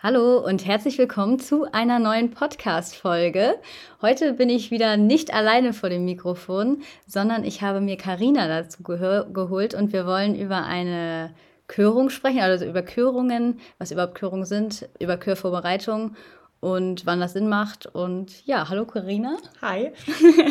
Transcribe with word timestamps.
Hallo 0.00 0.38
und 0.38 0.64
herzlich 0.64 0.96
willkommen 0.96 1.40
zu 1.40 1.64
einer 1.72 1.98
neuen 1.98 2.30
Podcast-Folge. 2.30 3.56
Heute 4.00 4.32
bin 4.34 4.48
ich 4.48 4.70
wieder 4.70 4.96
nicht 4.96 5.34
alleine 5.34 5.72
vor 5.72 5.88
dem 5.88 6.04
Mikrofon, 6.04 6.84
sondern 7.08 7.42
ich 7.42 7.62
habe 7.62 7.80
mir 7.80 7.96
Karina 7.96 8.46
dazu 8.46 8.84
geholt 8.84 9.74
und 9.74 9.92
wir 9.92 10.06
wollen 10.06 10.36
über 10.36 10.62
eine 10.62 11.34
Körung 11.66 12.10
sprechen, 12.10 12.38
also 12.38 12.64
über 12.64 12.82
Körungen, 12.82 13.58
was 13.78 13.90
überhaupt 13.90 14.14
Körungen 14.14 14.44
sind, 14.44 14.88
über 15.00 15.16
Körvorbereitung 15.16 16.14
und 16.60 17.06
wann 17.06 17.20
das 17.20 17.32
Sinn 17.32 17.48
macht. 17.48 17.86
Und 17.86 18.44
ja, 18.46 18.68
hallo 18.68 18.84
Karina. 18.84 19.36
Hi. 19.62 19.92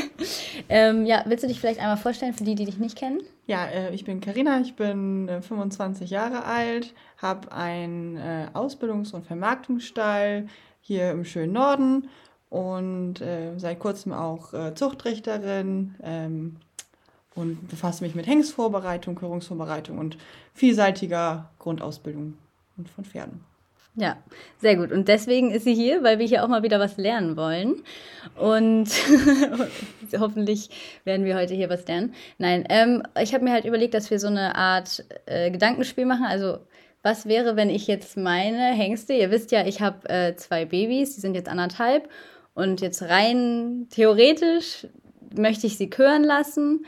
ähm, 0.70 1.06
ja, 1.06 1.24
willst 1.26 1.44
du 1.44 1.48
dich 1.48 1.60
vielleicht 1.60 1.80
einmal 1.80 1.98
vorstellen 1.98 2.34
für 2.34 2.44
die, 2.44 2.56
die 2.56 2.66
dich 2.66 2.78
nicht 2.78 2.98
kennen? 2.98 3.22
Ja, 3.46 3.66
äh, 3.66 3.94
ich 3.94 4.06
bin 4.06 4.22
Karina, 4.22 4.60
ich 4.60 4.76
bin 4.76 5.28
äh, 5.28 5.42
25 5.42 6.10
Jahre 6.10 6.46
alt, 6.46 6.94
habe 7.18 7.52
einen 7.52 8.18
äh, 8.18 8.48
Ausbildungs- 8.54 9.14
und 9.14 9.26
Vermarktungsstall 9.26 10.48
hier 10.82 11.12
im 11.12 11.26
schönen 11.26 11.54
Norden 11.54 12.10
und 12.50 13.22
äh, 13.22 13.58
seit 13.58 13.80
kurzem 13.80 14.14
auch 14.14 14.54
äh, 14.54 14.74
Zuchtrichterin 14.74 15.96
ähm, 16.02 16.56
und 17.36 17.68
befasse 17.68 18.04
mich 18.04 18.16
mit 18.16 18.26
Hengstvorbereitung, 18.26 19.16
Körungsvorbereitung 19.16 19.98
und 19.98 20.18
vielseitiger 20.54 21.50
Grundausbildung 21.60 22.38
und 22.78 22.90
von 22.90 23.06
Pferden. 23.06 23.47
Ja, 24.00 24.16
sehr 24.62 24.76
gut. 24.76 24.92
Und 24.92 25.08
deswegen 25.08 25.50
ist 25.50 25.64
sie 25.64 25.74
hier, 25.74 26.04
weil 26.04 26.20
wir 26.20 26.28
hier 26.28 26.44
auch 26.44 26.48
mal 26.48 26.62
wieder 26.62 26.80
was 26.80 26.98
lernen 26.98 27.36
wollen. 27.36 27.82
Und 28.36 28.90
hoffentlich 30.20 30.70
werden 31.04 31.26
wir 31.26 31.36
heute 31.36 31.56
hier 31.56 31.72
was 31.72 31.88
lernen. 31.88 32.14
Nein, 32.38 32.64
ähm, 32.70 33.02
ich 33.20 33.34
habe 33.34 33.44
mir 33.44 33.52
halt 33.52 33.66
überlegt, 33.66 33.96
dass 33.96 34.12
wir 34.12 34.20
so 34.20 34.28
eine 34.28 34.56
Art 34.56 35.04
äh, 35.26 35.50
Gedankenspiel 35.50 36.06
machen. 36.06 36.26
Also, 36.26 36.60
was 37.02 37.26
wäre, 37.26 37.56
wenn 37.56 37.72
ich 37.72 37.88
jetzt 37.88 38.18
meine 38.18 38.72
Hengste, 38.76 39.14
ihr 39.14 39.32
wisst 39.32 39.52
ja, 39.52 39.66
ich 39.66 39.82
habe 39.82 40.08
äh, 40.10 40.36
zwei 40.36 40.66
Babys, 40.66 41.16
die 41.16 41.22
sind 41.22 41.34
jetzt 41.34 41.50
anderthalb. 41.50 42.08
Und 42.54 42.82
jetzt 42.82 43.02
rein 43.02 43.88
theoretisch 43.90 44.86
möchte 45.36 45.66
ich 45.66 45.76
sie 45.76 45.90
kören 45.90 46.24
lassen. 46.24 46.86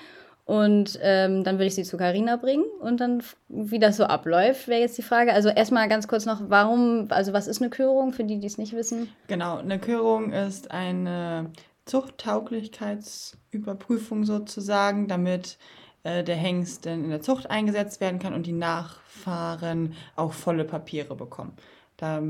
Und 0.49 0.99
ähm, 1.03 1.43
dann 1.43 1.57
würde 1.57 1.67
ich 1.67 1.75
sie 1.75 1.83
zu 1.83 1.95
Carina 1.95 2.35
bringen 2.35 2.65
und 2.79 2.99
dann, 2.99 3.21
wie 3.49 3.77
das 3.77 3.97
so 3.97 4.05
abläuft, 4.05 4.67
wäre 4.67 4.81
jetzt 4.81 4.97
die 4.97 5.03
Frage. 5.03 5.31
Also 5.31 5.49
erstmal 5.49 5.87
ganz 5.87 6.07
kurz 6.07 6.25
noch, 6.25 6.41
warum, 6.47 7.05
also 7.09 7.33
was 7.33 7.45
ist 7.45 7.61
eine 7.61 7.69
Körung 7.69 8.13
für 8.13 8.23
die, 8.23 8.39
die 8.39 8.47
es 8.47 8.57
nicht 8.57 8.73
wissen? 8.73 9.09
Genau, 9.27 9.59
eine 9.59 9.77
Körung 9.77 10.33
ist 10.33 10.71
eine 10.71 11.51
Zuchttauglichkeitsüberprüfung 11.85 14.23
sozusagen, 14.23 15.07
damit 15.07 15.59
äh, 16.01 16.23
der 16.23 16.37
Hengst 16.37 16.87
in 16.87 17.11
der 17.11 17.21
Zucht 17.21 17.51
eingesetzt 17.51 18.01
werden 18.01 18.17
kann 18.17 18.33
und 18.33 18.47
die 18.47 18.51
Nachfahren 18.51 19.93
auch 20.15 20.33
volle 20.33 20.65
Papiere 20.65 21.15
bekommen. 21.15 21.53
Da 21.95 22.23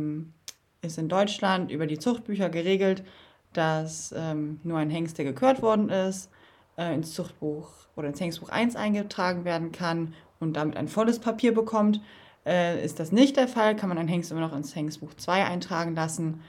ist 0.81 0.97
in 0.97 1.07
Deutschland 1.07 1.71
über 1.71 1.87
die 1.87 1.99
Zuchtbücher 1.99 2.49
geregelt, 2.49 3.01
dass 3.53 4.13
ähm, 4.13 4.59
nur 4.65 4.77
ein 4.77 4.89
Hengst, 4.89 5.17
der 5.17 5.23
gekürt 5.23 5.61
worden 5.61 5.87
ist, 5.87 6.29
äh, 6.79 6.93
ins 6.93 7.13
Zuchtbuch 7.13 7.67
oder 7.95 8.07
ins 8.07 8.21
Hengstbuch 8.21 8.49
1 8.49 8.75
eingetragen 8.75 9.43
werden 9.43 9.71
kann 9.71 10.13
und 10.39 10.53
damit 10.53 10.77
ein 10.77 10.87
volles 10.87 11.19
Papier 11.19 11.53
bekommt. 11.53 12.01
Äh, 12.45 12.83
ist 12.83 12.99
das 12.99 13.11
nicht 13.11 13.35
der 13.35 13.47
Fall, 13.47 13.75
kann 13.75 13.89
man 13.89 13.97
ein 13.97 14.07
Hengst 14.07 14.31
immer 14.31 14.39
noch 14.39 14.55
ins 14.55 14.75
Hengstbuch 14.75 15.13
2 15.13 15.45
eintragen 15.45 15.93
lassen, 15.93 16.41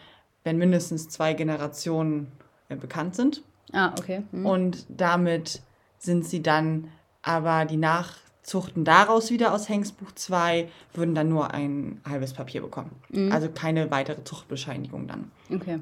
wenn 0.44 0.56
mindestens 0.56 1.08
zwei 1.08 1.34
Generationen 1.34 2.30
äh, 2.68 2.76
bekannt 2.76 3.16
sind. 3.16 3.42
Ah, 3.72 3.92
okay. 3.98 4.22
Mhm. 4.30 4.46
Und 4.46 4.86
damit 4.88 5.60
sind 5.98 6.24
sie 6.24 6.42
dann 6.42 6.88
aber 7.22 7.66
die 7.66 7.76
Nachzuchten 7.76 8.84
daraus 8.84 9.30
wieder 9.30 9.52
aus 9.52 9.68
Hengstbuch 9.68 10.12
2 10.12 10.68
würden 10.94 11.14
dann 11.14 11.28
nur 11.28 11.52
ein 11.52 12.00
halbes 12.08 12.32
Papier 12.32 12.62
bekommen. 12.62 12.92
Mhm. 13.10 13.32
Also 13.32 13.48
keine 13.50 13.90
weitere 13.90 14.24
Zuchtbescheinigung 14.24 15.06
dann. 15.06 15.30
Okay. 15.52 15.80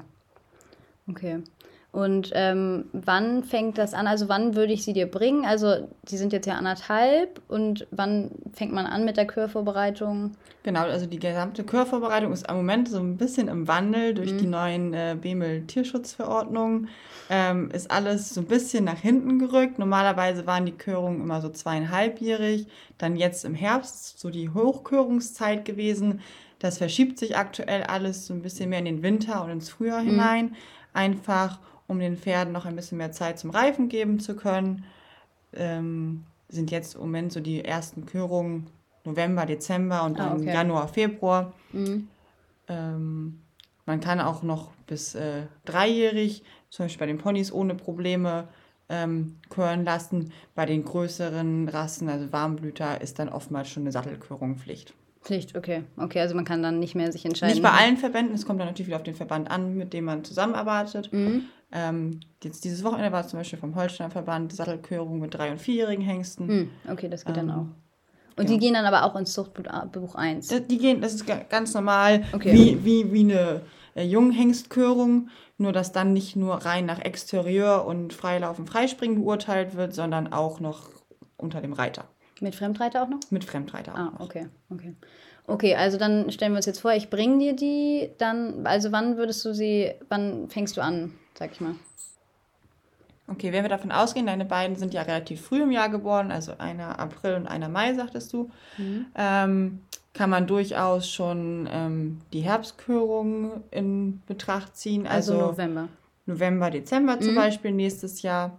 Okay. 1.09 1.43
Und 1.91 2.33
ähm, 2.35 2.85
wann 2.93 3.43
fängt 3.43 3.79
das 3.79 3.95
an? 3.95 4.07
Also 4.07 4.29
wann 4.29 4.55
würde 4.55 4.75
ich 4.75 4.85
sie 4.85 4.93
dir 4.93 5.11
bringen? 5.11 5.47
Also 5.47 5.89
die 6.03 6.19
sind 6.19 6.35
jetzt 6.35 6.47
ja 6.47 6.55
anderthalb 6.55 7.41
und 7.49 7.87
wann 7.91 8.31
fängt 8.53 8.73
man 8.73 8.85
an 8.85 9.07
mit 9.07 9.17
der 9.17 9.27
Körvorbereitung? 9.27 10.33
Genau, 10.65 10.83
also 10.83 11.07
die 11.07 11.19
gesamte 11.19 11.65
Körvorbereitung 11.65 12.31
ist 12.33 12.47
im 12.47 12.57
Moment 12.57 12.91
so 12.91 12.99
ein 12.99 13.17
bisschen 13.17 13.49
im 13.49 13.69
Wandel 13.69 14.13
durch 14.13 14.33
mhm. 14.33 14.39
die 14.39 14.47
neuen 14.47 14.93
äh, 14.93 15.17
BEMEL-Tierschutzverordnungen. 15.19 16.89
Ähm, 17.31 17.71
ist 17.71 17.91
alles 17.91 18.35
so 18.35 18.43
ein 18.43 18.47
bisschen 18.47 18.85
nach 18.85 18.99
hinten 18.99 19.39
gerückt. 19.39 19.79
Normalerweise 19.79 20.47
waren 20.47 20.67
die 20.67 20.73
Körungen 20.73 21.23
immer 21.23 21.41
so 21.41 21.49
zweieinhalbjährig, 21.49 22.67
dann 22.99 23.17
jetzt 23.17 23.47
im 23.47 23.55
Herbst 23.55 24.19
so 24.19 24.29
die 24.29 24.51
Hochkörungszeit 24.51 25.65
gewesen. 25.65 26.21
Das 26.59 26.79
verschiebt 26.79 27.19
sich 27.19 27.37
aktuell 27.37 27.85
alles 27.85 28.27
so 28.27 28.35
ein 28.35 28.43
bisschen 28.43 28.69
mehr 28.69 28.81
in 28.81 28.85
den 28.85 29.03
Winter 29.03 29.43
und 29.43 29.51
ins 29.51 29.71
Frühjahr 29.71 30.03
mhm. 30.03 30.11
hinein. 30.11 30.57
Einfach 30.93 31.61
um 31.89 31.99
den 31.99 32.17
Pferden 32.17 32.53
noch 32.53 32.67
ein 32.67 32.77
bisschen 32.77 32.99
mehr 32.99 33.11
Zeit 33.11 33.39
zum 33.41 33.51
Reifen 33.51 33.89
geben 33.89 34.21
zu 34.21 34.37
können. 34.37 34.85
Ähm, 35.53 36.25
sind 36.49 36.71
jetzt 36.71 36.95
im 36.95 37.01
Moment 37.01 37.33
so 37.33 37.41
die 37.41 37.65
ersten 37.65 38.07
Körungen 38.07 38.69
November, 39.05 39.47
Dezember 39.47 40.05
und 40.05 40.19
dann 40.19 40.29
ah, 40.29 40.35
okay. 40.37 40.53
Januar, 40.53 40.89
Februar. 40.89 41.53
Mhm. 41.73 42.09
Ähm, 42.69 43.41
man 43.87 44.01
kann 44.01 44.21
auch 44.21 44.43
noch 44.43 44.73
bis 44.87 45.15
äh, 45.15 45.47
dreijährig, 45.65 46.45
zum 46.71 46.85
Beispiel 46.85 47.01
bei 47.01 47.07
den 47.07 47.19
Ponys 47.19 47.51
ohne 47.51 47.75
Probleme, 47.75 48.49
ähm, 48.91 49.37
kören 49.49 49.85
lassen. 49.85 50.33
Bei 50.55 50.67
den 50.67 50.85
größeren 50.85 51.69
Rassen, 51.69 52.09
also 52.09 52.33
Warmblüter, 52.33 53.01
ist 53.01 53.19
dann 53.19 53.29
oftmals 53.29 53.69
schon 53.69 53.85
eine 53.85 53.93
Sattelkörung 53.93 54.57
Pflicht. 54.57 54.95
Pflicht, 55.23 55.57
okay. 55.57 55.85
Okay, 55.97 56.21
also 56.21 56.35
man 56.35 56.45
kann 56.45 56.63
dann 56.63 56.79
nicht 56.79 56.95
mehr 56.95 57.13
sich 57.13 57.25
entscheiden. 57.25 57.55
Nicht 57.55 57.63
bei 57.63 57.71
allen 57.71 57.97
Verbänden, 57.97 58.35
es 58.35 58.47
kommt 58.47 58.61
dann 58.61 58.69
natürlich 58.69 58.87
wieder 58.87 58.97
auf 58.97 59.03
den 59.03 59.15
Verband 59.15 59.51
an, 59.51 59.75
mit 59.77 59.93
dem 59.93 60.05
man 60.05 60.25
zusammenarbeitet. 60.25 61.13
Mhm. 61.13 61.45
Ähm, 61.71 62.21
jetzt 62.43 62.65
dieses 62.65 62.83
Wochenende 62.83 63.13
war 63.13 63.21
es 63.21 63.29
zum 63.29 63.39
Beispiel 63.39 63.59
vom 63.59 63.75
Holsteiner 63.75 64.11
Verband 64.11 64.53
Sattelkörung 64.53 65.21
mit 65.21 65.35
drei- 65.35 65.51
und 65.51 65.61
vierjährigen 65.61 66.05
Hengsten. 66.05 66.47
Mhm. 66.47 66.71
Okay, 66.91 67.09
das 67.09 67.25
geht 67.25 67.37
ähm, 67.37 67.49
dann 67.49 67.57
auch. 67.57 67.67
Und 68.39 68.47
genau. 68.47 68.49
die 68.51 68.59
gehen 68.59 68.75
dann 68.75 68.85
aber 68.85 69.05
auch 69.05 69.17
ins 69.17 69.33
Zuchtbuch 69.33 70.15
1? 70.15 70.49
Die 70.69 70.79
gehen, 70.79 71.01
das 71.01 71.15
ist 71.15 71.27
ganz 71.51 71.75
normal, 71.75 72.23
okay. 72.33 72.53
wie, 72.53 72.85
wie, 72.85 73.13
wie 73.13 73.21
eine 73.21 73.63
äh, 73.97 74.05
Junghengstkörung, 74.05 75.29
nur 75.59 75.73
dass 75.73 75.91
dann 75.91 76.13
nicht 76.13 76.37
nur 76.37 76.55
rein 76.55 76.87
nach 76.87 77.01
Exterieur 77.01 77.85
und 77.85 78.13
Freilaufen, 78.13 78.67
Freispringen 78.67 79.19
beurteilt 79.19 79.75
wird, 79.75 79.93
sondern 79.93 80.33
auch 80.33 80.61
noch 80.61 80.91
unter 81.37 81.61
dem 81.61 81.73
Reiter. 81.73 82.05
Mit 82.41 82.55
Fremdreiter 82.55 83.03
auch 83.03 83.09
noch? 83.09 83.19
Mit 83.31 83.45
Fremdreiter 83.45 83.95
auch. 83.95 83.99
Ah, 83.99 84.13
okay, 84.21 84.47
okay. 84.71 84.95
Okay, 85.49 85.75
also 85.75 85.99
dann 85.99 86.31
stellen 86.31 86.53
wir 86.53 86.59
uns 86.59 86.67
jetzt 86.67 86.81
vor, 86.81 86.93
ich 86.93 87.11
bringe 87.11 87.39
dir 87.39 87.57
die, 87.57 88.11
dann, 88.19 88.67
also 88.67 88.93
wann 88.93 89.17
würdest 89.17 89.45
du 89.45 89.55
sie, 89.55 89.93
wann 90.09 90.49
fängst 90.49 90.77
du 90.77 90.83
an, 90.83 91.15
sag 91.39 91.53
ich 91.53 91.61
mal? 91.61 91.75
Okay, 93.31 93.53
wenn 93.53 93.63
wir 93.63 93.69
davon 93.69 93.93
ausgehen, 93.93 94.27
deine 94.27 94.47
beiden 94.47 94.77
sind 94.77 94.95
ja 94.95 95.03
relativ 95.03 95.43
früh 95.43 95.63
im 95.63 95.71
Jahr 95.71 95.91
geboren, 95.91 96.31
also 96.33 96.53
einer 96.57 96.99
April 96.99 97.35
und 97.35 97.47
einer 97.47 97.69
Mai, 97.69 97.95
sagtest 97.95 98.33
du, 98.33 98.51
mhm. 98.79 99.07
ähm, 99.15 99.81
kann 100.15 100.31
man 100.31 100.47
durchaus 100.47 101.11
schon 101.11 101.69
ähm, 101.71 102.19
die 102.33 102.41
Herbstkörung 102.41 103.63
in 103.71 104.23
Betracht 104.27 104.77
ziehen. 104.77 105.07
Also, 105.07 105.35
also 105.35 105.47
November. 105.47 105.89
November, 106.25 106.71
Dezember 106.71 107.21
zum 107.21 107.33
mhm. 107.33 107.37
Beispiel 107.37 107.73
nächstes 107.73 108.23
Jahr. 108.23 108.59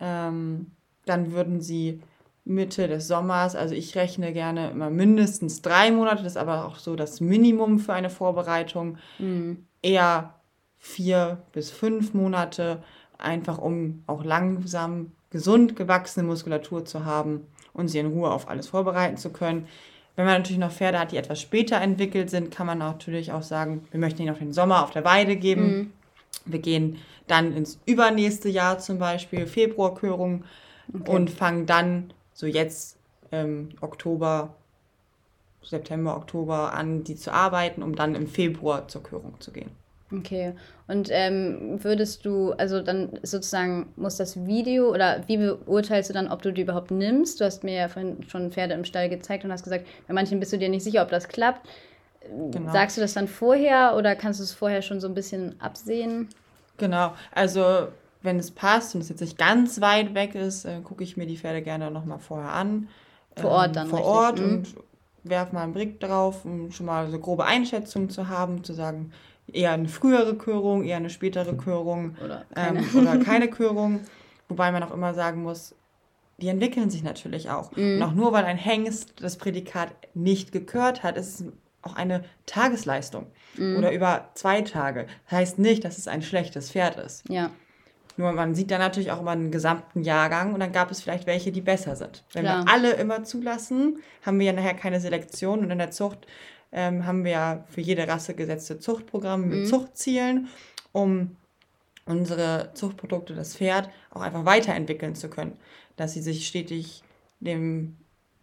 Ähm, 0.00 0.70
dann 1.04 1.32
würden 1.32 1.60
sie 1.60 2.00
Mitte 2.44 2.86
des 2.86 3.08
Sommers. 3.08 3.56
Also 3.56 3.74
ich 3.74 3.96
rechne 3.96 4.32
gerne 4.32 4.70
immer 4.70 4.88
mindestens 4.88 5.62
drei 5.62 5.90
Monate, 5.90 6.22
das 6.22 6.32
ist 6.32 6.38
aber 6.38 6.64
auch 6.64 6.76
so 6.78 6.94
das 6.94 7.20
Minimum 7.20 7.80
für 7.80 7.92
eine 7.92 8.08
Vorbereitung. 8.08 8.98
Mhm. 9.18 9.66
Eher 9.82 10.35
vier 10.86 11.38
bis 11.52 11.70
fünf 11.70 12.14
Monate, 12.14 12.82
einfach 13.18 13.58
um 13.58 14.04
auch 14.06 14.24
langsam 14.24 15.12
gesund 15.30 15.76
gewachsene 15.76 16.26
Muskulatur 16.26 16.84
zu 16.84 17.04
haben 17.04 17.46
und 17.72 17.88
sie 17.88 17.98
in 17.98 18.06
Ruhe 18.06 18.30
auf 18.30 18.48
alles 18.48 18.68
vorbereiten 18.68 19.16
zu 19.16 19.30
können. 19.30 19.66
Wenn 20.14 20.24
man 20.24 20.38
natürlich 20.38 20.60
noch 20.60 20.70
Pferde 20.70 20.98
hat, 20.98 21.12
die 21.12 21.16
etwas 21.16 21.40
später 21.40 21.80
entwickelt 21.80 22.30
sind, 22.30 22.50
kann 22.50 22.66
man 22.66 22.78
natürlich 22.78 23.32
auch 23.32 23.42
sagen, 23.42 23.86
wir 23.90 24.00
möchten 24.00 24.22
ihnen 24.22 24.34
auch 24.34 24.38
den 24.38 24.52
Sommer 24.52 24.84
auf 24.84 24.90
der 24.92 25.04
Weide 25.04 25.36
geben. 25.36 25.66
Mhm. 25.66 25.92
Wir 26.46 26.60
gehen 26.60 26.98
dann 27.26 27.52
ins 27.52 27.80
übernächste 27.84 28.48
Jahr 28.48 28.78
zum 28.78 28.98
Beispiel, 28.98 29.46
Februarkörung, 29.46 30.44
okay. 30.94 31.10
und 31.10 31.30
fangen 31.30 31.66
dann 31.66 32.12
so 32.32 32.46
jetzt 32.46 32.96
ähm, 33.32 33.70
Oktober, 33.80 34.54
September, 35.62 36.16
Oktober 36.16 36.72
an, 36.72 37.02
die 37.02 37.16
zu 37.16 37.32
arbeiten, 37.32 37.82
um 37.82 37.96
dann 37.96 38.14
im 38.14 38.28
Februar 38.28 38.86
zur 38.86 39.02
Körung 39.02 39.34
zu 39.40 39.50
gehen. 39.50 39.70
Okay. 40.12 40.54
Und 40.86 41.08
ähm, 41.10 41.82
würdest 41.82 42.24
du, 42.24 42.52
also 42.52 42.80
dann 42.80 43.18
sozusagen 43.22 43.88
muss 43.96 44.16
das 44.16 44.46
Video 44.46 44.92
oder 44.92 45.22
wie 45.26 45.36
beurteilst 45.36 46.10
du 46.10 46.14
dann, 46.14 46.28
ob 46.28 46.42
du 46.42 46.52
die 46.52 46.62
überhaupt 46.62 46.92
nimmst? 46.92 47.40
Du 47.40 47.44
hast 47.44 47.64
mir 47.64 47.74
ja 47.74 47.88
vorhin 47.88 48.22
schon 48.28 48.52
Pferde 48.52 48.74
im 48.74 48.84
Stall 48.84 49.08
gezeigt 49.08 49.44
und 49.44 49.52
hast 49.52 49.64
gesagt, 49.64 49.86
bei 50.06 50.14
manchen 50.14 50.38
bist 50.38 50.52
du 50.52 50.58
dir 50.58 50.68
nicht 50.68 50.84
sicher, 50.84 51.02
ob 51.02 51.10
das 51.10 51.26
klappt. 51.26 51.68
Genau. 52.50 52.72
Sagst 52.72 52.96
du 52.96 53.00
das 53.00 53.14
dann 53.14 53.28
vorher 53.28 53.94
oder 53.96 54.14
kannst 54.14 54.40
du 54.40 54.44
es 54.44 54.52
vorher 54.52 54.82
schon 54.82 55.00
so 55.00 55.08
ein 55.08 55.14
bisschen 55.14 55.60
absehen? 55.60 56.28
Genau, 56.76 57.12
also 57.32 57.88
wenn 58.22 58.38
es 58.38 58.50
passt 58.50 58.94
und 58.94 59.00
es 59.00 59.08
jetzt 59.08 59.20
nicht 59.20 59.38
ganz 59.38 59.80
weit 59.80 60.14
weg 60.14 60.34
ist, 60.34 60.64
äh, 60.64 60.80
gucke 60.82 61.04
ich 61.04 61.16
mir 61.16 61.26
die 61.26 61.36
Pferde 61.36 61.62
gerne 61.62 61.90
nochmal 61.90 62.18
vorher 62.18 62.52
an. 62.52 62.88
Vor 63.36 63.50
Ort 63.50 63.68
ähm, 63.68 63.72
dann. 63.72 63.88
Vor 63.88 63.98
richtig. 63.98 64.14
Ort 64.14 64.38
mhm. 64.40 64.44
und 64.44 64.74
werfe 65.24 65.54
mal 65.54 65.62
einen 65.62 65.72
Blick 65.72 66.00
drauf, 66.00 66.44
um 66.44 66.70
schon 66.70 66.86
mal 66.86 67.10
so 67.10 67.18
grobe 67.18 67.44
Einschätzungen 67.44 68.10
zu 68.10 68.28
haben, 68.28 68.62
zu 68.64 68.72
sagen, 68.72 69.12
eher 69.52 69.72
eine 69.72 69.88
frühere 69.88 70.34
Körung, 70.36 70.84
eher 70.84 70.96
eine 70.96 71.10
spätere 71.10 71.54
Körung 71.54 72.16
oder 72.24 72.44
keine, 72.54 72.80
ähm, 72.80 72.86
oder 72.94 73.16
keine 73.24 73.48
Körung. 73.48 74.00
Wobei 74.48 74.70
man 74.72 74.82
auch 74.82 74.92
immer 74.92 75.14
sagen 75.14 75.42
muss, 75.42 75.74
die 76.38 76.48
entwickeln 76.48 76.90
sich 76.90 77.02
natürlich 77.02 77.50
auch. 77.50 77.72
Mhm. 77.76 77.96
Und 77.96 78.02
auch 78.02 78.12
nur 78.12 78.32
weil 78.32 78.44
ein 78.44 78.58
Hengst 78.58 79.14
das 79.20 79.36
Prädikat 79.36 79.92
nicht 80.14 80.52
gekört 80.52 81.02
hat, 81.02 81.16
ist 81.16 81.40
es 81.40 81.46
auch 81.82 81.96
eine 81.96 82.24
Tagesleistung 82.46 83.26
mhm. 83.56 83.76
oder 83.76 83.92
über 83.92 84.30
zwei 84.34 84.62
Tage. 84.62 85.06
Das 85.24 85.38
heißt 85.38 85.58
nicht, 85.58 85.84
dass 85.84 85.98
es 85.98 86.08
ein 86.08 86.22
schlechtes 86.22 86.72
Pferd 86.72 86.96
ist. 86.96 87.28
Ja. 87.28 87.50
Nur 88.18 88.32
man 88.32 88.54
sieht 88.54 88.70
dann 88.70 88.80
natürlich 88.80 89.12
auch 89.12 89.20
immer 89.20 89.32
einen 89.32 89.50
gesamten 89.50 90.02
Jahrgang 90.02 90.54
und 90.54 90.60
dann 90.60 90.72
gab 90.72 90.90
es 90.90 91.02
vielleicht 91.02 91.26
welche, 91.26 91.52
die 91.52 91.60
besser 91.60 91.96
sind. 91.96 92.24
Wenn 92.32 92.44
Klar. 92.44 92.64
wir 92.64 92.72
alle 92.72 92.92
immer 92.92 93.24
zulassen, 93.24 93.98
haben 94.24 94.38
wir 94.38 94.46
ja 94.46 94.52
nachher 94.52 94.74
keine 94.74 95.00
Selektion 95.00 95.60
und 95.60 95.70
in 95.70 95.78
der 95.78 95.90
Zucht 95.90 96.26
ähm, 96.76 97.06
haben 97.06 97.24
wir 97.24 97.32
ja 97.32 97.64
für 97.70 97.80
jede 97.80 98.06
Rasse 98.06 98.34
gesetzte 98.34 98.78
Zuchtprogramme 98.78 99.46
mit 99.46 99.58
mhm. 99.60 99.66
Zuchtzielen, 99.66 100.48
um 100.92 101.36
unsere 102.04 102.70
Zuchtprodukte, 102.74 103.34
das 103.34 103.56
Pferd, 103.56 103.88
auch 104.10 104.20
einfach 104.20 104.44
weiterentwickeln 104.44 105.16
zu 105.16 105.28
können. 105.28 105.56
Dass 105.96 106.12
sie 106.12 106.20
sich 106.20 106.46
stetig 106.46 107.02
dem 107.40 107.96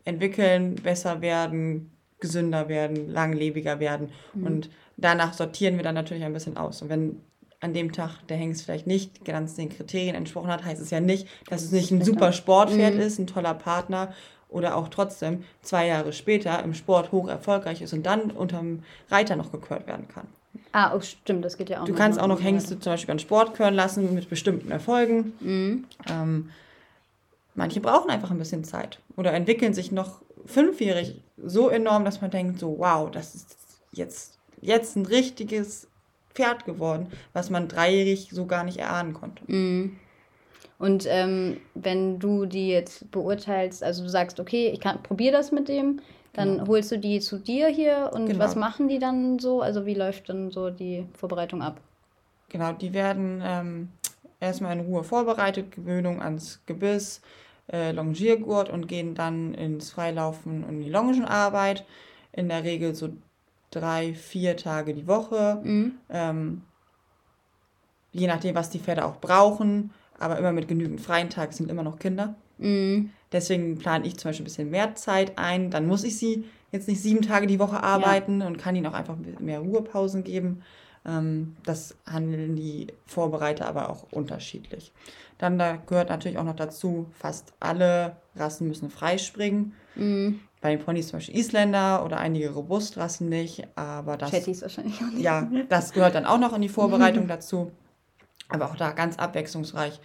entwickeln, 0.04 0.76
besser 0.76 1.22
werden, 1.22 1.92
gesünder 2.20 2.68
werden, 2.70 3.10
langlebiger 3.10 3.80
werden. 3.80 4.10
Mhm. 4.34 4.46
Und 4.46 4.70
danach 4.98 5.34
sortieren 5.34 5.78
wir 5.78 5.84
dann 5.84 5.96
natürlich 5.96 6.24
ein 6.24 6.34
bisschen 6.34 6.58
aus. 6.58 6.82
Und 6.82 6.90
wenn 6.90 7.22
an 7.60 7.74
dem 7.74 7.92
Tag 7.92 8.28
der 8.28 8.38
Hengst 8.38 8.64
vielleicht 8.64 8.88
nicht 8.88 9.24
ganz 9.26 9.56
den 9.56 9.70
Kriterien 9.70 10.16
entsprochen 10.16 10.50
hat, 10.50 10.66
heißt 10.66 10.82
es 10.82 10.90
ja 10.90 11.00
nicht, 11.00 11.28
dass 11.48 11.62
es 11.62 11.72
nicht 11.72 11.92
ein 11.92 12.04
super 12.04 12.34
Sportpferd 12.34 12.96
mhm. 12.96 13.00
ist, 13.00 13.20
ein 13.20 13.28
toller 13.28 13.54
Partner 13.54 14.12
oder 14.54 14.78
auch 14.78 14.88
trotzdem 14.88 15.44
zwei 15.62 15.88
Jahre 15.88 16.14
später 16.14 16.64
im 16.64 16.74
Sport 16.74 17.12
hoch 17.12 17.28
erfolgreich 17.28 17.82
ist 17.82 17.94
und 17.94 18.06
dann 18.06 18.32
unterm 18.32 18.84
Reiter 19.10 19.36
noch 19.36 19.52
gekürt 19.52 19.88
werden 19.88 20.08
kann. 20.08 20.28
Ah, 20.72 20.96
oh, 20.96 21.02
stimmt, 21.02 21.44
das 21.44 21.58
geht 21.58 21.70
ja 21.70 21.82
auch. 21.82 21.86
Du 21.86 21.94
kannst 21.94 22.20
auch 22.20 22.28
noch 22.28 22.42
Hengste 22.42 22.80
zum 22.80 22.94
Beispiel 22.94 23.12
an 23.12 23.20
Sport 23.20 23.56
können 23.56 23.76
lassen 23.76 24.14
mit 24.14 24.30
bestimmten 24.30 24.72
Erfolgen. 24.72 25.34
Mhm. 25.40 25.86
Ähm, 26.10 26.50
manche 27.56 27.80
brauchen 27.80 28.10
einfach 28.10 28.32
ein 28.32 28.38
bisschen 28.38 28.64
Zeit 28.64 29.00
oder 29.18 29.34
entwickeln 29.34 29.74
sich 29.74 29.92
noch 29.92 30.22
fünfjährig 30.46 31.22
so 31.44 31.70
enorm, 31.70 32.06
dass 32.06 32.22
man 32.22 32.32
denkt, 32.32 32.60
so 32.60 32.78
wow, 32.80 33.10
das 33.10 33.36
ist 33.36 33.58
jetzt, 33.92 34.40
jetzt 34.62 34.96
ein 34.96 35.06
richtiges 35.06 35.88
Pferd 36.34 36.66
geworden, 36.66 37.08
was 37.34 37.50
man 37.50 37.68
dreijährig 37.68 38.30
so 38.32 38.46
gar 38.46 38.64
nicht 38.64 38.78
erahnen 38.78 39.14
konnte. 39.14 39.44
Mhm. 39.48 39.98
Und 40.84 41.06
ähm, 41.08 41.62
wenn 41.76 42.20
du 42.20 42.46
die 42.46 42.68
jetzt 42.68 43.10
beurteilst, 43.10 43.82
also 43.86 44.04
du 44.04 44.10
sagst, 44.10 44.42
okay, 44.42 44.68
ich 44.68 44.82
probiere 44.82 45.32
das 45.32 45.54
mit 45.54 45.70
dem, 45.70 46.02
dann 46.34 46.58
genau. 46.58 46.68
holst 46.68 46.92
du 46.92 47.00
die 47.00 47.22
zu 47.22 47.40
dir 47.40 47.70
hier 47.70 48.12
und 48.14 48.26
genau. 48.26 48.40
was 48.40 48.58
machen 48.58 48.90
die 48.90 49.00
dann 49.00 49.40
so? 49.40 49.62
Also 49.62 49.86
wie 49.86 49.94
läuft 49.94 50.28
dann 50.28 50.52
so 50.52 50.72
die 50.72 51.08
Vorbereitung 51.18 51.62
ab? 51.62 51.80
Genau, 52.50 52.74
die 52.74 52.94
werden 52.94 53.42
ähm, 53.46 53.94
erstmal 54.42 54.78
in 54.78 54.86
Ruhe 54.86 55.06
vorbereitet, 55.06 55.72
Gewöhnung 55.72 56.22
ans 56.22 56.62
Gebiss, 56.66 57.22
äh, 57.72 57.94
Longiergurt 57.94 58.70
und 58.70 58.90
gehen 58.90 59.16
dann 59.16 59.54
ins 59.54 59.90
Freilaufen 59.92 60.66
und 60.66 60.82
die 60.82 60.90
Longenarbeit. 60.90 61.86
In 62.34 62.50
der 62.50 62.66
Regel 62.66 62.94
so 62.94 63.08
drei, 63.72 64.14
vier 64.14 64.58
Tage 64.58 64.94
die 64.94 65.08
Woche. 65.08 65.62
Mhm. 65.64 65.94
Ähm, 66.10 66.64
je 68.12 68.28
nachdem, 68.28 68.54
was 68.54 68.70
die 68.70 68.80
Pferde 68.80 69.06
auch 69.06 69.22
brauchen, 69.22 69.92
aber 70.20 70.38
immer 70.38 70.52
mit 70.52 70.68
genügend 70.68 71.02
freien 71.02 71.30
Tagen 71.30 71.52
sind 71.52 71.70
immer 71.70 71.84
noch 71.84 72.00
Kinder. 72.00 72.36
Mhm. 72.58 73.12
Deswegen 73.32 73.78
plane 73.78 74.06
ich 74.06 74.18
zum 74.18 74.30
Beispiel 74.30 74.44
ein 74.44 74.46
bisschen 74.46 74.70
mehr 74.70 74.96
Zeit 74.96 75.38
ein. 75.38 75.72
Dann 75.72 75.88
muss 75.88 76.04
ich 76.04 76.18
sie 76.18 76.46
jetzt 76.72 76.88
nicht 76.88 77.02
sieben 77.02 77.22
Tage 77.22 77.48
die 77.48 77.60
Woche 77.60 77.82
arbeiten 77.82 78.42
ja. 78.42 78.48
und 78.48 78.58
kann 78.58 78.76
ihnen 78.76 78.88
auch 78.88 78.94
einfach 78.94 79.16
mehr 79.40 79.60
Ruhepausen 79.60 80.24
geben. 80.24 80.64
Ähm, 81.06 81.56
das 81.64 81.96
handeln 82.06 82.56
die 82.56 82.88
Vorbereiter 83.06 83.68
aber 83.68 83.90
auch 83.90 84.06
unterschiedlich. 84.12 84.92
Dann 85.38 85.58
da 85.58 85.76
gehört 85.76 86.10
natürlich 86.10 86.38
auch 86.38 86.44
noch 86.44 86.56
dazu, 86.56 87.08
fast 87.12 87.54
alle 87.60 88.16
Rassen 88.36 88.68
müssen 88.68 88.90
freispringen. 88.90 89.74
Mhm. 89.96 90.40
Bei 90.62 90.70
den 90.70 90.80
Ponys 90.80 91.10
zum 91.10 91.18
Beispiel 91.18 91.38
Isländer 91.38 92.06
oder 92.06 92.18
einige 92.18 92.52
Robustrassen 92.52 93.28
nicht, 93.28 93.68
aber 93.76 94.16
das. 94.16 94.32
Wahrscheinlich 94.32 95.02
auch 95.02 95.12
nicht. 95.12 95.22
Ja, 95.22 95.52
das 95.68 95.92
gehört 95.92 96.16
dann 96.16 96.26
auch 96.26 96.40
noch 96.40 96.54
in 96.54 96.62
die 96.62 96.70
Vorbereitung 96.70 97.28
dazu. 97.28 97.72
Aber 98.54 98.66
auch 98.66 98.76
da 98.76 98.92
ganz 98.92 99.18
abwechslungsreich. 99.18 100.00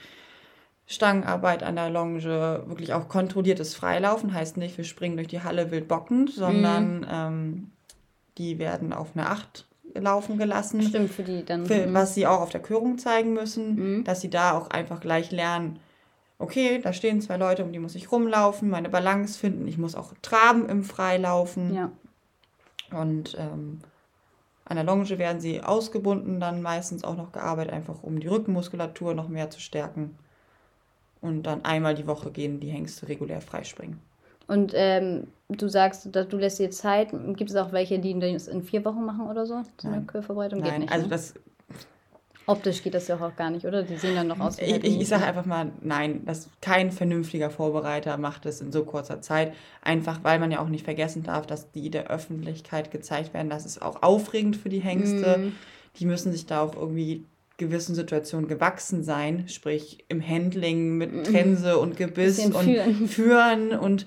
Stangenarbeit 0.86 1.62
an 1.62 1.76
der 1.76 1.90
Longe, 1.90 2.22
wirklich 2.66 2.94
auch 2.94 3.08
kontrolliertes 3.08 3.74
Freilaufen, 3.74 4.32
heißt 4.32 4.56
nicht, 4.56 4.78
wir 4.78 4.84
springen 4.84 5.16
durch 5.16 5.28
die 5.28 5.42
Halle 5.42 5.70
wild 5.70 5.86
bockend, 5.86 6.30
sondern 6.30 7.00
mhm. 7.00 7.06
ähm, 7.10 7.70
die 8.38 8.58
werden 8.58 8.94
auf 8.94 9.08
eine 9.14 9.28
Acht 9.28 9.66
laufen 9.94 10.38
gelassen. 10.38 10.82
Stimmt, 10.82 11.10
für 11.10 11.24
die 11.24 11.44
dann. 11.44 11.66
Für, 11.66 11.92
was 11.92 12.14
sie 12.14 12.26
auch 12.26 12.40
auf 12.40 12.50
der 12.50 12.62
Körung 12.62 12.96
zeigen 12.96 13.34
müssen, 13.34 13.98
mhm. 13.98 14.04
dass 14.04 14.22
sie 14.22 14.30
da 14.30 14.52
auch 14.52 14.70
einfach 14.70 15.00
gleich 15.00 15.30
lernen, 15.30 15.78
okay, 16.38 16.80
da 16.82 16.92
stehen 16.94 17.20
zwei 17.20 17.36
Leute, 17.36 17.64
um 17.64 17.72
die 17.72 17.78
muss 17.78 17.94
ich 17.94 18.10
rumlaufen, 18.10 18.70
meine 18.70 18.88
Balance 18.88 19.38
finden, 19.38 19.66
ich 19.68 19.76
muss 19.76 19.94
auch 19.94 20.14
traben 20.22 20.68
im 20.68 20.84
Freilaufen. 20.84 21.74
Ja. 21.74 21.90
Und 22.90 23.36
ähm, 23.38 23.80
an 24.68 24.76
der 24.76 24.84
Longe 24.84 25.08
werden 25.18 25.40
sie 25.40 25.62
ausgebunden, 25.62 26.40
dann 26.40 26.60
meistens 26.60 27.02
auch 27.02 27.16
noch 27.16 27.32
gearbeitet, 27.32 27.72
einfach 27.72 28.02
um 28.02 28.20
die 28.20 28.26
Rückenmuskulatur 28.28 29.14
noch 29.14 29.28
mehr 29.28 29.48
zu 29.50 29.60
stärken. 29.60 30.16
Und 31.20 31.44
dann 31.44 31.64
einmal 31.64 31.94
die 31.94 32.06
Woche 32.06 32.30
gehen 32.30 32.60
die 32.60 32.68
Hengste 32.68 33.08
regulär 33.08 33.40
freispringen. 33.40 33.98
Und 34.46 34.72
ähm, 34.74 35.28
du 35.48 35.68
sagst, 35.68 36.14
dass 36.14 36.28
du 36.28 36.36
lässt 36.36 36.58
dir 36.58 36.70
Zeit. 36.70 37.10
Gibt 37.36 37.50
es 37.50 37.56
auch 37.56 37.72
welche, 37.72 37.98
die 37.98 38.18
das 38.18 38.48
in 38.48 38.62
vier 38.62 38.84
Wochen 38.84 39.04
machen 39.04 39.28
oder 39.28 39.46
so? 39.46 39.62
So 39.78 39.88
eine 39.88 40.02
Körperverbreitung? 40.02 40.60
Nein, 40.60 40.82
nicht, 40.82 40.92
also 40.92 41.04
ne? 41.04 41.10
das 41.10 41.34
Optisch 42.48 42.82
geht 42.82 42.94
das 42.94 43.08
ja 43.08 43.16
auch 43.20 43.36
gar 43.36 43.50
nicht, 43.50 43.66
oder? 43.66 43.82
Die 43.82 43.96
sehen 43.96 44.14
dann 44.14 44.26
noch 44.26 44.40
aus 44.40 44.58
wie 44.58 44.62
Ich, 44.62 44.84
ich, 44.84 45.00
ich 45.02 45.08
sage 45.08 45.24
einfach 45.24 45.44
mal, 45.44 45.70
nein, 45.82 46.22
das, 46.24 46.48
kein 46.62 46.90
vernünftiger 46.90 47.50
Vorbereiter 47.50 48.16
macht 48.16 48.46
es 48.46 48.62
in 48.62 48.72
so 48.72 48.84
kurzer 48.84 49.20
Zeit. 49.20 49.52
Einfach, 49.82 50.20
weil 50.22 50.38
man 50.38 50.50
ja 50.50 50.60
auch 50.60 50.68
nicht 50.68 50.84
vergessen 50.84 51.22
darf, 51.22 51.46
dass 51.46 51.70
die 51.72 51.90
der 51.90 52.10
Öffentlichkeit 52.10 52.90
gezeigt 52.90 53.34
werden. 53.34 53.50
Das 53.50 53.66
ist 53.66 53.82
auch 53.82 54.02
aufregend 54.02 54.56
für 54.56 54.70
die 54.70 54.80
Hengste. 54.80 55.38
Mm. 55.38 55.52
Die 55.98 56.06
müssen 56.06 56.32
sich 56.32 56.46
da 56.46 56.62
auch 56.62 56.74
irgendwie 56.74 57.24
gewissen 57.58 57.94
Situationen 57.94 58.48
gewachsen 58.48 59.04
sein, 59.04 59.46
sprich 59.48 60.04
im 60.08 60.26
Handling 60.26 60.96
mit 60.96 61.12
mhm. 61.12 61.24
Trense 61.24 61.76
und 61.76 61.96
Gebiss 61.96 62.38
und 62.38 62.54
führen. 62.54 63.08
führen 63.08 63.70
und 63.72 64.06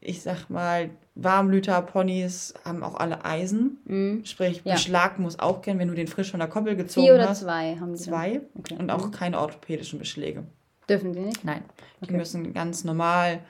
ich 0.00 0.22
sag 0.22 0.48
mal, 0.48 0.90
Warmblüter-Ponys 1.22 2.54
haben 2.64 2.82
auch 2.82 2.94
alle 2.94 3.24
Eisen. 3.24 3.78
Mhm. 3.84 4.24
Sprich, 4.24 4.62
ja. 4.64 4.74
Beschlag 4.74 5.18
muss 5.18 5.38
auch 5.38 5.62
gehen, 5.62 5.78
wenn 5.78 5.88
du 5.88 5.94
den 5.94 6.08
frisch 6.08 6.30
von 6.30 6.40
der 6.40 6.48
Koppel 6.48 6.76
gezogen 6.76 7.06
Vier 7.06 7.14
oder 7.14 7.28
hast. 7.28 7.40
zwei 7.40 7.76
haben 7.76 7.94
die. 7.94 8.00
Zwei. 8.00 8.40
Okay. 8.58 8.76
Und 8.78 8.90
auch 8.90 9.06
mhm. 9.06 9.10
keine 9.10 9.38
orthopädischen 9.38 9.98
Beschläge. 9.98 10.44
Dürfen 10.88 11.12
die 11.12 11.20
nicht? 11.20 11.44
Nein. 11.44 11.62
Okay. 12.00 12.12
Die 12.12 12.16
müssen 12.16 12.52
ganz 12.52 12.84
normal, 12.84 13.40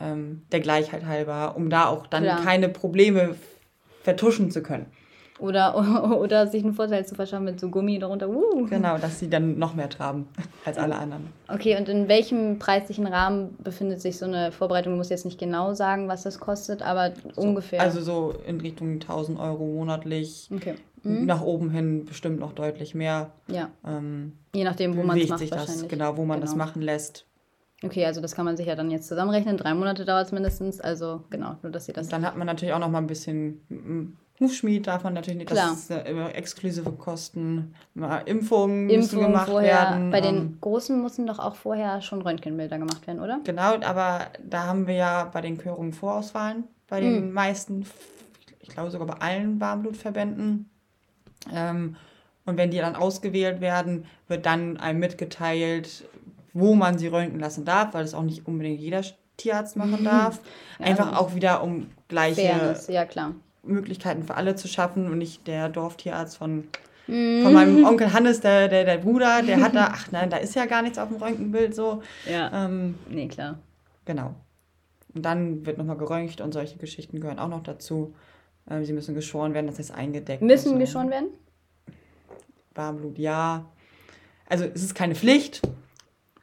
ähm, 0.00 0.42
der 0.52 0.60
Gleichheit 0.60 1.06
halber, 1.06 1.56
um 1.56 1.70
da 1.70 1.86
auch 1.86 2.06
dann 2.06 2.24
ja. 2.24 2.36
keine 2.36 2.68
Probleme 2.68 3.36
vertuschen 4.02 4.50
zu 4.50 4.62
können. 4.62 4.86
Oder, 5.38 5.76
oder 6.20 6.46
sich 6.46 6.64
einen 6.64 6.74
Vorteil 6.74 7.04
zu 7.06 7.14
verschaffen 7.14 7.44
mit 7.44 7.60
so 7.60 7.68
Gummi 7.68 7.98
darunter. 7.98 8.28
Uh. 8.28 8.66
Genau, 8.66 8.98
dass 8.98 9.18
sie 9.18 9.28
dann 9.28 9.58
noch 9.58 9.74
mehr 9.74 9.88
traben 9.88 10.28
als 10.64 10.78
alle 10.78 10.96
anderen. 10.96 11.28
Okay, 11.48 11.76
und 11.76 11.88
in 11.88 12.08
welchem 12.08 12.58
preislichen 12.58 13.06
Rahmen 13.06 13.56
befindet 13.62 14.00
sich 14.00 14.18
so 14.18 14.26
eine 14.26 14.52
Vorbereitung? 14.52 14.92
Du 14.94 14.96
musst 14.96 15.10
jetzt 15.10 15.24
nicht 15.24 15.38
genau 15.38 15.74
sagen, 15.74 16.08
was 16.08 16.22
das 16.22 16.38
kostet, 16.38 16.82
aber 16.82 17.12
so, 17.34 17.42
ungefähr. 17.42 17.80
Also 17.80 18.00
so 18.00 18.34
in 18.46 18.60
Richtung 18.60 18.94
1000 18.94 19.38
Euro 19.38 19.64
monatlich. 19.64 20.48
Okay. 20.54 20.74
Mhm. 21.02 21.26
Nach 21.26 21.42
oben 21.42 21.70
hin 21.70 22.04
bestimmt 22.04 22.40
noch 22.40 22.52
deutlich 22.52 22.94
mehr. 22.94 23.30
Ja. 23.48 23.70
Ähm, 23.86 24.32
Je 24.54 24.64
nachdem, 24.64 24.96
wo 24.96 25.02
man 25.02 25.18
es 25.18 25.28
macht. 25.28 25.38
Sich 25.38 25.50
das, 25.50 25.86
genau, 25.86 26.16
wo 26.16 26.24
man 26.24 26.40
genau. 26.40 26.50
das 26.50 26.56
machen 26.56 26.82
lässt. 26.82 27.26
Okay, 27.82 28.06
also 28.06 28.20
das 28.22 28.34
kann 28.34 28.46
man 28.46 28.56
sich 28.56 28.66
ja 28.66 28.74
dann 28.74 28.90
jetzt 28.90 29.06
zusammenrechnen. 29.06 29.58
Drei 29.58 29.74
Monate 29.74 30.04
dauert 30.04 30.26
es 30.26 30.32
mindestens. 30.32 30.80
Also 30.80 31.24
genau, 31.28 31.56
nur 31.62 31.70
dass 31.70 31.86
ihr 31.88 31.94
das. 31.94 32.06
Und 32.06 32.12
dann 32.12 32.24
hat 32.24 32.36
man 32.36 32.46
natürlich 32.46 32.74
auch 32.74 32.78
noch 32.78 32.90
mal 32.90 32.98
ein 32.98 33.06
bisschen 33.06 34.16
Hufschmied 34.38 34.86
darf 34.86 35.02
man 35.02 35.14
natürlich 35.14 35.38
nicht, 35.38 35.50
Klar. 35.50 35.70
das 35.70 35.90
ist 35.90 36.08
immer 36.08 36.34
exklusive 36.34 36.92
Kosten. 36.92 37.74
Impfungen, 37.94 38.26
Impfungen 38.26 38.90
müssen 38.90 39.20
gemacht 39.20 39.48
vorher, 39.48 39.74
werden. 39.74 40.10
Bei 40.10 40.20
den 40.20 40.36
ähm, 40.36 40.58
Großen 40.60 41.00
müssen 41.00 41.26
doch 41.26 41.38
auch 41.38 41.56
vorher 41.56 42.02
schon 42.02 42.20
Röntgenbilder 42.20 42.78
gemacht 42.78 43.06
werden, 43.06 43.20
oder? 43.20 43.40
Genau, 43.44 43.80
aber 43.80 44.26
da 44.44 44.64
haben 44.64 44.86
wir 44.86 44.94
ja 44.94 45.24
bei 45.24 45.40
den 45.40 45.56
Körungen 45.56 45.94
Vorauswahlen, 45.94 46.64
bei 46.86 47.00
den 47.00 47.16
hm. 47.16 47.32
meisten, 47.32 47.86
ich 48.60 48.68
glaube 48.68 48.90
sogar 48.90 49.06
bei 49.06 49.26
allen 49.26 49.58
Warmblutverbänden. 49.58 50.68
Ähm, 51.52 51.96
und 52.44 52.58
wenn 52.58 52.70
die 52.70 52.78
dann 52.78 52.94
ausgewählt 52.94 53.60
werden, 53.60 54.04
wird 54.28 54.44
dann 54.44 54.76
einem 54.76 55.00
mitgeteilt, 55.00 56.04
wo 56.52 56.74
man 56.74 56.98
sie 56.98 57.08
röntgen 57.08 57.40
lassen 57.40 57.64
darf, 57.64 57.94
weil 57.94 58.02
das 58.02 58.14
auch 58.14 58.22
nicht 58.22 58.46
unbedingt 58.46 58.80
jeder 58.80 59.02
Tierarzt 59.38 59.76
machen 59.76 60.04
darf. 60.04 60.40
Ja, 60.78 60.86
Einfach 60.86 61.16
auch 61.16 61.34
wieder 61.34 61.62
um 61.62 61.88
gleiche 62.08 62.42
Fairness, 62.42 62.88
ja, 62.88 63.06
klar 63.06 63.34
Möglichkeiten 63.66 64.22
für 64.22 64.34
alle 64.34 64.54
zu 64.56 64.68
schaffen 64.68 65.10
und 65.10 65.18
nicht 65.18 65.46
der 65.46 65.68
Dorftierarzt 65.68 66.36
von, 66.36 66.68
mm. 67.06 67.42
von 67.42 67.52
meinem 67.52 67.84
Onkel 67.84 68.12
Hannes, 68.12 68.40
der, 68.40 68.68
der, 68.68 68.84
der 68.84 68.98
Bruder, 68.98 69.42
der 69.42 69.60
hat 69.60 69.74
da, 69.74 69.90
ach 69.92 70.10
nein, 70.12 70.30
da 70.30 70.36
ist 70.38 70.54
ja 70.54 70.66
gar 70.66 70.82
nichts 70.82 70.98
auf 70.98 71.08
dem 71.08 71.18
Röntgenbild 71.18 71.74
so. 71.74 72.02
Ja. 72.30 72.66
Ähm, 72.66 72.96
nee, 73.08 73.28
klar. 73.28 73.58
Genau. 74.04 74.34
Und 75.14 75.22
dann 75.22 75.64
wird 75.64 75.78
nochmal 75.78 75.96
geröntgt 75.96 76.40
und 76.40 76.52
solche 76.52 76.78
Geschichten 76.78 77.20
gehören 77.20 77.38
auch 77.38 77.48
noch 77.48 77.62
dazu. 77.62 78.14
Ähm, 78.70 78.84
sie 78.84 78.92
müssen 78.92 79.14
geschoren 79.14 79.54
werden, 79.54 79.66
das 79.66 79.78
ist 79.78 79.90
eingedeckt. 79.90 80.42
Müssen 80.42 80.72
so. 80.72 80.78
geschoren 80.78 81.10
werden? 81.10 81.28
Warmblut, 82.74 83.18
ja. 83.18 83.64
Also 84.48 84.64
es 84.64 84.82
ist 84.82 84.94
keine 84.94 85.14
Pflicht, 85.14 85.62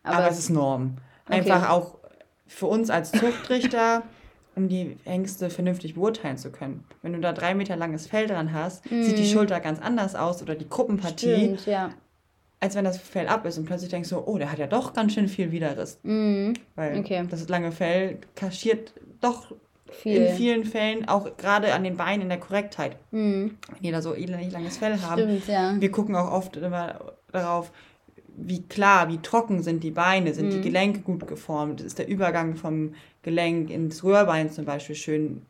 aber, 0.03 0.17
aber 0.17 0.29
es 0.29 0.39
ist 0.39 0.49
Norm. 0.49 0.97
Einfach 1.25 1.61
okay. 1.61 1.71
auch 1.71 1.97
für 2.47 2.65
uns 2.65 2.89
als 2.89 3.11
Zuchtrichter, 3.11 4.03
um 4.55 4.67
die 4.67 4.97
Hengste 5.03 5.49
vernünftig 5.49 5.95
beurteilen 5.95 6.37
zu 6.37 6.51
können. 6.51 6.83
Wenn 7.01 7.13
du 7.13 7.19
da 7.19 7.33
drei 7.33 7.55
Meter 7.55 7.75
langes 7.75 8.07
Fell 8.07 8.27
dran 8.27 8.53
hast, 8.53 8.89
mm. 8.91 9.03
sieht 9.03 9.17
die. 9.17 9.25
Schulter 9.25 9.59
ganz 9.59 9.79
anders 9.79 10.15
aus 10.15 10.41
oder 10.41 10.55
die 10.55 10.69
Gruppenpartie. 10.69 11.35
Stimmt, 11.35 11.65
ja. 11.65 11.91
Als 12.59 12.75
wenn 12.75 12.85
das 12.85 12.97
Fell 12.97 13.27
ab 13.27 13.45
ist 13.45 13.57
und 13.57 13.65
plötzlich 13.65 13.89
denkst 13.89 14.09
du, 14.09 14.17
oh, 14.17 14.37
der 14.37 14.51
hat 14.51 14.59
ja 14.59 14.67
doch 14.67 14.93
ganz 14.93 15.13
schön 15.13 15.27
viel 15.27 15.51
Widerriss. 15.51 15.99
Mm. 16.03 16.53
Weil 16.75 16.99
okay. 16.99 17.25
das 17.29 17.47
lange 17.49 17.71
Fell 17.71 18.19
kaschiert 18.35 18.93
doch 19.21 19.53
viel. 19.93 20.21
in 20.21 20.35
vielen 20.35 20.65
Fällen, 20.65 21.07
auch 21.07 21.37
gerade 21.37 21.73
an 21.73 21.83
den 21.83 21.97
Beinen 21.97 22.23
in 22.23 22.29
der 22.29 22.39
Korrektheit. 22.39 22.97
Mhm. 23.11 23.57
Wenn 23.69 23.81
die 23.81 23.91
da 23.91 24.01
so 24.01 24.15
ähnlich 24.15 24.51
langes 24.51 24.77
Fell 24.77 24.99
haben. 25.01 25.21
Stimmt, 25.21 25.47
ja. 25.47 25.75
Wir 25.79 25.91
gucken 25.91 26.15
auch 26.15 26.31
oft 26.31 26.57
immer 26.57 27.13
darauf, 27.31 27.71
wie 28.35 28.63
klar, 28.63 29.09
wie 29.09 29.19
trocken 29.19 29.61
sind 29.61 29.83
die 29.83 29.91
Beine, 29.91 30.33
sind 30.33 30.47
mhm. 30.47 30.51
die 30.51 30.61
Gelenke 30.61 31.01
gut 31.01 31.27
geformt, 31.27 31.81
ist 31.81 31.99
der 31.99 32.07
Übergang 32.07 32.55
vom 32.55 32.93
Gelenk 33.21 33.69
ins 33.69 34.03
Röhrbein 34.03 34.51
zum 34.51 34.65
Beispiel 34.65 34.95
schön. 34.95 35.41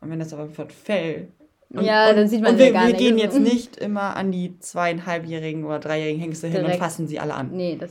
Und 0.00 0.10
wenn 0.10 0.18
das 0.18 0.32
aber 0.32 0.56
wird 0.56 0.72
Fell. 0.72 1.28
Und, 1.70 1.84
ja, 1.84 2.10
und, 2.10 2.16
dann 2.16 2.28
sieht 2.28 2.42
man 2.42 2.52
und 2.52 2.58
wir, 2.58 2.66
ja 2.66 2.72
gar 2.72 2.82
wir 2.82 2.92
nicht. 2.92 2.98
gehen 2.98 3.18
jetzt 3.18 3.38
nicht 3.40 3.76
immer 3.76 4.16
an 4.16 4.32
die 4.32 4.58
zweieinhalbjährigen 4.58 5.64
oder 5.64 5.78
dreijährigen 5.78 6.20
Hengste 6.20 6.48
Direkt. 6.48 6.66
hin 6.66 6.74
und 6.74 6.78
fassen 6.78 7.08
sie 7.08 7.18
alle 7.18 7.34
an. 7.34 7.50
Nee, 7.52 7.76
das. 7.78 7.90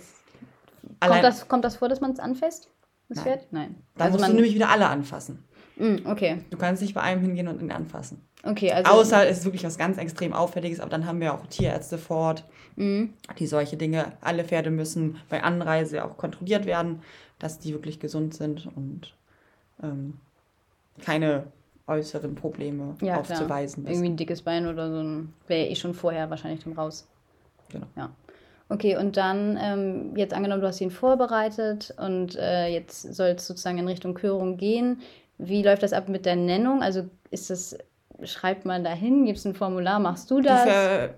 Allein, 1.00 1.22
kommt, 1.22 1.24
das 1.24 1.48
kommt 1.48 1.66
das 1.66 1.76
vor, 1.78 1.90
dass 1.90 2.02
man 2.02 2.12
es 2.12 2.20
anfasst? 2.20 2.70
Das 3.10 3.18
Nein. 3.18 3.26
Pferd? 3.26 3.48
Nein. 3.52 3.76
Dann 3.96 4.08
also 4.08 4.18
musst 4.18 4.30
du 4.30 4.36
nämlich 4.36 4.56
wieder 4.56 4.70
alle 4.70 4.88
anfassen. 4.88 5.44
Mm, 5.76 5.98
okay. 6.06 6.38
Du 6.50 6.58
kannst 6.58 6.82
nicht 6.82 6.94
bei 6.94 7.02
einem 7.02 7.22
hingehen 7.22 7.48
und 7.48 7.62
ihn 7.62 7.72
anfassen. 7.72 8.22
Okay, 8.44 8.72
also. 8.72 8.92
Außer 8.92 9.28
es 9.28 9.40
ist 9.40 9.46
wirklich 9.46 9.64
was 9.64 9.78
ganz 9.78 9.98
extrem 9.98 10.34
Auffälliges, 10.34 10.82
aber 10.82 10.90
dann 10.90 11.06
haben 11.06 11.22
wir 11.22 11.34
auch 11.34 11.46
Tierärzte 11.48 11.98
vor 11.98 12.18
Ort, 12.18 12.44
mm. 12.76 13.06
die 13.40 13.48
solche 13.48 13.78
Dinge, 13.78 14.14
alle 14.20 14.44
Pferde 14.44 14.70
müssen 14.70 15.18
bei 15.30 15.42
Anreise 15.44 16.04
auch 16.04 16.18
kontrolliert 16.18 16.66
werden, 16.66 17.02
dass 17.40 17.60
die 17.60 17.74
wirklich 17.74 18.00
gesund 18.00 18.34
sind 18.34 18.68
und 18.76 19.14
ähm, 19.82 20.20
keine 21.04 21.46
äußeren 21.88 22.36
Probleme 22.36 22.96
ja, 23.02 23.18
aufzuweisen. 23.20 23.84
Klar. 23.84 23.94
Irgendwie 23.94 24.12
ein 24.12 24.18
dickes 24.18 24.42
Bein 24.42 24.68
oder 24.68 24.90
so 24.90 25.26
wäre 25.48 25.68
eh 25.68 25.76
schon 25.76 25.94
vorher 25.94 26.30
wahrscheinlich 26.30 26.64
dann 26.64 26.74
raus. 26.74 27.08
Genau. 27.70 27.88
Ja. 27.96 28.10
Okay, 28.70 28.98
und 28.98 29.18
dann, 29.18 29.58
ähm, 29.62 30.16
jetzt 30.16 30.34
angenommen, 30.34 30.62
du 30.62 30.68
hast 30.68 30.82
ihn 30.82 30.92
vorbereitet 30.92 31.94
und 31.98 32.36
äh, 32.38 32.68
jetzt 32.68 33.14
soll 33.14 33.30
es 33.30 33.46
sozusagen 33.46 33.78
in 33.78 33.88
Richtung 33.88 34.14
Körung 34.14 34.58
gehen. 34.58 35.02
Wie 35.38 35.64
läuft 35.64 35.84
das 35.84 35.94
ab 35.94 36.08
mit 36.08 36.26
der 36.26 36.36
Nennung? 36.36 36.82
Also 36.82 37.06
ist 37.30 37.50
das, 37.50 37.78
schreibt 38.24 38.66
man 38.66 38.84
da 38.84 38.92
hin, 38.92 39.26
gibt 39.26 39.40
es 39.40 39.46
ein 39.46 39.56
Formular, 39.56 40.00
machst 40.00 40.30
du 40.32 40.42
das? 40.42 40.64
Ver 40.64 41.16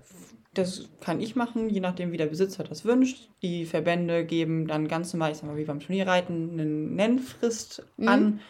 das 0.56 0.88
kann 1.00 1.20
ich 1.20 1.36
machen, 1.36 1.68
je 1.68 1.80
nachdem, 1.80 2.12
wie 2.12 2.16
der 2.16 2.26
Besitzer 2.26 2.64
das 2.64 2.84
wünscht. 2.84 3.28
Die 3.42 3.66
Verbände 3.66 4.24
geben 4.24 4.66
dann 4.66 4.88
ganz 4.88 5.12
normal, 5.12 5.32
ich 5.32 5.38
sag 5.38 5.46
mal, 5.46 5.56
wie 5.56 5.64
beim 5.64 5.80
Turnierreiten, 5.80 6.52
eine 6.52 6.64
Nennfrist 6.64 7.84
mhm. 7.98 8.08
an. 8.08 8.40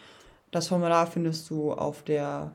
Das 0.51 0.69
Formular 0.69 1.07
findest 1.07 1.49
du 1.49 1.73
auf 1.73 2.03
der 2.03 2.53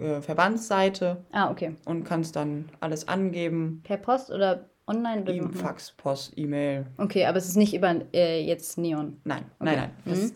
äh, 0.00 0.20
Verbandsseite. 0.20 1.24
Ah, 1.32 1.50
okay. 1.50 1.74
Und 1.84 2.04
kannst 2.04 2.36
dann 2.36 2.68
alles 2.80 3.08
angeben. 3.08 3.80
Per 3.82 3.96
Post 3.96 4.30
oder 4.30 4.66
online? 4.86 5.22
Oder 5.22 5.34
e 5.34 5.42
Fax, 5.52 5.92
Post, 5.92 6.34
E-Mail. 6.36 6.86
Okay, 6.98 7.26
aber 7.26 7.38
es 7.38 7.48
ist 7.48 7.56
nicht 7.56 7.74
über 7.74 7.94
äh, 8.12 8.44
jetzt 8.44 8.78
Neon. 8.78 9.20
Nein, 9.24 9.44
okay. 9.58 9.64
nein, 9.64 9.76
nein. 9.78 9.90
Das, 10.04 10.18
mhm. 10.18 10.32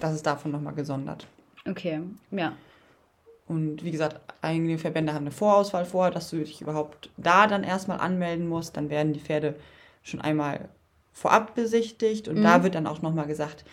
das 0.00 0.14
ist 0.14 0.26
davon 0.26 0.50
nochmal 0.50 0.74
gesondert. 0.74 1.26
Okay, 1.68 2.00
ja. 2.32 2.54
Und 3.46 3.84
wie 3.84 3.90
gesagt, 3.90 4.20
einige 4.40 4.78
Verbände 4.78 5.12
haben 5.12 5.24
eine 5.24 5.30
Vorauswahl 5.30 5.84
vor, 5.84 6.10
dass 6.10 6.30
du 6.30 6.36
dich 6.36 6.60
überhaupt 6.60 7.10
da 7.16 7.46
dann 7.46 7.64
erstmal 7.64 7.98
anmelden 7.98 8.48
musst. 8.48 8.76
Dann 8.76 8.88
werden 8.88 9.12
die 9.12 9.20
Pferde 9.20 9.56
schon 10.02 10.20
einmal 10.20 10.68
vorab 11.12 11.54
besichtigt 11.54 12.28
und 12.28 12.38
mhm. 12.38 12.42
da 12.42 12.62
wird 12.62 12.74
dann 12.74 12.86
auch 12.86 13.02
nochmal 13.02 13.26
gesagt, 13.26 13.64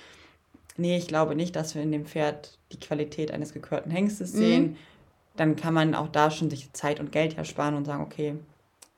nee, 0.77 0.97
ich 0.97 1.07
glaube 1.07 1.35
nicht, 1.35 1.55
dass 1.55 1.75
wir 1.75 1.81
in 1.81 1.91
dem 1.91 2.05
Pferd 2.05 2.57
die 2.71 2.79
Qualität 2.79 3.31
eines 3.31 3.53
gekörten 3.53 3.91
Hengstes 3.91 4.33
mhm. 4.33 4.38
sehen. 4.38 4.77
Dann 5.35 5.55
kann 5.55 5.73
man 5.73 5.95
auch 5.95 6.09
da 6.09 6.31
schon 6.31 6.49
sich 6.49 6.73
Zeit 6.73 6.99
und 6.99 7.11
Geld 7.11 7.38
ersparen 7.38 7.75
und 7.75 7.85
sagen, 7.85 8.03
okay, 8.03 8.35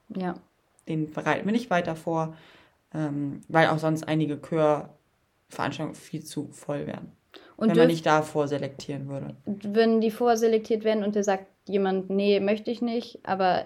ja. 0.09 0.33
den 0.87 1.11
bereiten 1.11 1.45
wir 1.45 1.51
nicht 1.51 1.69
weiter 1.69 1.95
vor, 1.95 2.35
ähm, 2.93 3.41
weil 3.47 3.67
auch 3.67 3.77
sonst 3.77 4.07
einige 4.07 4.37
Körveranstaltungen 4.37 5.95
viel 5.95 6.23
zu 6.23 6.49
voll 6.51 6.87
werden. 6.87 7.11
Und 7.61 7.69
wenn 7.69 7.77
man 7.77 7.87
nicht 7.87 8.07
da 8.07 8.23
vorselektieren 8.23 9.07
würde. 9.07 9.35
Wenn 9.45 10.01
die 10.01 10.09
vorselektiert 10.09 10.83
werden 10.83 11.03
und 11.03 11.13
der 11.13 11.23
sagt 11.23 11.45
jemand, 11.67 12.09
nee, 12.09 12.39
möchte 12.39 12.71
ich 12.71 12.81
nicht, 12.81 13.19
aber 13.21 13.65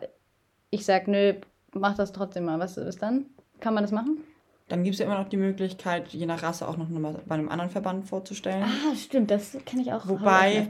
ich 0.70 0.84
sage, 0.84 1.10
nö, 1.10 1.34
mach 1.72 1.96
das 1.96 2.12
trotzdem 2.12 2.44
mal. 2.44 2.60
Was 2.60 2.76
ist 2.76 3.02
dann? 3.02 3.28
Kann 3.62 3.74
man 3.74 3.86
das 3.86 3.94
machen? 3.94 4.18
Dann 4.68 4.84
gibt 4.84 4.96
es 4.96 5.00
ja 5.00 5.06
immer 5.06 5.18
noch 5.18 5.30
die 5.30 5.38
Möglichkeit, 5.38 6.10
je 6.10 6.26
nach 6.26 6.44
Rasse 6.44 6.68
auch 6.68 6.76
noch 6.76 6.90
mal 6.90 7.22
bei 7.26 7.36
einem 7.36 7.48
anderen 7.48 7.70
Verband 7.70 8.06
vorzustellen. 8.06 8.64
Ah, 8.64 8.96
stimmt, 8.98 9.32
das 9.32 9.58
kenne 9.66 9.84
ich 9.84 9.94
auch. 9.94 10.10
Wobei 10.10 10.68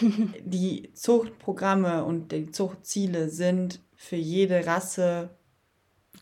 die 0.40 0.94
Zuchtprogramme 0.94 2.02
und 2.04 2.32
die 2.32 2.50
Zuchtziele 2.50 3.28
sind 3.28 3.80
für 3.94 4.16
jede 4.16 4.66
Rasse 4.66 5.36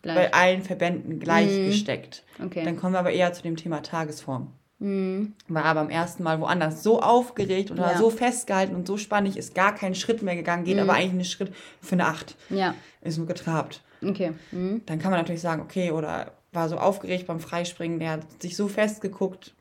gleich. 0.02 0.16
bei 0.16 0.35
allen 0.35 0.62
Verbänden 0.62 1.21
gleich 1.21 1.56
mhm. 1.56 1.66
gesteckt. 1.66 2.25
Okay. 2.45 2.64
Dann 2.64 2.76
kommen 2.76 2.95
wir 2.95 2.99
aber 2.99 3.12
eher 3.12 3.33
zu 3.33 3.42
dem 3.42 3.54
Thema 3.54 3.85
Tagesform. 3.85 4.52
Mhm. 4.78 5.33
War 5.49 5.75
beim 5.75 5.88
ersten 5.88 6.23
Mal 6.23 6.40
woanders 6.40 6.83
so 6.83 7.00
aufgeregt 7.00 7.71
und 7.71 7.78
ja. 7.78 7.85
war 7.85 7.97
so 7.97 8.11
festgehalten 8.11 8.75
und 8.75 8.87
so 8.87 8.97
spannend, 8.99 9.37
ist 9.37 9.54
gar 9.54 9.75
keinen 9.75 9.95
Schritt 9.95 10.23
mehr 10.23 10.37
gegangen, 10.37 10.64
geht 10.64 10.76
mhm. 10.76 10.83
aber 10.83 10.95
eigentlich 10.95 11.12
einen 11.12 11.25
Schritt 11.25 11.54
für 11.80 11.95
eine 11.95 12.06
Acht. 12.06 12.37
Ja. 12.50 12.75
Ist 13.00 13.16
nur 13.18 13.26
getrabt. 13.26 13.83
Okay. 14.04 14.33
Mhm. 14.52 14.83
Dann 14.85 14.99
kann 14.99 15.11
man 15.11 15.21
natürlich 15.21 15.40
sagen, 15.40 15.62
okay, 15.62 15.92
oder 15.92 16.33
war 16.52 16.68
so 16.68 16.76
aufgeregt 16.76 17.26
beim 17.26 17.40
Freispringen, 17.40 17.99
der 17.99 18.12
hat 18.12 18.42
sich 18.42 18.56
so 18.56 18.68
festgeguckt. 18.68 19.54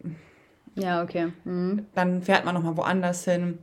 Ja, 0.76 1.02
okay. 1.02 1.32
Mhm. 1.46 1.86
Dann 1.96 2.22
fährt 2.22 2.44
man 2.44 2.56
nochmal 2.56 2.76
woanders 2.76 3.24
hin. 3.24 3.60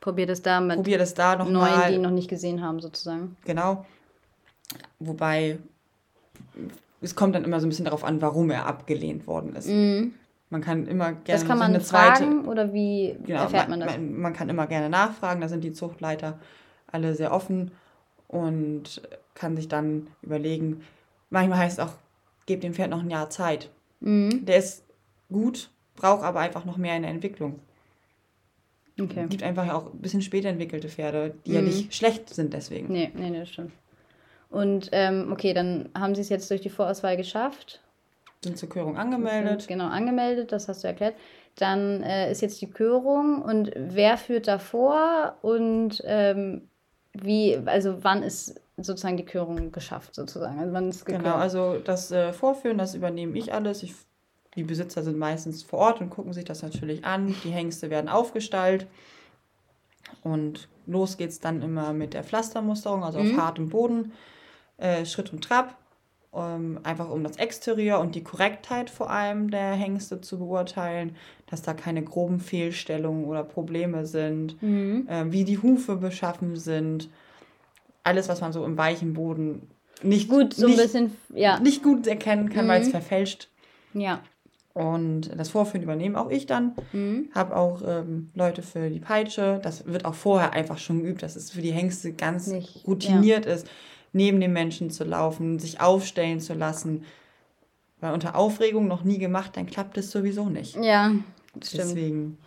Probiert 0.00 0.30
es 0.30 0.42
da 0.42 0.60
mit 0.60 0.76
Probiert 0.76 1.00
es 1.00 1.14
da 1.14 1.36
noch 1.36 1.48
neuen, 1.48 1.72
mal. 1.72 1.90
die 1.90 1.98
noch 1.98 2.10
nicht 2.10 2.28
gesehen 2.28 2.62
haben, 2.62 2.80
sozusagen. 2.80 3.36
Genau. 3.44 3.84
Wobei 5.00 5.58
es 7.00 7.14
kommt 7.14 7.34
dann 7.34 7.44
immer 7.44 7.58
so 7.58 7.66
ein 7.66 7.70
bisschen 7.70 7.84
darauf 7.84 8.04
an, 8.04 8.22
warum 8.22 8.50
er 8.50 8.66
abgelehnt 8.66 9.26
worden 9.26 9.56
ist. 9.56 9.68
Mhm. 9.68 10.14
Man 10.54 10.60
kann 10.60 10.86
immer 10.86 11.06
gerne 11.06 11.24
das 11.26 11.44
kann 11.44 11.58
man 11.58 11.72
so 11.72 11.78
eine 11.78 11.84
fragen, 11.84 12.44
zweite, 12.44 12.48
oder 12.48 12.72
wie 12.72 13.16
genau, 13.26 13.42
erfährt 13.42 13.68
man 13.68 13.80
das? 13.80 13.90
Man, 13.90 14.20
man, 14.20 14.32
kann 14.32 14.48
immer 14.48 14.68
gerne 14.68 14.88
nachfragen, 14.88 15.40
da 15.40 15.48
sind 15.48 15.64
die 15.64 15.72
Zuchtleiter 15.72 16.38
alle 16.86 17.16
sehr 17.16 17.32
offen 17.32 17.72
und 18.28 19.02
kann 19.34 19.56
sich 19.56 19.66
dann 19.66 20.06
überlegen, 20.22 20.82
manchmal 21.28 21.58
heißt 21.58 21.80
es 21.80 21.84
auch, 21.84 21.94
gebt 22.46 22.62
dem 22.62 22.72
Pferd 22.72 22.90
noch 22.90 23.00
ein 23.00 23.10
Jahr 23.10 23.30
Zeit. 23.30 23.68
Mhm. 23.98 24.46
Der 24.46 24.58
ist 24.58 24.84
gut, 25.28 25.70
braucht 25.96 26.22
aber 26.22 26.38
einfach 26.38 26.64
noch 26.64 26.76
mehr 26.76 26.94
in 26.94 27.02
der 27.02 27.10
Entwicklung. 27.10 27.58
Okay. 29.00 29.26
Gibt 29.28 29.42
einfach 29.42 29.68
auch 29.72 29.92
ein 29.92 29.98
bisschen 29.98 30.22
später 30.22 30.50
entwickelte 30.50 30.88
Pferde, 30.88 31.34
die 31.46 31.50
mhm. 31.50 31.56
ja 31.56 31.62
nicht 31.62 31.94
schlecht 31.96 32.32
sind 32.32 32.54
deswegen. 32.54 32.92
Nee, 32.92 33.10
nee, 33.12 33.30
nee, 33.30 33.40
das 33.40 33.48
stimmt. 33.48 33.72
Und 34.50 34.88
ähm, 34.92 35.32
okay, 35.32 35.52
dann 35.52 35.88
haben 35.98 36.14
sie 36.14 36.20
es 36.20 36.28
jetzt 36.28 36.48
durch 36.48 36.60
die 36.60 36.70
Vorauswahl 36.70 37.16
geschafft 37.16 37.80
sind 38.44 38.58
zur 38.58 38.68
Körung 38.68 38.96
angemeldet. 38.96 39.66
Genau, 39.66 39.86
angemeldet, 39.86 40.52
das 40.52 40.68
hast 40.68 40.84
du 40.84 40.88
erklärt. 40.88 41.16
Dann 41.56 42.02
äh, 42.02 42.30
ist 42.30 42.40
jetzt 42.42 42.60
die 42.60 42.70
Körung 42.70 43.42
und 43.42 43.72
wer 43.76 44.16
führt 44.16 44.46
davor 44.46 45.36
und 45.42 46.02
ähm, 46.04 46.68
wie, 47.12 47.58
also 47.66 48.02
wann 48.02 48.22
ist 48.22 48.60
sozusagen 48.76 49.16
die 49.16 49.24
Körung 49.24 49.72
geschafft 49.72 50.14
sozusagen? 50.14 50.58
Also 50.58 50.72
wann 50.72 50.88
ist 50.88 51.06
Genau, 51.06 51.34
also 51.34 51.78
das 51.78 52.10
äh, 52.10 52.32
Vorführen, 52.32 52.78
das 52.78 52.94
übernehme 52.94 53.38
ich 53.38 53.52
alles. 53.52 53.82
Ich, 53.82 53.94
die 54.56 54.64
Besitzer 54.64 55.02
sind 55.02 55.18
meistens 55.18 55.62
vor 55.62 55.78
Ort 55.80 56.00
und 56.00 56.10
gucken 56.10 56.32
sich 56.32 56.44
das 56.44 56.62
natürlich 56.62 57.04
an. 57.04 57.34
Die 57.44 57.50
Hengste 57.50 57.90
werden 57.90 58.08
aufgestallt 58.08 58.86
und 60.22 60.68
los 60.86 61.16
geht's 61.16 61.40
dann 61.40 61.62
immer 61.62 61.92
mit 61.92 62.14
der 62.14 62.24
Pflastermusterung, 62.24 63.04
also 63.04 63.20
mhm. 63.20 63.32
auf 63.32 63.44
hartem 63.44 63.68
Boden, 63.68 64.12
äh, 64.78 65.06
Schritt 65.06 65.32
und 65.32 65.44
Trab 65.44 65.76
ähm, 66.36 66.80
einfach 66.82 67.10
um 67.10 67.22
das 67.22 67.36
Exterieur 67.36 68.00
und 68.00 68.14
die 68.14 68.24
Korrektheit 68.24 68.90
vor 68.90 69.10
allem 69.10 69.50
der 69.50 69.72
Hengste 69.72 70.20
zu 70.20 70.38
beurteilen, 70.38 71.16
dass 71.46 71.62
da 71.62 71.74
keine 71.74 72.02
groben 72.02 72.40
Fehlstellungen 72.40 73.24
oder 73.24 73.44
Probleme 73.44 74.06
sind, 74.06 74.60
mhm. 74.62 75.06
äh, 75.08 75.30
wie 75.30 75.44
die 75.44 75.58
Hufe 75.58 75.96
beschaffen 75.96 76.56
sind, 76.56 77.08
alles, 78.02 78.28
was 78.28 78.40
man 78.40 78.52
so 78.52 78.64
im 78.64 78.76
weichen 78.76 79.14
Boden 79.14 79.68
nicht 80.02 80.28
gut 80.28 80.54
so 80.54 80.66
nicht, 80.66 80.78
ein 80.78 80.84
bisschen 80.84 81.16
ja 81.32 81.58
nicht 81.60 81.82
gut 81.82 82.06
erkennen 82.06 82.50
kann, 82.50 82.66
mhm. 82.66 82.70
weil 82.70 82.82
es 82.82 82.88
verfälscht. 82.88 83.48
Ja. 83.94 84.20
Und 84.74 85.30
das 85.36 85.50
Vorführen 85.50 85.84
übernehme 85.84 86.20
auch 86.20 86.30
ich 86.30 86.46
dann. 86.46 86.74
Mhm. 86.92 87.28
Habe 87.32 87.56
auch 87.56 87.80
ähm, 87.86 88.30
Leute 88.34 88.62
für 88.62 88.90
die 88.90 88.98
Peitsche. 88.98 89.60
Das 89.62 89.86
wird 89.86 90.04
auch 90.04 90.14
vorher 90.14 90.52
einfach 90.52 90.78
schon 90.78 91.02
geübt, 91.02 91.22
dass 91.22 91.36
es 91.36 91.52
für 91.52 91.62
die 91.62 91.70
Hengste 91.70 92.12
ganz 92.12 92.48
nicht, 92.48 92.84
routiniert 92.84 93.46
ja. 93.46 93.52
ist 93.52 93.68
neben 94.14 94.40
dem 94.40 94.52
Menschen 94.52 94.90
zu 94.90 95.04
laufen, 95.04 95.58
sich 95.58 95.80
aufstellen 95.80 96.40
zu 96.40 96.54
lassen. 96.54 97.04
Weil 98.00 98.14
unter 98.14 98.36
Aufregung 98.36 98.86
noch 98.86 99.04
nie 99.04 99.18
gemacht, 99.18 99.56
dann 99.56 99.66
klappt 99.66 99.98
es 99.98 100.10
sowieso 100.10 100.48
nicht. 100.48 100.76
Ja, 100.76 101.12
das 101.54 101.70
stimmt. 101.70 101.84
Deswegen. 101.84 102.38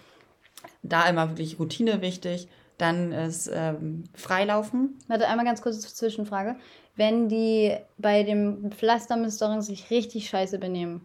Da 0.83 1.07
immer 1.09 1.29
wirklich 1.29 1.59
Routine 1.59 2.01
wichtig. 2.01 2.47
Dann 2.77 3.11
ist 3.11 3.49
ähm, 3.53 4.03
Freilaufen. 4.13 4.97
Warte, 5.07 5.27
einmal 5.27 5.45
ganz 5.45 5.61
kurz 5.61 5.79
Zwischenfrage. 5.95 6.55
Wenn 6.95 7.27
die 7.27 7.75
bei 7.97 8.23
dem 8.23 8.71
Pflastermistering 8.71 9.61
sich 9.61 9.89
richtig 9.89 10.29
scheiße 10.29 10.59
benehmen, 10.59 11.01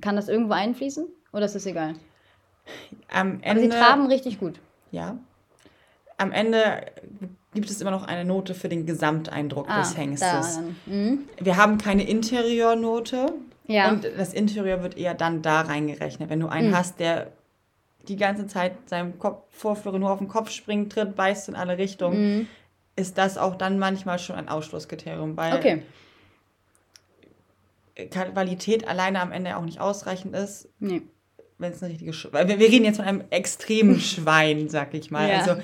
kann 0.00 0.16
das 0.16 0.28
irgendwo 0.28 0.52
einfließen 0.52 1.06
oder 1.32 1.46
ist 1.46 1.54
das 1.54 1.66
egal? 1.66 1.94
Am 3.10 3.40
Ende, 3.42 3.50
Aber 3.50 3.60
sie 3.60 3.68
traben 3.68 4.06
richtig 4.06 4.38
gut. 4.38 4.60
Ja. 4.92 5.18
Am 6.16 6.30
Ende 6.32 6.86
gibt 7.54 7.70
es 7.70 7.80
immer 7.80 7.90
noch 7.90 8.02
eine 8.04 8.24
Note 8.24 8.54
für 8.54 8.68
den 8.68 8.84
Gesamteindruck 8.86 9.68
Ah, 9.70 9.80
des 9.80 9.96
Hengstes. 9.96 10.60
Mhm. 10.86 11.20
Wir 11.40 11.56
haben 11.56 11.78
keine 11.78 12.06
Interiornote. 12.08 13.32
Ja. 13.66 13.90
Und 13.90 14.04
das 14.18 14.34
Interieur 14.34 14.82
wird 14.82 14.96
eher 14.98 15.14
dann 15.14 15.40
da 15.40 15.62
reingerechnet. 15.62 16.28
Wenn 16.28 16.40
du 16.40 16.48
einen 16.48 16.70
Mhm. 16.70 16.76
hast, 16.76 17.00
der 17.00 17.32
die 18.08 18.16
ganze 18.16 18.46
Zeit 18.46 18.72
seinem 18.90 19.18
Kopf, 19.18 19.44
Vorführer 19.50 19.98
nur 19.98 20.10
auf 20.10 20.18
den 20.18 20.28
Kopf 20.28 20.50
springt, 20.50 20.92
tritt, 20.92 21.16
beißt 21.16 21.48
in 21.48 21.54
alle 21.54 21.78
Richtungen, 21.78 22.38
Mhm. 22.40 22.46
ist 22.96 23.16
das 23.16 23.38
auch 23.38 23.54
dann 23.54 23.78
manchmal 23.78 24.18
schon 24.18 24.36
ein 24.36 24.48
Ausschlusskriterium, 24.48 25.36
weil 25.38 25.54
Okay. 25.54 25.82
Qualität 28.10 28.88
alleine 28.88 29.20
am 29.20 29.30
Ende 29.32 29.56
auch 29.56 29.62
nicht 29.64 29.80
ausreichend 29.80 30.34
ist, 30.34 30.68
Nee. 30.80 31.02
Wenn 31.58 31.72
es 31.72 31.82
eine 31.82 31.92
richtige 31.92 32.12
Sch 32.12 32.28
weil 32.32 32.48
wir, 32.48 32.58
reden 32.58 32.84
jetzt 32.84 32.96
von 32.96 33.04
einem 33.04 33.22
extremen 33.30 34.00
Schwein, 34.00 34.68
sag 34.68 34.94
ich 34.94 35.10
mal. 35.10 35.28
Ja. 35.28 35.38
Also 35.40 35.56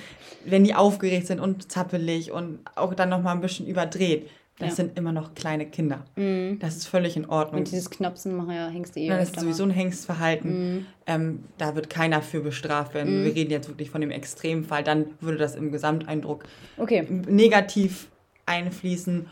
wenn 0.44 0.64
die 0.64 0.74
aufgeregt 0.74 1.26
sind 1.26 1.40
und 1.40 1.70
zappelig 1.70 2.32
und 2.32 2.60
auch 2.76 2.94
dann 2.94 3.08
noch 3.10 3.22
mal 3.22 3.32
ein 3.32 3.40
bisschen 3.40 3.66
überdreht, 3.66 4.28
das 4.58 4.70
Ja. 4.70 4.74
sind 4.76 4.98
immer 4.98 5.10
noch 5.12 5.34
kleine 5.34 5.64
Kinder. 5.66 6.04
Mhm. 6.16 6.58
Das 6.60 6.76
ist 6.76 6.86
völlig 6.86 7.16
in 7.16 7.24
Ordnung. 7.26 7.60
Und 7.60 7.70
dieses 7.70 7.88
Knopsen 7.88 8.36
machen 8.36 8.50
ja 8.54 8.68
Hengste 8.68 9.00
eh 9.00 9.06
Ja, 9.06 9.16
das 9.16 9.30
ist 9.30 9.40
sowieso 9.40 9.62
ein 9.64 9.70
Hengstverhalten. 9.70 10.74
Mhm. 10.74 10.86
Ähm, 11.06 11.44
da 11.56 11.74
wird 11.74 11.88
keiner 11.88 12.20
für 12.20 12.40
bestraft 12.40 12.92
werden. 12.92 13.20
Mhm. 13.20 13.24
Wir 13.24 13.34
reden 13.34 13.50
jetzt 13.50 13.68
wirklich 13.68 13.90
von 13.90 14.02
dem 14.02 14.10
Extremfall. 14.10 14.84
Dann 14.84 15.06
würde 15.20 15.38
das 15.38 15.54
im 15.54 15.72
Gesamteindruck 15.72 16.44
Okay. 16.76 17.06
negativ 17.26 18.08
einfließen. 18.44 19.26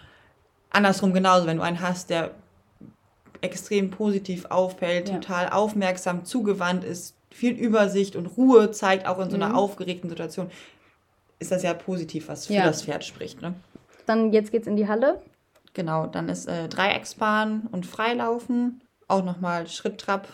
Andersrum 0.71 1.13
genauso, 1.13 1.47
wenn 1.47 1.59
du 1.59 1.63
einen 1.63 1.81
hast, 1.81 2.09
der 2.11 2.31
extrem 3.41 3.91
positiv 3.91 4.47
auffällt, 4.47 5.09
Ja. 5.09 5.17
total 5.17 5.49
aufmerksam, 5.51 6.25
zugewandt 6.25 6.85
ist, 6.85 7.15
viel 7.31 7.53
Übersicht 7.53 8.17
und 8.17 8.27
Ruhe 8.27 8.71
zeigt, 8.71 9.07
auch 9.07 9.19
in 9.21 9.31
so 9.31 9.37
einer 9.37 9.51
Mhm. 9.51 9.55
aufgeregten 9.57 10.09
Situation, 10.11 10.51
ist 11.39 11.53
das 11.53 11.63
ja 11.63 11.75
positiv, 11.75 12.29
was 12.29 12.47
für 12.47 12.55
Ja. 12.55 12.65
das 12.65 12.83
Pferd 12.83 13.05
spricht. 13.05 13.41
Ne? 13.43 13.55
Dann 14.07 14.33
jetzt 14.33 14.51
geht's 14.51 14.67
in 14.67 14.77
die 14.77 14.89
Halle. 14.89 15.21
Genau, 15.75 16.07
dann 16.07 16.29
ist 16.29 16.49
äh, 16.49 16.69
Dreiecksbahn 16.69 17.69
und 17.71 17.87
Freilaufen, 17.87 18.81
auch 19.07 19.23
nochmal 19.25 19.69
Schritt-Trab. 19.69 20.27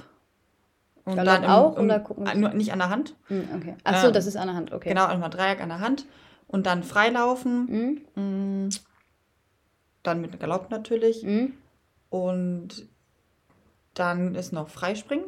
Und 1.04 1.16
Galopp 1.16 1.46
auch, 1.46 1.76
oder 1.78 2.00
gucken 2.00 2.26
äh, 2.26 2.34
nur 2.34 2.50
nicht 2.54 2.72
an 2.72 2.78
der 2.78 2.88
Hand. 2.88 3.14
Mhm, 3.28 3.48
okay. 3.54 3.74
Ach 3.84 4.00
so, 4.00 4.06
Ähm, 4.06 4.12
das 4.14 4.24
ist 4.26 4.36
an 4.36 4.46
der 4.46 4.56
Hand. 4.56 4.72
Okay. 4.72 4.88
Genau, 4.88 5.06
nochmal 5.08 5.28
Dreieck 5.28 5.60
an 5.60 5.68
der 5.68 5.80
Hand. 5.80 6.06
Und 6.46 6.64
dann 6.66 6.82
Freilaufen. 6.82 8.00
Mhm. 8.16 8.70
Dann 10.02 10.20
mit 10.22 10.38
Galopp 10.40 10.70
natürlich. 10.70 11.22
Mhm. 11.22 11.54
Und 12.08 12.86
dann 13.94 14.34
ist 14.34 14.52
noch 14.52 14.68
Freispringen. 14.68 15.26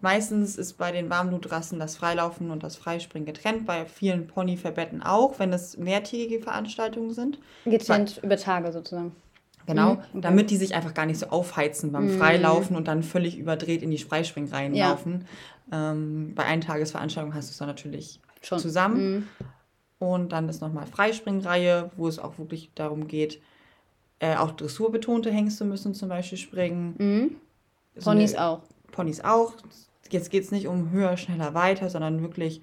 Meistens 0.00 0.56
ist 0.56 0.74
bei 0.74 0.92
den 0.92 1.08
Warmblutrassen 1.08 1.78
das 1.78 1.96
Freilaufen 1.96 2.50
und 2.50 2.62
das 2.62 2.76
Freispringen 2.76 3.24
getrennt, 3.26 3.64
bei 3.64 3.86
vielen 3.86 4.26
Ponyverbetten 4.26 5.02
auch, 5.02 5.38
wenn 5.38 5.52
es 5.52 5.78
mehrtägige 5.78 6.42
Veranstaltungen 6.42 7.12
sind. 7.12 7.38
Getrennt 7.64 8.20
über 8.22 8.36
Tage 8.36 8.70
sozusagen. 8.72 9.12
Genau, 9.66 9.94
Mhm, 9.94 9.98
okay. 10.10 10.20
damit 10.20 10.50
die 10.50 10.58
sich 10.58 10.74
einfach 10.74 10.92
gar 10.92 11.06
nicht 11.06 11.18
so 11.18 11.28
aufheizen 11.28 11.90
beim 11.90 12.04
Mhm. 12.04 12.10
Freilaufen 12.10 12.76
und 12.76 12.86
dann 12.86 13.02
völlig 13.02 13.38
überdreht 13.38 13.82
in 13.82 13.90
die 13.90 13.96
Freispringreihen 13.98 14.74
Ja. 14.74 14.90
laufen. 14.90 15.24
Ähm, 15.72 16.32
bei 16.34 16.44
Eintagesveranstaltungen 16.44 17.34
hast 17.34 17.48
du 17.48 17.52
es 17.52 17.56
dann 17.58 17.68
natürlich 17.68 18.20
Schon. 18.42 18.58
zusammen. 18.58 19.14
Mhm. 19.14 19.28
Und 20.06 20.32
dann 20.32 20.50
ist 20.50 20.60
nochmal 20.60 20.86
Freispringreihe, 20.86 21.90
wo 21.96 22.08
es 22.08 22.18
auch 22.18 22.36
wirklich 22.36 22.70
darum 22.74 23.08
geht, 23.08 23.40
äh, 24.18 24.36
auch 24.36 24.50
dressurbetonte 24.50 25.30
Hengste 25.30 25.64
müssen 25.64 25.94
zum 25.94 26.10
Beispiel 26.10 26.36
springen. 26.36 27.38
So 27.96 28.10
Ponys 28.10 28.34
eine- 28.34 28.44
auch. 28.44 28.62
Ponys 28.92 29.20
auch. 29.22 29.54
Jetzt 30.10 30.30
geht 30.30 30.44
es 30.44 30.50
nicht 30.50 30.66
um 30.68 30.90
höher, 30.90 31.16
schneller, 31.16 31.54
weiter, 31.54 31.88
sondern 31.90 32.22
wirklich 32.22 32.62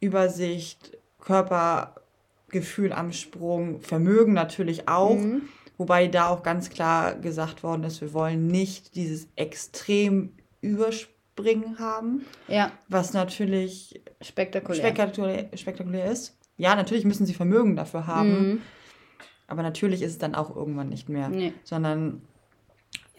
Übersicht, 0.00 0.96
Körpergefühl 1.20 2.92
am 2.92 3.12
Sprung, 3.12 3.80
Vermögen 3.80 4.32
natürlich 4.32 4.88
auch. 4.88 5.16
Mhm. 5.16 5.42
Wobei 5.78 6.06
da 6.06 6.28
auch 6.28 6.42
ganz 6.42 6.70
klar 6.70 7.14
gesagt 7.14 7.62
worden 7.62 7.84
ist, 7.84 8.00
wir 8.00 8.12
wollen 8.12 8.46
nicht 8.46 8.94
dieses 8.94 9.26
extrem 9.36 10.32
Überspringen 10.60 11.78
haben, 11.78 12.24
Ja, 12.46 12.70
was 12.88 13.12
natürlich 13.14 14.00
spektakulär. 14.20 14.80
spektakulär, 14.80 15.48
spektakulär 15.56 16.10
ist. 16.12 16.36
Ja, 16.56 16.76
natürlich 16.76 17.04
müssen 17.04 17.26
sie 17.26 17.34
Vermögen 17.34 17.74
dafür 17.74 18.06
haben, 18.06 18.48
Mhm. 18.50 18.60
aber 19.48 19.62
natürlich 19.62 20.02
ist 20.02 20.12
es 20.12 20.18
dann 20.18 20.34
auch 20.34 20.54
irgendwann 20.54 20.88
nicht 20.90 21.08
mehr, 21.08 21.28
Nee. 21.30 21.52
sondern 21.64 22.22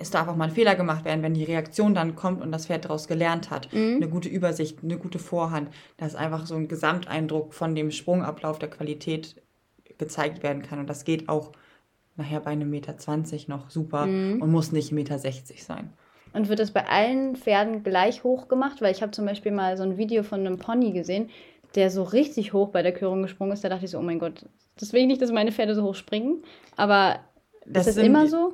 es 0.03 0.11
darf 0.11 0.27
auch 0.27 0.35
mal 0.35 0.45
ein 0.45 0.51
Fehler 0.51 0.75
gemacht 0.75 1.05
werden, 1.05 1.23
wenn 1.23 1.33
die 1.33 1.43
Reaktion 1.45 1.93
dann 1.95 2.15
kommt 2.15 2.41
und 2.41 2.51
das 2.51 2.67
Pferd 2.67 2.85
daraus 2.85 3.07
gelernt 3.07 3.49
hat. 3.49 3.71
Mhm. 3.73 3.95
Eine 3.97 4.09
gute 4.09 4.29
Übersicht, 4.29 4.79
eine 4.83 4.97
gute 4.97 5.17
Vorhand, 5.17 5.69
dass 5.97 6.13
einfach 6.15 6.45
so 6.45 6.55
ein 6.55 6.67
Gesamteindruck 6.67 7.53
von 7.53 7.73
dem 7.73 7.89
Sprungablauf 7.91 8.59
der 8.59 8.69
Qualität 8.69 9.41
gezeigt 9.97 10.43
werden 10.43 10.61
kann. 10.61 10.79
Und 10.79 10.89
das 10.89 11.05
geht 11.05 11.29
auch 11.29 11.51
nachher 12.15 12.41
bei 12.41 12.51
einem 12.51 12.69
Meter 12.69 12.97
20 12.97 13.47
noch 13.47 13.69
super 13.69 14.05
Mhm. 14.05 14.41
und 14.41 14.51
muss 14.51 14.71
nicht 14.71 14.91
Meter 14.91 15.17
60 15.17 15.63
sein. 15.63 15.93
Und 16.33 16.49
wird 16.49 16.59
das 16.59 16.71
bei 16.71 16.85
allen 16.87 17.35
Pferden 17.35 17.83
gleich 17.83 18.23
hoch 18.23 18.47
gemacht? 18.47 18.81
Weil 18.81 18.91
ich 18.91 19.01
habe 19.01 19.11
zum 19.11 19.25
Beispiel 19.25 19.51
mal 19.51 19.77
so 19.77 19.83
ein 19.83 19.97
Video 19.97 20.23
von 20.23 20.39
einem 20.41 20.57
Pony 20.57 20.91
gesehen, 20.91 21.29
der 21.75 21.89
so 21.89 22.03
richtig 22.03 22.53
hoch 22.53 22.69
bei 22.69 22.81
der 22.83 22.91
Körung 22.93 23.21
gesprungen 23.21 23.51
ist. 23.53 23.63
Da 23.63 23.69
dachte 23.69 23.85
ich 23.85 23.91
so, 23.91 23.99
oh 23.99 24.03
mein 24.03 24.19
Gott, 24.19 24.45
das 24.77 24.93
will 24.93 25.01
ich 25.01 25.07
nicht, 25.07 25.21
dass 25.21 25.31
meine 25.31 25.51
Pferde 25.51 25.75
so 25.75 25.83
hoch 25.83 25.95
springen. 25.95 26.43
Aber 26.75 27.19
Das 27.65 27.87
ist 27.87 27.97
das 27.97 28.03
immer 28.05 28.27
so? 28.27 28.53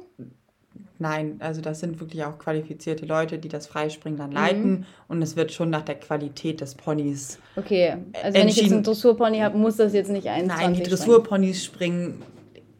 Nein, 1.01 1.37
also 1.39 1.61
das 1.61 1.79
sind 1.79 1.99
wirklich 1.99 2.23
auch 2.25 2.37
qualifizierte 2.37 3.05
Leute, 3.05 3.37
die 3.39 3.47
das 3.47 3.67
Freispringen 3.67 4.17
Mhm. 4.17 4.21
dann 4.21 4.31
leiten 4.33 4.85
und 5.07 5.21
es 5.21 5.35
wird 5.35 5.51
schon 5.51 5.69
nach 5.69 5.83
der 5.83 5.95
Qualität 5.95 6.59
des 6.61 6.75
Ponys. 6.75 7.39
Okay, 7.55 7.95
also 8.21 8.37
wenn 8.37 8.47
ich 8.49 8.57
jetzt 8.57 8.71
einen 8.71 8.83
Dressurpony 8.83 9.39
habe, 9.39 9.57
muss 9.57 9.77
das 9.77 9.93
jetzt 9.93 10.09
nicht 10.11 10.27
21 10.27 10.65
Nein, 10.67 10.73
die 10.75 10.83
Dressurponys 10.83 11.63
springen 11.63 12.21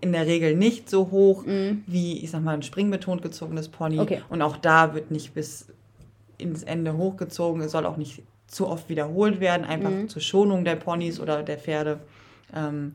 in 0.02 0.12
der 0.14 0.28
Regel 0.28 0.56
nicht 0.56 0.90
so 0.90 1.12
hoch 1.12 1.44
wie, 1.46 2.20
ich 2.24 2.32
sag 2.32 2.42
mal, 2.44 2.54
ein 2.54 2.62
springbetont 2.64 3.22
gezogenes 3.22 3.68
Pony. 3.70 3.96
Mhm. 3.96 4.02
Okay. 4.02 4.22
Und 4.30 4.42
auch 4.42 4.58
da 4.58 4.94
wird 4.94 5.12
nicht 5.12 5.34
bis 5.34 5.68
ins 6.38 6.64
Ende 6.64 6.96
hochgezogen. 6.98 7.62
Es 7.62 7.72
soll 7.72 7.86
auch 7.86 7.98
nicht 7.98 8.22
zu 8.48 8.68
oft 8.68 8.90
wiederholt 8.90 9.40
werden, 9.42 9.66
einfach 9.66 9.92
Mhm. 9.92 10.10
zur 10.10 10.22
Schonung 10.22 10.64
der 10.66 10.76
Ponys 10.78 11.20
oder 11.20 11.44
der 11.44 11.58
Pferde. 11.58 12.00
Ähm, 12.56 12.94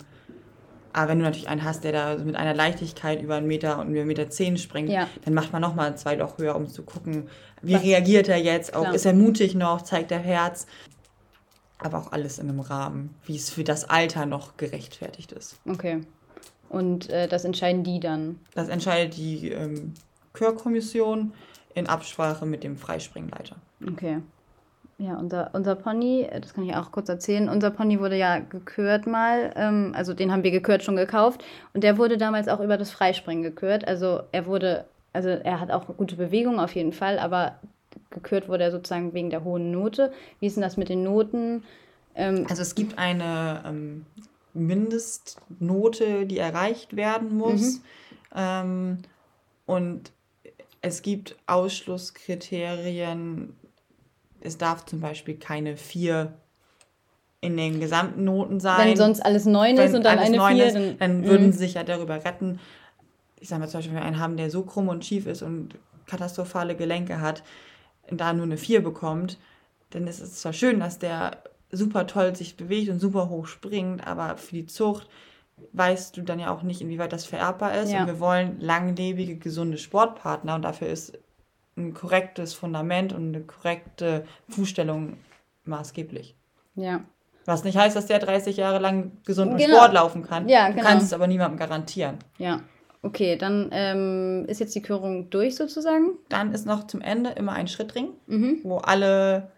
aber 0.94 1.09
wenn 1.11 1.18
du 1.18 1.24
natürlich 1.24 1.48
einen 1.48 1.64
hast, 1.64 1.85
der 1.85 1.92
da 1.92 2.16
mit 2.24 2.37
einer 2.37 2.54
Leichtigkeit 2.54 3.20
über 3.20 3.35
einen 3.35 3.46
Meter 3.46 3.78
und 3.80 3.90
über 3.90 4.04
Meter 4.04 4.30
zehn 4.30 4.57
springt, 4.57 4.88
Ja. 4.88 5.09
dann 5.24 5.35
macht 5.35 5.52
man 5.52 5.61
nochmal 5.61 5.96
zwei 5.98 6.14
Loch 6.14 6.38
höher, 6.38 6.54
um 6.57 6.68
zu 6.68 6.83
gucken, 6.85 7.28
wie 7.61 7.74
Was- 7.74 7.83
reagiert 7.83 8.28
er 8.28 8.38
jetzt, 8.38 8.74
auch 8.74 8.92
ist 8.92 9.04
er 9.04 9.12
mutig 9.12 9.54
noch, 9.54 9.83
zeigt 9.83 10.11
er 10.12 10.20
Herz. 10.20 10.66
Aber 11.78 11.98
auch 11.98 12.12
alles 12.12 12.38
in 12.38 12.48
einem 12.48 12.61
Rahmen, 12.61 13.14
wie 13.26 13.37
es 13.37 13.50
für 13.50 13.64
das 13.64 13.85
Alter 13.90 14.24
noch 14.24 14.57
gerechtfertigt 14.57 15.33
ist. 15.33 15.57
Okay. 15.68 16.00
Und 16.70 17.11
äh, 17.11 17.28
das 17.28 17.44
entscheiden 17.44 17.85
die 17.85 18.00
dann. 18.00 18.38
Das 18.54 18.68
entscheidet 18.68 19.16
die 19.16 19.50
ähm, 19.50 19.92
Chörkommission 20.33 21.33
in 21.74 21.87
Absprache 21.88 22.46
mit 22.46 22.62
dem 22.64 22.76
Freispringleiter. 22.76 23.57
Okay. 23.87 24.18
Ja, 24.98 25.16
unser, 25.16 25.50
unser 25.54 25.74
Pony, 25.74 26.22
äh, 26.22 26.40
das 26.40 26.54
kann 26.54 26.64
ich 26.64 26.76
auch 26.76 26.92
kurz 26.92 27.09
erzählen, 27.09 27.48
unser 27.48 27.70
Pony 27.70 27.98
wurde 27.98 28.16
ja 28.16 28.38
gekürt 28.38 29.07
mal, 29.07 29.52
ähm, 29.57 29.92
also 29.96 30.14
den 30.14 30.30
haben 30.30 30.44
wir 30.44 30.52
gekürt 30.52 30.85
schon 30.85 30.96
gekauft 30.96 31.42
und 31.72 31.83
der 31.83 31.98
wurde 31.98 32.16
damals 32.16 32.46
auch 32.48 32.61
über 32.61 32.76
das 32.76 32.92
Freispringen 32.92 33.42
gekürt. 33.42 33.88
Also 33.88 34.20
er 34.30 34.46
wurde, 34.46 34.85
also 35.12 35.30
er 35.30 35.61
hat 35.61 35.72
auch 35.72 35.87
gute 35.96 36.16
Bewegung 36.16 36.61
auf 36.61 36.74
jeden 36.74 36.92
Fall, 36.92 37.18
aber 37.18 37.59
gekürt 38.11 38.48
wurde 38.48 38.64
er 38.64 38.70
sozusagen 38.70 39.14
wegen 39.14 39.30
der 39.30 39.42
hohen 39.44 39.72
Note. 39.72 40.12
Wie 40.38 40.46
ist 40.46 40.57
denn 40.57 40.62
das 40.62 40.76
mit 40.76 40.88
den 40.88 41.02
Noten? 41.02 41.64
Ähm, 42.14 42.46
Also 42.48 42.62
es 42.62 42.76
gibt 42.76 42.96
eine 42.96 43.62
ähm, 43.66 44.07
Mindestnote, 44.52 46.26
die 46.26 46.38
erreicht 46.38 46.94
werden 46.96 47.37
muss. 47.37 47.80
Ähm, 48.35 48.98
und 49.66 50.12
es 50.83 51.02
gibt 51.02 51.37
Ausschlusskriterien. 51.46 53.57
Es 54.44 54.59
darf 54.59 54.85
zum 54.85 55.00
Beispiel 55.00 55.37
keine 55.37 55.76
vier 55.76 56.35
in 57.40 57.57
den 57.57 57.80
gesamten 57.80 58.24
Noten 58.24 58.61
sein. 58.61 58.88
wenn 58.88 58.96
sonst 58.96 59.20
alles 59.20 59.44
neun 59.44 59.76
ist 59.76 59.94
und 59.94 60.04
dann 60.04 60.18
eine 60.18 60.37
neun 60.37 60.57
vier, 60.57 60.66
ist, 60.66 60.74
dann, 60.74 60.98
dann 60.98 61.20
Mhm. 61.20 61.24
würden 61.26 61.52
sie 61.52 61.59
sich 61.59 61.74
ja 61.74 61.83
darüber 61.85 62.24
retten. 62.24 62.61
Ich 63.40 63.48
sage 63.48 63.61
mal 63.61 63.68
zum 63.68 63.78
Beispiel, 63.78 63.94
wenn 63.94 64.02
wir 64.02 64.07
einen 64.07 64.18
haben, 64.18 64.37
der 64.37 64.50
so 64.50 64.62
krumm 64.62 64.88
und 64.88 65.04
schief 65.04 65.26
ist 65.26 65.42
und 65.42 65.76
katastrophale 66.07 66.74
Gelenke 66.76 67.20
hat, 67.20 67.42
und 68.11 68.20
da 68.20 68.33
nur 68.33 68.44
eine 68.44 68.57
4 68.59 68.83
bekommt, 68.83 69.38
dann 69.90 70.07
ist 70.07 70.20
es 70.20 70.35
zwar 70.37 70.52
schön, 70.52 70.80
dass 70.80 70.98
der 70.98 71.38
super 71.70 72.07
toll 72.07 72.37
sich 72.37 72.57
bewegt 72.57 72.90
und 72.90 73.00
super 73.00 73.28
hoch 73.28 73.46
springt, 73.46 74.07
aber 74.07 74.37
für 74.37 74.54
die 74.57 74.66
Zucht 74.66 75.09
weißt 75.72 76.16
du 76.16 76.22
dann 76.22 76.38
ja 76.38 76.52
auch 76.52 76.62
nicht, 76.62 76.80
inwieweit 76.80 77.12
das 77.12 77.24
vererbbar 77.24 77.74
ist. 77.78 77.92
Ja. 77.92 78.00
Und 78.00 78.07
wir 78.07 78.20
wollen 78.20 78.61
langlebige, 78.61 79.37
gesunde 79.37 79.78
Sportpartner 79.78 80.54
und 80.54 80.62
dafür 80.62 80.88
ist 80.88 81.18
ein 81.76 81.94
korrektes 81.94 82.54
Fundament 82.54 83.12
und 83.12 83.34
eine 83.34 83.44
korrekte 83.44 84.24
Fußstellung 84.48 85.16
maßgeblich. 85.64 86.34
Ja. 86.74 87.04
Was 87.46 87.64
nicht 87.64 87.76
heißt, 87.76 87.94
dass 87.96 88.06
der 88.06 88.20
30 88.20 88.56
Jahre 88.56 88.78
lang 88.78 89.12
gesund 89.26 89.52
und 89.52 89.58
Genau. 89.58 89.76
Sport 89.76 89.92
laufen 89.94 90.22
kann. 90.22 90.48
Ja, 90.48 90.68
du 90.68 90.74
genau. 90.76 90.87
kannst 90.88 91.06
es 91.06 91.12
aber 91.12 91.26
niemandem 91.26 91.58
garantieren. 91.58 92.18
Ja. 92.38 92.60
Okay, 93.02 93.37
dann 93.37 93.68
ähm, 93.72 94.46
ist 94.48 94.60
jetzt 94.60 94.74
die 94.74 94.80
Körung 94.80 95.28
durch 95.28 95.56
sozusagen. 95.56 96.12
Dann 96.30 96.52
ist 96.54 96.64
noch 96.64 96.87
zum 96.87 97.02
Ende 97.02 97.30
immer 97.30 97.52
ein 97.52 97.68
Schrittring, 97.68 98.10
Mhm. 98.26 98.60
wo 98.62 98.78
alle 98.78 99.50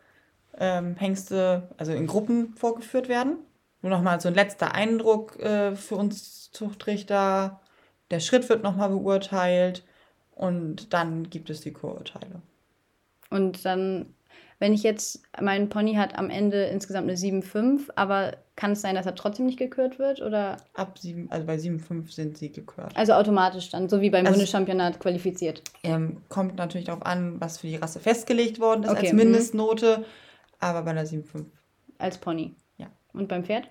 ähm, 0.59 0.96
Hengste 0.96 1.68
also 1.76 1.92
in 1.92 2.07
Gruppen 2.09 2.55
vorgeführt 2.57 3.09
werden. 3.09 3.37
Nur 3.83 3.90
nochmal 3.90 4.20
so 4.20 4.26
ein 4.29 4.35
letzter 4.35 4.74
Eindruck 4.74 5.38
äh, 5.38 5.76
für 5.76 5.94
uns 5.94 6.50
Zuchtrichter. 6.50 7.61
Der 8.11 8.18
Schritt 8.20 8.48
wird 8.48 8.62
nochmal 8.64 8.88
beurteilt 8.88 9.85
und 10.37 10.92
dann 10.92 11.29
gibt 11.31 11.51
es 11.51 11.61
die 11.62 11.72
Kururteile. 11.72 12.40
Und 13.31 13.64
dann, 13.64 14.14
wenn 14.61 14.72
ich 14.72 14.85
jetzt, 14.85 15.22
mein 15.40 15.68
Pony 15.68 15.94
hat 15.94 16.16
am 16.16 16.31
Ende 16.31 16.66
insgesamt 16.66 17.09
eine 17.09 17.16
7,5, 17.18 17.90
aber 17.96 18.37
kann 18.55 18.72
es 18.72 18.81
sein, 18.81 18.94
dass 18.94 19.05
er 19.07 19.14
trotzdem 19.14 19.46
nicht 19.46 19.59
gekürt 19.59 19.99
wird? 19.99 20.22
Oder 20.22 20.59
Ab 20.75 20.99
sieben, 20.99 21.31
also 21.31 21.46
bei 21.46 21.57
7,5 21.57 22.12
sind 22.14 22.38
sie 22.38 22.53
gekürt. 22.53 22.96
also 22.96 23.14
automatisch 23.14 23.68
dann, 23.70 23.88
so 23.88 24.01
wie 24.01 24.11
beim 24.11 24.25
Also- 24.27 24.37
Bundeschampionat 24.38 25.01
qualifiziert. 25.01 25.62
Ähm, 25.83 26.22
kommt 26.29 26.57
natürlich 26.57 26.87
darauf 26.87 27.05
an, 27.05 27.40
was 27.40 27.59
für 27.59 27.66
die 27.66 27.77
Rasse 27.77 27.99
festgelegt 27.99 28.61
worden 28.61 28.85
ist 28.85 28.90
Okay, 28.90 29.01
als 29.01 29.12
mhm. 29.12 29.18
Mindestnote, 29.18 30.05
aber 30.61 30.83
bei 30.83 30.92
der 30.92 31.07
7,5. 31.07 31.46
Als 31.99 32.18
Pony. 32.18 32.55
Ja. 32.79 32.87
Und 33.12 33.29
beim 33.29 33.44
Pferd? 33.44 33.68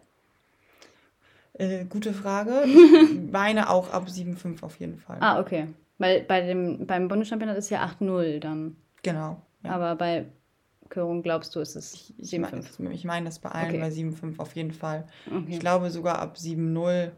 Äh, 1.54 1.86
gute 1.86 2.14
Frage. 2.14 2.64
Ich 2.66 3.32
meine 3.32 3.70
auch 3.70 3.92
ab 3.92 4.08
7,5 4.08 4.64
auf 4.64 4.80
jeden 4.80 5.00
Fall. 5.00 5.18
Ah, 5.22 5.40
okay. 5.40 5.68
Weil 5.98 6.22
bei 6.24 6.42
dem, 6.42 6.86
beim 6.88 7.08
Bundeschampionat 7.08 7.58
ist 7.58 7.70
ja 7.70 7.84
8-0 7.86 8.40
dann. 8.40 8.76
Genau. 9.04 9.42
Ja. 9.64 9.72
Aber 9.72 9.96
bei 9.96 10.26
Körung 10.90 11.24
glaubst 11.24 11.56
du, 11.56 11.60
ist 11.62 11.76
es 11.76 12.14
Ich 12.18 12.38
meine 12.38 12.62
7,5. 12.62 12.92
ich 12.92 13.06
mein 13.06 13.26
das 13.26 13.40
bei 13.40 13.50
allen 13.50 13.70
Okay. 13.70 13.80
bei 13.80 13.90
7,5 13.90 14.40
auf 14.40 14.56
jeden 14.56 14.72
Fall. 14.72 15.08
Okay. 15.26 15.46
Ich 15.50 15.60
glaube 15.60 15.90
sogar 15.90 16.20
ab 16.20 16.36
7,0 16.38 17.12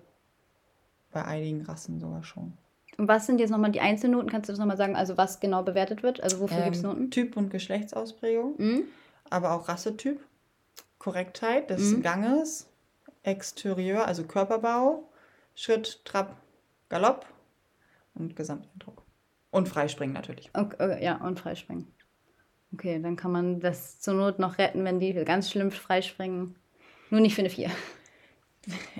bei 1.11 1.25
einigen 1.25 1.61
Rassen 1.63 1.99
sogar 1.99 2.23
schon. 2.23 2.53
Und 2.97 3.07
was 3.07 3.25
sind 3.27 3.39
jetzt 3.39 3.49
nochmal 3.51 3.71
die 3.71 3.81
Einzelnoten? 3.81 4.29
Kannst 4.29 4.49
du 4.49 4.53
das 4.53 4.59
nochmal 4.59 4.77
sagen? 4.77 4.95
Also 4.95 5.17
was 5.17 5.39
genau 5.39 5.63
bewertet 5.63 6.01
wird? 6.03 6.21
Also 6.21 6.39
wofür 6.39 6.63
gibt 6.63 6.75
es 6.77 6.83
Ähm, 6.83 6.89
Noten? 6.89 7.11
Typ 7.11 7.35
und 7.37 7.49
Geschlechtsausprägung, 7.49 8.55
Mhm. 8.57 8.83
aber 9.29 9.51
auch 9.53 9.67
Rassetyp, 9.67 10.19
Korrektheit 10.97 11.69
des 11.69 11.91
Mhm. 11.93 12.01
Ganges, 12.01 12.67
Exterieur, 13.23 14.07
also 14.07 14.23
Körperbau, 14.23 15.03
Schritt, 15.55 16.03
Trab, 16.05 16.37
Galopp 16.89 17.25
und 18.17 18.35
Gesamteindruck. 18.35 19.03
Und 19.49 19.67
Freispringen 19.69 20.13
natürlich. 20.13 20.49
Okay, 20.53 21.03
ja, 21.03 21.15
und 21.17 21.39
freispringen. 21.39 21.87
Okay, 22.73 23.01
dann 23.01 23.15
kann 23.15 23.31
man 23.31 23.59
das 23.59 23.99
zur 23.99 24.13
Not 24.13 24.39
noch 24.39 24.57
retten, 24.57 24.83
wenn 24.83 24.99
die 24.99 25.13
ganz 25.13 25.49
schlimm 25.49 25.71
freispringen. 25.71 26.55
Nur 27.09 27.21
nicht 27.21 27.35
für 27.35 27.41
eine 27.41 27.49
4. 27.49 27.71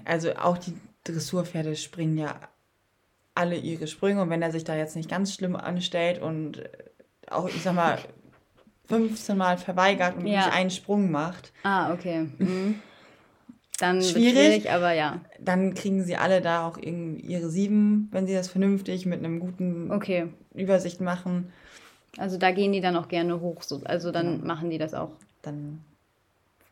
Also 0.06 0.34
auch 0.36 0.58
die 0.58 0.74
Dressurpferde 1.04 1.76
springen 1.76 2.18
ja 2.18 2.40
alle 3.36 3.58
ihre 3.58 3.88
Sprünge 3.88 4.22
und 4.22 4.30
wenn 4.30 4.42
er 4.42 4.52
sich 4.52 4.64
da 4.64 4.76
jetzt 4.76 4.96
nicht 4.96 5.10
ganz 5.10 5.34
schlimm 5.34 5.56
anstellt 5.56 6.22
und 6.22 6.60
äh, 6.60 6.70
auch, 7.30 7.48
ich 7.50 7.62
sag 7.62 7.76
mal, 7.76 8.00
15 8.88 9.38
Mal 9.38 9.58
verweigert 9.58 10.16
und 10.16 10.26
Ja. 10.26 10.46
nicht 10.46 10.54
einen 10.54 10.70
Sprung 10.72 11.12
macht, 11.12 11.52
Ah, 11.64 11.94
okay. 11.94 12.30
Mhm. 12.38 12.80
Dann 13.80 14.02
Schwierig. 14.02 14.34
schwierig, 14.34 14.72
aber 14.72 14.94
ja. 14.94 15.22
dann 15.40 15.76
kriegen 15.76 16.04
sie 16.04 16.16
alle 16.16 16.42
da 16.42 16.68
auch 16.68 16.78
irgendwie 16.78 17.22
ihre 17.22 17.50
sieben, 17.50 18.08
wenn 18.12 18.26
sie 18.26 18.34
das 18.34 18.48
vernünftig 18.50 19.06
mit 19.06 19.20
einem 19.20 19.40
guten 19.40 19.92
Okay. 19.92 20.28
Übersicht 20.56 21.00
machen. 21.00 21.52
Also 22.18 22.38
da 22.40 22.50
gehen 22.52 22.72
die 22.74 22.82
dann 22.82 22.96
auch 22.96 23.08
gerne 23.08 23.40
hoch. 23.40 23.62
So. 23.62 23.82
Also 23.84 24.12
dann 24.12 24.38
Genau. 24.38 24.48
machen 24.48 24.72
die 24.72 24.80
das 24.80 24.94
auch. 24.96 25.12
Dann 25.44 25.80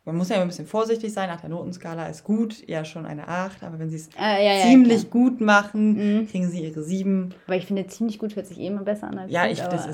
man 0.07 0.17
muss 0.17 0.29
ja 0.29 0.35
immer 0.35 0.45
ein 0.45 0.49
bisschen 0.49 0.67
vorsichtig 0.67 1.13
sein. 1.13 1.29
Nach 1.29 1.41
der 1.41 1.49
Notenskala 1.49 2.07
ist 2.07 2.23
gut, 2.23 2.67
eher 2.67 2.85
schon 2.85 3.05
eine 3.07 3.27
8, 3.27 3.63
aber 3.63 3.79
wenn 3.79 3.89
sie 3.89 3.95
es 3.97 4.09
Ah, 4.17 4.37
ja, 4.39 4.53
ja, 4.53 4.61
ziemlich 4.63 5.09
klar. 5.09 5.11
gut 5.23 5.41
machen, 5.41 6.19
Mhm. 6.21 6.27
kriegen 6.27 6.47
sie 6.49 6.61
ihre 6.63 6.83
sieben. 6.83 7.33
Weil 7.47 7.57
ich 7.59 7.65
finde, 7.65 7.87
ziemlich 7.87 8.19
gut 8.19 8.35
hört 8.35 8.45
sich 8.47 8.59
eh 8.59 8.67
immer 8.67 8.83
besser 8.83 9.07
an 9.07 9.17
als 9.17 9.31
Ja, 9.31 9.43
gut, 9.43 9.53
ich, 9.53 9.59
das 9.61 9.83
aber- 9.83 9.89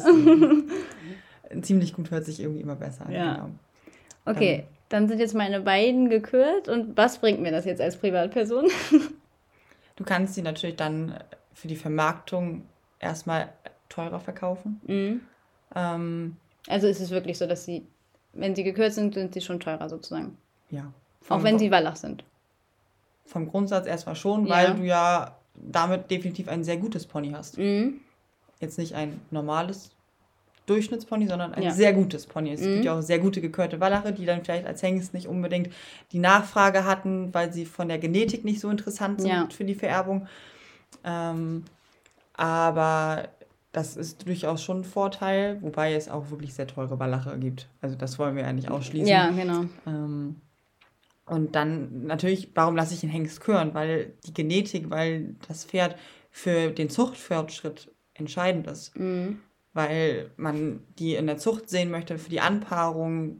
ist 1.52 1.62
ziemlich 1.65 1.93
gut 1.93 2.12
hört 2.12 2.26
sich 2.26 2.39
irgendwie 2.41 2.62
immer 2.62 2.76
besser 2.76 3.06
an. 3.06 3.12
Ja. 3.12 3.34
Genau. 3.36 3.50
Okay, 4.26 4.65
dann 4.91 5.08
sind 5.08 5.19
jetzt 5.19 5.34
meine 5.34 5.62
beiden 5.62 6.10
gekürt. 6.10 6.67
Und 6.67 6.95
was 6.97 7.17
bringt 7.19 7.39
mir 7.41 7.51
das 7.51 7.65
jetzt 7.65 7.82
als 7.82 7.97
Privatperson? 7.97 8.67
Du 9.97 10.06
kannst 10.06 10.34
sie 10.34 10.41
natürlich 10.41 10.77
dann 10.77 11.13
für 11.54 11.67
die 11.67 11.75
Vermarktung 11.75 12.63
erstmal 12.99 13.49
teurer 13.88 14.19
verkaufen. 14.19 14.82
Mhm. 14.88 15.21
Ähm, 15.75 16.38
Also 16.67 16.88
ist 16.88 17.01
es 17.01 17.12
wirklich 17.12 17.38
so, 17.38 17.45
dass 17.45 17.65
sie, 17.65 17.86
wenn 18.34 18.56
sie 18.56 18.63
gekürt 18.63 18.93
sind, 18.93 19.13
sind 19.13 19.34
sie 19.34 19.41
schon 19.41 19.60
teurer 19.60 19.89
sozusagen. 19.89 20.38
ja. 20.69 20.91
Auch 21.30 21.43
wenn 21.43 21.60
sie 21.60 21.69
Wallach 21.69 21.97
sind. 21.97 22.23
Vom 23.25 23.47
Grundsatz 23.47 23.86
erstmal 23.86 24.15
schon, 24.15 24.47
Ja. 24.47 24.56
weil 24.56 24.75
du 24.75 24.84
ja 24.84 25.36
damit 25.56 26.10
definitiv 26.10 26.47
ein 26.47 26.63
sehr 26.63 26.77
gutes 26.77 27.06
Pony 27.06 27.32
hast. 27.32 27.60
Mhm. 27.60 27.99
Jetzt 28.60 28.80
nicht 28.80 28.95
ein 28.95 29.21
normales 29.30 29.91
Durchschnittspony, 30.67 31.28
sondern 31.28 31.54
ein 31.54 31.63
Ja. 31.63 31.71
sehr 31.71 31.91
gutes 31.93 32.26
Pony. 32.28 32.54
Es 32.54 32.62
Mhm. 32.62 32.74
gibt 32.74 32.86
ja 32.86 32.97
auch 32.97 33.02
sehr 33.02 33.19
gute 33.19 33.41
gekörte 33.41 33.80
Wallache, 33.80 34.13
die 34.13 34.26
dann 34.26 34.43
vielleicht 34.43 34.65
als 34.67 34.82
Hengst 34.84 35.13
nicht 35.13 35.28
unbedingt 35.28 35.69
die 36.12 36.19
Nachfrage 36.19 36.86
hatten, 36.86 37.34
weil 37.34 37.52
sie 37.52 37.65
von 37.65 37.88
der 37.88 37.97
Genetik 37.97 38.45
nicht 38.45 38.60
so 38.60 38.69
interessant 38.69 39.21
sind 39.21 39.30
Ja. 39.32 39.47
für 39.52 39.63
die 39.65 39.76
Vererbung. 39.76 40.28
Ähm, 41.04 41.63
aber 42.34 43.30
das 43.71 43.95
ist 43.97 44.28
durchaus 44.28 44.63
schon 44.63 44.82
ein 44.82 44.84
Vorteil, 44.86 45.62
wobei 45.62 45.93
es 45.93 46.10
auch 46.10 46.30
wirklich 46.30 46.54
sehr 46.54 46.67
teure 46.67 47.00
Wallache 47.00 47.38
gibt. 47.39 47.67
Also 47.82 47.95
das 47.95 48.19
wollen 48.19 48.36
wir 48.36 48.43
ja 48.43 48.54
nicht 48.54 48.69
ausschließen. 48.69 49.08
Ja, 49.08 49.30
genau. 49.32 49.65
Ähm, 49.88 50.36
und 51.26 51.56
dann 51.56 52.06
natürlich, 52.06 52.50
warum 52.56 52.76
lasse 52.76 52.93
ich 52.93 53.00
den 53.02 53.10
Hengst 53.10 53.39
küren? 53.41 53.74
Weil 53.74 54.13
die 54.26 54.34
Genetik, 54.34 54.89
weil 54.89 55.36
das 55.47 55.63
Pferd 55.65 55.95
für 56.30 56.71
den 56.71 56.89
Zuchtfortschritt 56.89 57.89
entscheidend 58.13 58.67
ist. 58.67 58.97
Mhm. 58.97 59.39
Weil 59.73 60.29
man 60.38 60.81
die 60.99 61.15
in 61.15 61.27
der 61.27 61.38
Zucht 61.38 61.69
sehen 61.69 61.91
möchte, 61.91 62.17
für 62.17 62.29
die 62.29 62.41
Anpaarung, 62.41 63.39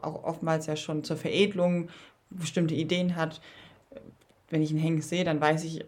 auch 0.00 0.24
oftmals 0.24 0.66
ja 0.66 0.76
schon 0.76 1.04
zur 1.04 1.16
Veredelung 1.16 1.88
bestimmte 2.30 2.74
Ideen 2.74 3.16
hat. 3.16 3.40
Wenn 4.48 4.62
ich 4.62 4.70
einen 4.70 4.80
Hengst 4.80 5.08
sehe, 5.10 5.24
dann 5.24 5.40
weiß 5.40 5.64
ich 5.64 5.84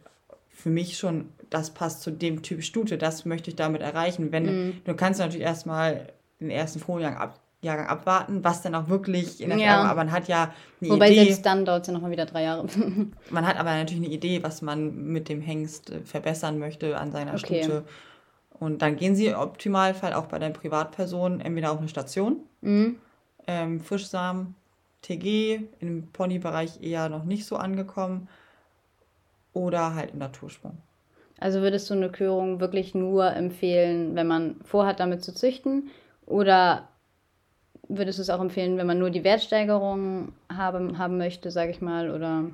für 0.50 0.70
mich 0.70 0.96
schon, 0.98 1.30
das 1.50 1.70
passt 1.70 2.02
zu 2.02 2.10
dem 2.12 2.42
Typ 2.42 2.62
Stute, 2.62 2.96
das 2.96 3.24
möchte 3.24 3.50
ich 3.50 3.56
damit 3.56 3.82
erreichen. 3.82 4.30
Wenn, 4.30 4.44
Mhm. 4.46 4.82
Du 4.84 4.94
kannst 4.94 5.18
natürlich 5.18 5.44
erstmal 5.44 6.12
den 6.40 6.50
ersten 6.50 6.78
Fohlenjahrgang 6.78 7.20
ab, 7.20 7.40
Jahrgang 7.62 7.86
abwarten, 7.86 8.44
was 8.44 8.62
dann 8.62 8.74
auch 8.74 8.88
wirklich 8.88 9.40
in 9.40 9.48
der 9.50 9.58
Ja. 9.58 9.64
Vererbung, 9.66 9.86
aber 9.90 10.04
man 10.04 10.12
hat 10.12 10.28
ja 10.28 10.52
eine 10.80 10.90
Wobei 10.90 11.10
Idee. 11.10 11.24
selbst 11.24 11.46
dann 11.46 11.64
dauert 11.64 11.82
es 11.82 11.86
ja 11.88 11.92
nochmal 11.94 12.10
wieder 12.10 12.26
drei 12.26 12.42
Jahre. 12.42 12.66
Man 13.30 13.46
hat 13.46 13.56
aber 13.56 13.70
natürlich 13.70 14.04
eine 14.04 14.12
Idee, 14.14 14.42
was 14.42 14.62
man 14.62 14.94
mit 15.12 15.28
dem 15.28 15.40
Hengst 15.40 15.90
äh, 15.90 16.00
verbessern 16.00 16.58
möchte 16.58 16.96
an 16.98 17.12
seiner 17.12 17.34
Okay. 17.34 17.62
Stute. 17.62 17.84
Und 18.62 18.81
dann 18.81 18.94
gehen 18.94 19.16
sie 19.16 19.27
im 19.27 19.35
Optimalfall 19.37 20.12
auch 20.12 20.27
bei 20.27 20.38
der 20.38 20.51
Privatperson 20.51 21.40
entweder 21.40 21.72
auf 21.72 21.79
eine 21.79 21.88
Station, 21.88 22.37
mhm. 22.61 22.94
ähm, 23.48 23.81
Frischsamen, 23.81 24.55
TG, 25.03 25.62
im 25.81 26.07
Ponybereich 26.12 26.81
eher 26.81 27.09
noch 27.09 27.25
nicht 27.25 27.44
so 27.44 27.57
angekommen, 27.57 28.29
oder 29.53 29.96
halt 29.96 30.12
im 30.12 30.18
Natursprung. 30.20 30.79
Also 31.40 31.61
würdest 31.61 31.90
du 31.90 31.94
eine 31.94 32.09
Körung 32.09 32.61
wirklich 32.61 32.94
nur 32.94 33.33
empfehlen, 33.33 34.14
wenn 34.14 34.29
man 34.29 34.55
vorhat, 34.62 35.01
damit 35.01 35.25
zu 35.25 35.35
züchten? 35.35 35.90
Oder 36.25 36.87
würdest 37.88 38.18
du 38.18 38.22
es 38.22 38.31
auch 38.31 38.40
empfehlen, 38.40 38.79
wenn 38.79 38.87
man 38.87 39.01
nur 39.01 39.11
die 39.11 39.25
Wertsteigerung 39.25 40.35
haben, 40.48 40.98
haben 40.98 41.18
möchte, 41.18 41.51
sage 41.51 41.72
ich 41.72 41.81
mal? 41.81 42.12
Oder 42.12 42.44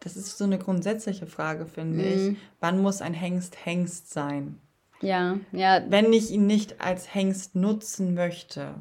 Das 0.00 0.16
ist 0.16 0.36
so 0.36 0.42
eine 0.44 0.58
grundsätzliche 0.58 1.26
Frage, 1.26 1.66
finde 1.66 2.02
Mhm. 2.02 2.32
ich. 2.32 2.36
Wann 2.58 2.82
muss 2.82 3.00
ein 3.00 3.14
Hengst 3.14 3.64
Hengst 3.64 4.12
sein? 4.12 4.58
Ja, 5.02 5.38
ja, 5.52 5.82
wenn 5.88 6.12
ich 6.12 6.30
ihn 6.30 6.46
nicht 6.46 6.80
als 6.80 7.14
Hengst 7.14 7.54
nutzen 7.54 8.14
möchte, 8.14 8.74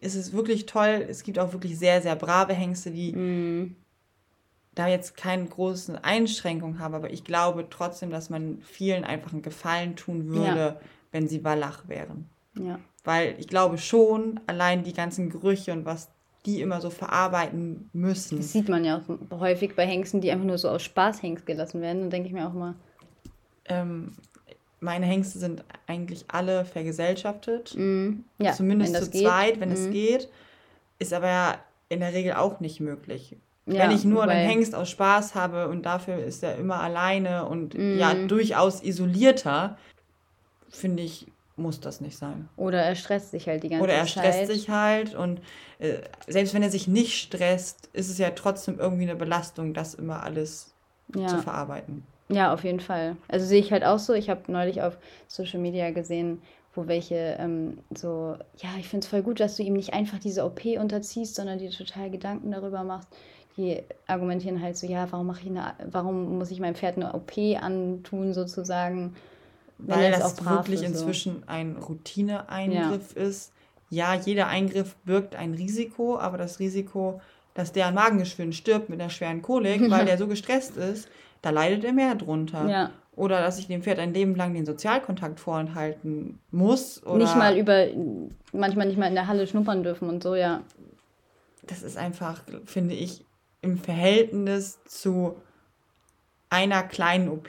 ist 0.00 0.14
es 0.14 0.32
wirklich 0.32 0.66
toll. 0.66 1.06
Es 1.08 1.22
gibt 1.22 1.38
auch 1.38 1.52
wirklich 1.52 1.78
sehr, 1.78 2.00
sehr 2.02 2.16
brave 2.16 2.54
Hengste, 2.54 2.90
die 2.90 3.12
mm, 3.12 3.76
da 4.74 4.88
jetzt 4.88 5.16
keine 5.16 5.46
großen 5.46 5.96
Einschränkungen 5.96 6.78
haben. 6.78 6.94
Aber 6.94 7.10
ich 7.10 7.24
glaube 7.24 7.66
trotzdem, 7.68 8.10
dass 8.10 8.30
man 8.30 8.58
vielen 8.62 9.04
einfach 9.04 9.32
einen 9.32 9.42
Gefallen 9.42 9.96
tun 9.96 10.28
würde, 10.28 10.80
wenn 11.12 11.28
sie 11.28 11.44
Wallach 11.44 11.88
wären. 11.88 12.28
ja. 12.54 12.78
Weil 13.02 13.34
ich 13.38 13.48
glaube 13.48 13.78
schon, 13.78 14.40
allein 14.46 14.84
die 14.84 14.92
ganzen 14.92 15.30
Gerüche 15.30 15.72
und 15.72 15.86
was 15.86 16.10
die 16.46 16.60
immer 16.60 16.80
so 16.80 16.90
verarbeiten 16.90 17.90
müssen. 17.92 18.38
Das 18.38 18.52
sieht 18.52 18.68
man 18.68 18.84
ja 18.84 18.98
auch 18.98 19.40
häufig 19.40 19.74
bei 19.74 19.86
Hengsten, 19.86 20.20
die 20.20 20.30
einfach 20.30 20.46
nur 20.46 20.58
so 20.58 20.68
aus 20.68 20.82
Spaß 20.82 21.22
Hengst 21.22 21.46
gelassen 21.46 21.80
werden. 21.82 22.02
Dann 22.02 22.10
denke 22.10 22.28
ich 22.28 22.34
mir 22.34 22.46
auch 22.46 22.54
mal, 22.54 22.74
Ähm, 23.66 24.12
meine 24.80 25.06
Hengste 25.06 25.38
sind 25.38 25.62
eigentlich 25.86 26.24
alle 26.28 26.64
vergesellschaftet. 26.64 27.74
mm, 27.76 28.10
ja, 28.38 28.52
Zumindest 28.52 28.96
zu 28.96 29.10
geht. 29.10 29.22
zweit, 29.26 29.60
wenn 29.60 29.70
es 29.72 29.86
mm, 29.88 29.90
geht. 29.92 30.28
Ist 30.98 31.12
aber 31.12 31.28
ja 31.28 31.54
in 31.88 32.00
der 32.00 32.12
Regel 32.14 32.34
auch 32.34 32.60
nicht 32.60 32.80
möglich. 32.80 33.36
Ja, 33.66 33.82
wenn 33.84 33.90
ich 33.90 34.04
nur 34.04 34.22
wobei- 34.22 34.32
einen 34.32 34.48
Hengst 34.50 34.74
aus 34.74 34.90
Spaß 34.90 35.34
habe 35.34 35.68
und 35.68 35.84
dafür 35.84 36.18
ist 36.18 36.42
er 36.42 36.56
immer 36.56 36.80
alleine 36.80 37.46
und 37.46 37.74
Mhm. 37.74 37.98
ja 37.98 38.14
durchaus 38.14 38.82
isolierter, 38.82 39.76
finde 40.68 41.02
ich, 41.02 41.26
muss 41.56 41.78
das 41.80 42.00
nicht 42.00 42.16
sein. 42.16 42.48
Oder 42.56 42.82
er 42.82 42.94
stresst 42.94 43.32
sich 43.32 43.46
halt 43.48 43.62
die 43.62 43.68
ganze 43.68 43.82
Zeit. 43.84 43.90
Oder 43.90 43.98
er 43.98 44.06
stresst 44.06 44.38
Zeit. 44.38 44.46
sich 44.48 44.70
halt 44.70 45.14
und 45.14 45.40
äh, 45.78 45.98
selbst 46.26 46.54
wenn 46.54 46.62
er 46.62 46.70
sich 46.70 46.88
nicht 46.88 47.20
stresst, 47.20 47.90
ist 47.92 48.08
es 48.08 48.18
ja 48.18 48.30
trotzdem 48.30 48.78
irgendwie 48.78 49.02
eine 49.04 49.16
Belastung, 49.16 49.74
das 49.74 49.94
immer 49.94 50.22
alles 50.22 50.72
ja. 51.14 51.26
zu 51.28 51.38
verarbeiten. 51.42 52.04
Ja, 52.30 52.52
auf 52.52 52.64
jeden 52.64 52.80
Fall. 52.80 53.16
Also 53.28 53.46
sehe 53.46 53.60
ich 53.60 53.72
halt 53.72 53.84
auch 53.84 53.98
so. 53.98 54.14
Ich 54.14 54.30
habe 54.30 54.40
neulich 54.50 54.82
auf 54.82 54.96
Social 55.26 55.60
Media 55.60 55.90
gesehen, 55.90 56.40
wo 56.74 56.86
welche 56.86 57.36
ähm, 57.38 57.78
so, 57.94 58.36
ja, 58.58 58.70
ich 58.78 58.88
finde 58.88 59.04
es 59.04 59.10
voll 59.10 59.22
gut, 59.22 59.40
dass 59.40 59.56
du 59.56 59.62
ihm 59.62 59.74
nicht 59.74 59.92
einfach 59.92 60.18
diese 60.18 60.44
OP 60.44 60.64
unterziehst, 60.64 61.34
sondern 61.34 61.58
dir 61.58 61.70
total 61.70 62.10
Gedanken 62.10 62.52
darüber 62.52 62.84
machst. 62.84 63.08
Die 63.56 63.82
argumentieren 64.06 64.62
halt 64.62 64.76
so, 64.76 64.86
ja, 64.86 65.10
warum 65.10 65.26
mache 65.26 65.40
ich 65.42 65.48
eine, 65.48 65.74
warum 65.90 66.38
muss 66.38 66.50
ich 66.52 66.60
meinem 66.60 66.76
Pferd 66.76 66.96
eine 66.96 67.12
OP 67.14 67.32
antun, 67.60 68.32
sozusagen, 68.32 69.16
weil 69.78 70.12
das 70.12 70.38
auch 70.38 70.44
wirklich 70.46 70.84
inzwischen 70.84 71.40
so. 71.40 71.48
ein 71.48 71.76
Routineeingriff 71.76 73.16
ja. 73.16 73.22
ist. 73.22 73.52
Ja, 73.88 74.14
jeder 74.14 74.46
Eingriff 74.46 74.94
birgt 75.04 75.34
ein 75.34 75.54
Risiko, 75.54 76.16
aber 76.16 76.38
das 76.38 76.60
Risiko, 76.60 77.20
dass 77.54 77.72
der 77.72 77.88
an 77.88 77.94
Magengeschwüren 77.94 78.52
stirbt 78.52 78.88
mit 78.88 79.00
einer 79.00 79.10
schweren 79.10 79.42
Kolik, 79.42 79.90
weil 79.90 80.04
der 80.06 80.16
so 80.16 80.28
gestresst 80.28 80.76
ist, 80.76 81.08
da 81.42 81.50
leidet 81.50 81.84
er 81.84 81.92
mehr 81.92 82.14
drunter. 82.14 82.68
Ja. 82.68 82.90
Oder 83.16 83.40
dass 83.40 83.58
ich 83.58 83.66
dem 83.66 83.82
Pferd 83.82 83.98
ein 83.98 84.14
Leben 84.14 84.34
lang 84.34 84.54
den 84.54 84.64
Sozialkontakt 84.64 85.40
vorenthalten 85.40 86.38
muss. 86.50 87.04
Oder 87.04 87.18
nicht 87.18 87.36
mal 87.36 87.58
über, 87.58 87.86
manchmal 88.52 88.86
nicht 88.86 88.98
mal 88.98 89.08
in 89.08 89.14
der 89.14 89.26
Halle 89.26 89.46
schnuppern 89.46 89.82
dürfen 89.82 90.08
und 90.08 90.22
so, 90.22 90.34
ja. 90.34 90.62
Das 91.66 91.82
ist 91.82 91.98
einfach, 91.98 92.42
finde 92.64 92.94
ich, 92.94 93.24
im 93.62 93.76
Verhältnis 93.76 94.78
zu 94.86 95.36
einer 96.48 96.82
kleinen 96.82 97.28
OP 97.28 97.48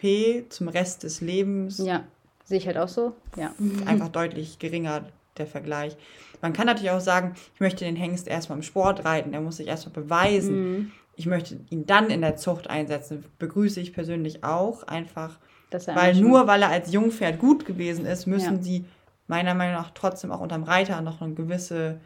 zum 0.50 0.68
Rest 0.68 1.04
des 1.04 1.22
Lebens. 1.22 1.78
Ja, 1.78 2.04
sehe 2.44 2.58
ich 2.58 2.68
halt 2.68 2.78
auch 2.78 2.90
so, 2.90 3.14
ja. 3.38 3.54
Einfach 3.86 4.10
deutlich 4.10 4.60
geringer 4.60 5.06
der 5.38 5.48
Vergleich. 5.48 5.96
Man 6.42 6.54
kann 6.54 6.66
natürlich 6.66 6.92
auch 6.92 7.00
sagen, 7.00 7.36
ich 7.54 7.62
möchte 7.62 7.86
den 7.86 7.96
Hengst 7.96 8.28
erstmal 8.28 8.58
im 8.58 8.64
Sport 8.64 9.06
reiten, 9.06 9.34
er 9.34 9.42
muss 9.42 9.58
sich 9.58 9.68
erstmal 9.68 10.04
beweisen. 10.04 10.56
Mhm 10.62 10.92
ich 11.16 11.26
möchte 11.26 11.60
ihn 11.70 11.86
dann 11.86 12.10
in 12.10 12.22
der 12.22 12.36
Zucht 12.36 12.70
einsetzen, 12.70 13.26
begrüße 13.38 13.80
ich 13.80 13.94
persönlich 13.94 14.44
auch 14.44 14.84
einfach, 14.84 15.40
weil 15.88 16.16
nur 16.16 16.48
weil 16.48 16.64
er 16.64 16.70
als 16.70 16.92
Jungpferd 16.92 17.40
gut 17.40 17.66
gewesen 17.66 18.06
ist, 18.06 18.26
müssen 18.26 18.58
ja. 18.58 18.62
sie 18.62 18.86
meiner 19.28 19.54
Meinung 19.54 19.76
nach 19.76 19.92
trotzdem 19.92 20.32
auch 20.32 20.42
unterm 20.42 20.64
Reiter 20.64 21.02
noch 21.02 21.22
eine 21.22 21.34
gewisse 21.34 22.00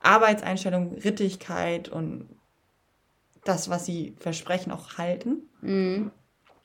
Arbeitseinstellung, 0.00 0.94
Rittigkeit 0.94 1.88
und 1.88 2.28
das, 3.44 3.68
was 3.68 3.86
sie 3.86 4.14
versprechen, 4.18 4.72
auch 4.72 4.98
halten. 4.98 5.48
Mhm. 5.60 6.10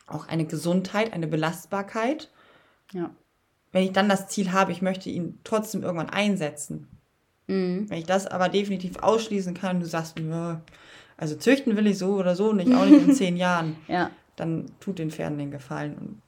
Auch 0.08 0.28
eine 0.28 0.46
Gesundheit, 0.46 1.14
eine 1.14 1.28
Belastbarkeit. 1.28 2.32
Ja. 2.94 3.12
Wenn 3.72 3.84
ich 3.84 3.92
dann 3.92 4.10
das 4.10 4.28
Ziel 4.28 4.52
habe, 4.52 4.72
ich 4.72 4.82
möchte 4.82 5.10
ihn 5.10 5.40
trotzdem 5.44 5.84
irgendwann 5.84 6.10
einsetzen. 6.10 6.88
Mhm. 7.48 7.90
Wenn 7.90 8.00
ich 8.00 8.06
das 8.06 8.28
aber 8.28 8.50
definitiv 8.50 8.98
ausschließen 8.98 9.54
kann, 9.54 9.80
du 9.80 9.86
sagst, 9.86 10.18
also 11.17 11.36
züchten 11.36 11.75
will 11.75 11.88
ich 11.88 11.97
so 11.97 12.15
oder 12.15 12.36
so 12.36 12.53
nicht, 12.53 12.73
auch 12.73 12.86
nicht 12.86 13.08
in 13.08 13.13
zehn 13.15 13.38
Jahren. 13.38 13.75
Ja. 13.88 14.12
Dann 14.36 14.65
tut 14.80 14.99
den 14.99 15.12
Pferden 15.12 15.38
den 15.38 15.51
Gefallen 15.51 15.95
und 15.97 16.21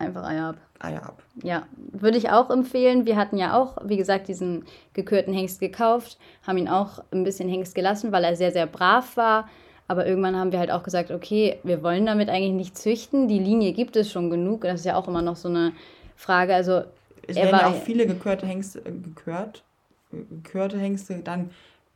Einfach 0.00 0.24
Eier 0.24 0.48
ab. 0.48 0.56
Eier 0.78 1.02
ab. 1.02 1.22
Ja, 1.42 1.66
würde 1.76 2.16
ich 2.16 2.30
auch 2.30 2.48
empfehlen. 2.48 3.04
Wir 3.04 3.16
hatten 3.16 3.36
ja 3.36 3.54
auch, 3.54 3.76
wie 3.84 3.98
gesagt, 3.98 4.28
diesen 4.28 4.64
gekürten 4.94 5.34
Hengst 5.34 5.60
gekauft, 5.60 6.18
haben 6.46 6.56
ihn 6.56 6.68
auch 6.68 7.04
ein 7.12 7.22
bisschen 7.22 7.50
Hengst 7.50 7.74
gelassen, 7.74 8.10
weil 8.10 8.24
er 8.24 8.34
sehr, 8.34 8.50
sehr 8.50 8.66
brav 8.66 9.18
war. 9.18 9.50
Aber 9.88 10.06
irgendwann 10.06 10.36
haben 10.36 10.52
wir 10.52 10.58
halt 10.58 10.70
auch 10.70 10.84
gesagt, 10.84 11.10
okay, 11.10 11.58
wir 11.64 11.82
wollen 11.82 12.06
damit 12.06 12.30
eigentlich 12.30 12.54
nicht 12.54 12.78
züchten. 12.78 13.28
Die 13.28 13.38
Linie 13.38 13.72
gibt 13.72 13.94
es 13.94 14.10
schon 14.10 14.30
genug. 14.30 14.62
Das 14.62 14.80
ist 14.80 14.86
ja 14.86 14.96
auch 14.96 15.06
immer 15.06 15.20
noch 15.20 15.36
so 15.36 15.48
eine 15.48 15.72
Frage. 16.16 16.54
Also 16.54 16.84
es 17.26 17.36
werden 17.36 17.52
war, 17.52 17.66
auch 17.66 17.82
viele 17.82 18.06
gekürte 18.06 18.46
Hengste, 18.46 18.80
gekürt, 18.80 19.64
gekürte 20.12 20.78
Hengste 20.78 21.18
dann 21.18 21.50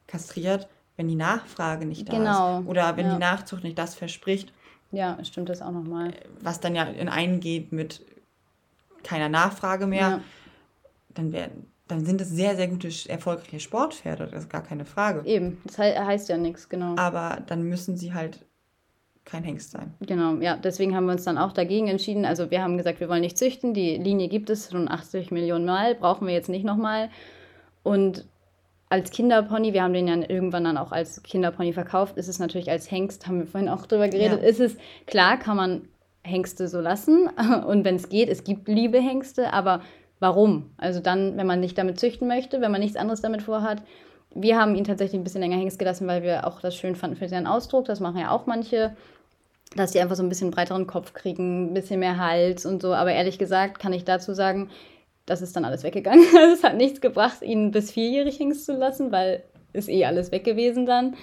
kastriert, 0.07 0.69
wenn 0.97 1.09
die 1.09 1.17
Nachfrage 1.17 1.87
nicht 1.87 2.09
da 2.09 2.17
genau. 2.17 2.61
ist. 2.61 2.67
Oder 2.67 2.97
wenn 2.97 3.07
ja. 3.07 3.13
die 3.15 3.21
Nachzucht 3.21 3.65
nicht 3.65 3.79
das 3.79 3.95
verspricht. 3.95 4.53
Ja, 4.93 5.19
stimmt 5.25 5.49
das 5.49 5.61
auch 5.61 5.73
nochmal. 5.73 6.15
Was 6.41 6.61
dann 6.61 6.75
ja 6.75 6.85
in 6.85 7.09
eingeht 7.09 7.73
mit 7.73 8.05
keiner 9.03 9.29
Nachfrage 9.29 9.87
mehr, 9.87 10.01
ja. 10.01 10.21
dann 11.15 11.33
werden 11.33 11.67
dann 11.89 12.05
sind 12.05 12.21
es 12.21 12.31
sehr, 12.31 12.57
sehr 12.57 12.69
gute, 12.69 12.89
erfolgreiche 13.09 13.61
Sportpferde, 13.61 14.27
das 14.27 14.45
ist 14.45 14.51
gar 14.51 14.63
keine 14.63 14.85
Frage. 14.85 15.23
Eben, 15.27 15.61
das 15.65 15.79
heißt 15.79 16.29
ja 16.29 16.39
nichts, 16.39 16.69
genau. 16.69 16.97
Aber 16.97 17.43
dann 17.47 17.63
müssen 17.65 17.97
sie 17.97 18.15
halt 18.15 18.45
kein 19.25 19.45
Hengst 19.45 19.71
sein. 19.71 19.95
Genau, 20.01 20.37
ja, 20.37 20.57
deswegen 20.57 20.95
haben 20.95 21.07
wir 21.07 21.13
uns 21.13 21.25
dann 21.25 21.39
auch 21.39 21.53
dagegen 21.53 21.89
entschieden. 21.89 22.25
Also 22.25 22.51
wir 22.51 22.63
haben 22.63 22.77
gesagt, 22.77 23.01
wir 23.01 23.09
wollen 23.09 23.23
nicht 23.23 23.39
züchten, 23.39 23.75
die 23.75 23.97
Linie 23.97 24.29
gibt 24.29 24.51
es 24.51 24.71
schon 24.71 24.91
80 24.91 25.31
Millionen 25.31 25.65
Mal, 25.65 25.95
brauchen 25.95 26.27
wir 26.27 26.35
jetzt 26.35 26.49
nicht 26.49 26.65
nochmal. 26.65 27.11
Und 27.83 28.27
als 28.95 29.11
Kinderpony, 29.11 29.73
wir 29.73 29.83
haben 29.83 29.93
den 29.93 30.07
ja 30.07 30.15
irgendwann 30.15 30.63
dann 30.63 30.77
auch 30.77 30.93
als 30.93 31.21
Kinderpony 31.25 31.73
verkauft, 31.73 32.17
ist 32.17 32.29
es 32.29 32.39
natürlich 32.39 32.71
als 32.71 32.89
Hengst, 32.93 33.27
haben 33.27 33.41
wir 33.41 33.47
vorhin 33.49 33.69
auch 33.69 33.87
drüber 33.87 34.07
geredet, 34.07 34.41
ja. 34.41 34.49
ist 34.49 34.61
es, 34.61 34.77
klar 35.07 35.37
kann 35.37 35.57
man 35.57 35.89
Hengste 36.23 36.69
so 36.69 36.81
lassen 36.81 37.29
und 37.67 37.85
wenn 37.85 37.97
es 37.97 38.09
geht, 38.09 38.29
es 38.29 38.45
gibt 38.45 38.69
liebe 38.69 39.01
Hengste, 39.01 39.53
aber 39.53 39.83
warum? 40.21 40.71
Also 40.77 41.01
dann, 41.01 41.37
wenn 41.37 41.47
man 41.47 41.59
nicht 41.59 41.77
damit 41.77 41.99
züchten 41.99 42.29
möchte, 42.29 42.61
wenn 42.61 42.71
man 42.71 42.81
nichts 42.81 42.97
anderes 42.97 43.21
damit 43.21 43.43
vorhat. 43.43 43.83
Wir 44.33 44.61
haben 44.61 44.77
ihn 44.77 44.85
tatsächlich 44.85 45.21
ein 45.21 45.25
bisschen 45.25 45.41
länger 45.41 45.57
Hengst 45.57 45.81
gelassen, 45.81 46.07
weil 46.07 46.23
wir 46.23 46.47
auch 46.47 46.61
das 46.61 46.77
schön 46.77 46.95
fanden 46.95 47.17
für 47.17 47.29
seinen 47.29 47.49
Ausdruck, 47.49 47.87
das 47.87 47.99
machen 47.99 48.21
ja 48.21 48.31
auch 48.31 48.47
manche, 48.47 48.95
dass 49.75 49.91
die 49.91 50.01
einfach 50.01 50.15
so 50.15 50.23
ein 50.23 50.29
bisschen 50.29 50.53
breiteren 50.53 50.87
Kopf 50.87 51.15
kriegen, 51.15 51.71
ein 51.71 51.75
bisschen 51.75 51.99
mehr 51.99 52.17
Hals 52.17 52.65
und 52.65 52.81
so, 52.81 52.95
aber 52.95 53.11
ehrlich 53.11 53.39
gesagt 53.39 53.81
kann 53.81 53.93
ich 53.93 54.05
dazu 54.05 54.35
sagen, 54.35 54.71
das 55.27 55.43
ist 55.43 55.57
dann 55.57 55.65
alles 55.65 55.83
weggegangen. 55.83 56.25
Es 56.53 56.63
hat 56.63 56.77
nichts 56.77 57.01
gebracht, 57.01 57.43
ihn 57.43 57.71
bis 57.71 57.91
vierjährig 57.91 58.37
hingst 58.37 58.67
zu 58.67 58.73
lassen, 58.73 59.13
weil 59.13 59.43
ist 59.73 59.89
eh 59.89 60.05
alles 60.05 60.31
weg 60.31 60.45
gewesen 60.45 60.87
dann. 60.87 61.17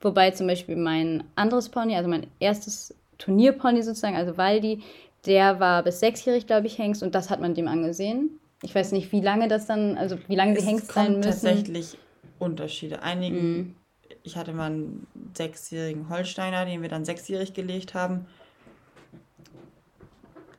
Wobei 0.00 0.32
zum 0.32 0.46
Beispiel 0.46 0.76
mein 0.76 1.24
anderes 1.36 1.68
Pony, 1.68 1.96
also 1.96 2.10
mein 2.10 2.26
erstes 2.40 2.94
Turnierpony 3.18 3.82
sozusagen, 3.82 4.16
also 4.16 4.36
Waldi, 4.36 4.82
der 5.26 5.60
war 5.60 5.82
bis 5.82 6.00
sechsjährig, 6.00 6.46
glaube 6.46 6.66
ich, 6.66 6.76
Hengst 6.76 7.02
und 7.02 7.14
das 7.14 7.30
hat 7.30 7.40
man 7.40 7.54
dem 7.54 7.68
angesehen. 7.68 8.38
Ich 8.62 8.74
weiß 8.74 8.92
nicht, 8.92 9.12
wie 9.12 9.20
lange 9.20 9.48
das 9.48 9.66
dann, 9.66 9.96
also 9.96 10.18
wie 10.28 10.36
lange 10.36 10.58
sie 10.58 10.66
Hengst 10.66 10.92
sein 10.92 11.16
müssen. 11.16 11.30
tatsächlich 11.30 11.98
Unterschiede. 12.38 13.02
Einigen, 13.02 13.56
mm. 13.56 13.74
ich 14.22 14.36
hatte 14.36 14.52
mal 14.52 14.66
einen 14.66 15.06
sechsjährigen 15.34 16.08
Holsteiner, 16.08 16.64
den 16.66 16.82
wir 16.82 16.88
dann 16.88 17.04
sechsjährig 17.04 17.54
gelegt 17.54 17.94
haben. 17.94 18.26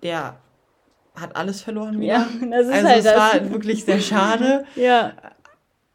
Der 0.02 0.38
hat 1.16 1.36
alles 1.36 1.62
verloren 1.62 2.00
wieder. 2.00 2.14
Ja, 2.14 2.28
das 2.52 2.68
ist 2.68 2.74
also 2.74 2.88
halt 2.88 2.98
es 3.00 3.04
das. 3.04 3.18
war 3.18 3.52
wirklich 3.52 3.86
sehr 3.86 4.00
schade. 4.00 4.66
ja. 4.76 5.14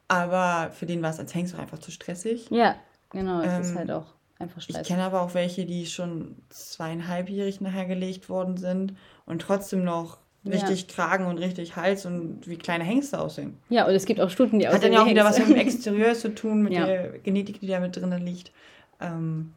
Aber 0.09 0.72
für 0.72 0.87
den 0.87 1.02
war 1.02 1.11
es 1.11 1.18
als 1.18 1.35
Hengst 1.35 1.54
auch 1.54 1.61
einfach 1.61 1.78
zu 1.78 1.90
stressig. 1.90 2.48
Ja, 2.50 2.76
genau, 3.11 3.40
es 3.40 3.52
ähm, 3.52 3.61
ist 3.61 3.74
halt 3.76 3.90
auch 3.90 4.06
einfach 4.38 4.61
stressig. 4.61 4.83
Ich 4.83 4.88
kenne 4.88 5.04
aber 5.04 5.20
auch 5.22 5.35
welche, 5.35 5.66
die 5.66 5.87
schon 5.87 6.37
zweieinhalbjährig 6.48 7.61
nachher 7.61 7.87
gelegt 7.87 8.28
worden 8.28 8.56
sind 8.56 8.94
und 9.26 9.42
trotzdem 9.42 9.85
noch 9.85 10.18
richtig 10.44 10.83
ja. 10.83 10.87
Kragen 10.88 11.26
und 11.26 11.38
richtig 11.38 11.76
Hals 11.76 12.06
und 12.06 12.46
wie 12.46 12.56
kleine 12.56 12.85
Hengste 12.85 13.20
aussehen. 13.20 13.59
Ja, 13.68 13.87
und 13.87 13.94
es 13.94 14.06
gibt 14.06 14.20
auch 14.20 14.30
Stuten, 14.30 14.59
die 14.59 14.66
aussehen. 14.66 14.76
Hat 14.76 14.85
dann 14.85 14.92
ja 14.92 15.02
auch 15.02 15.09
wieder 15.09 15.24
was 15.24 15.38
mit 15.38 15.48
dem 15.48 15.56
Exterieur 15.56 16.14
zu 16.14 16.35
tun, 16.35 16.62
mit 16.62 16.72
ja. 16.72 16.87
der 16.87 17.18
Genetik, 17.18 17.61
die 17.61 17.66
da 17.66 17.78
mit 17.78 17.96
drin 17.96 18.11
liegt. 18.24 18.52
Ähm, 19.00 19.52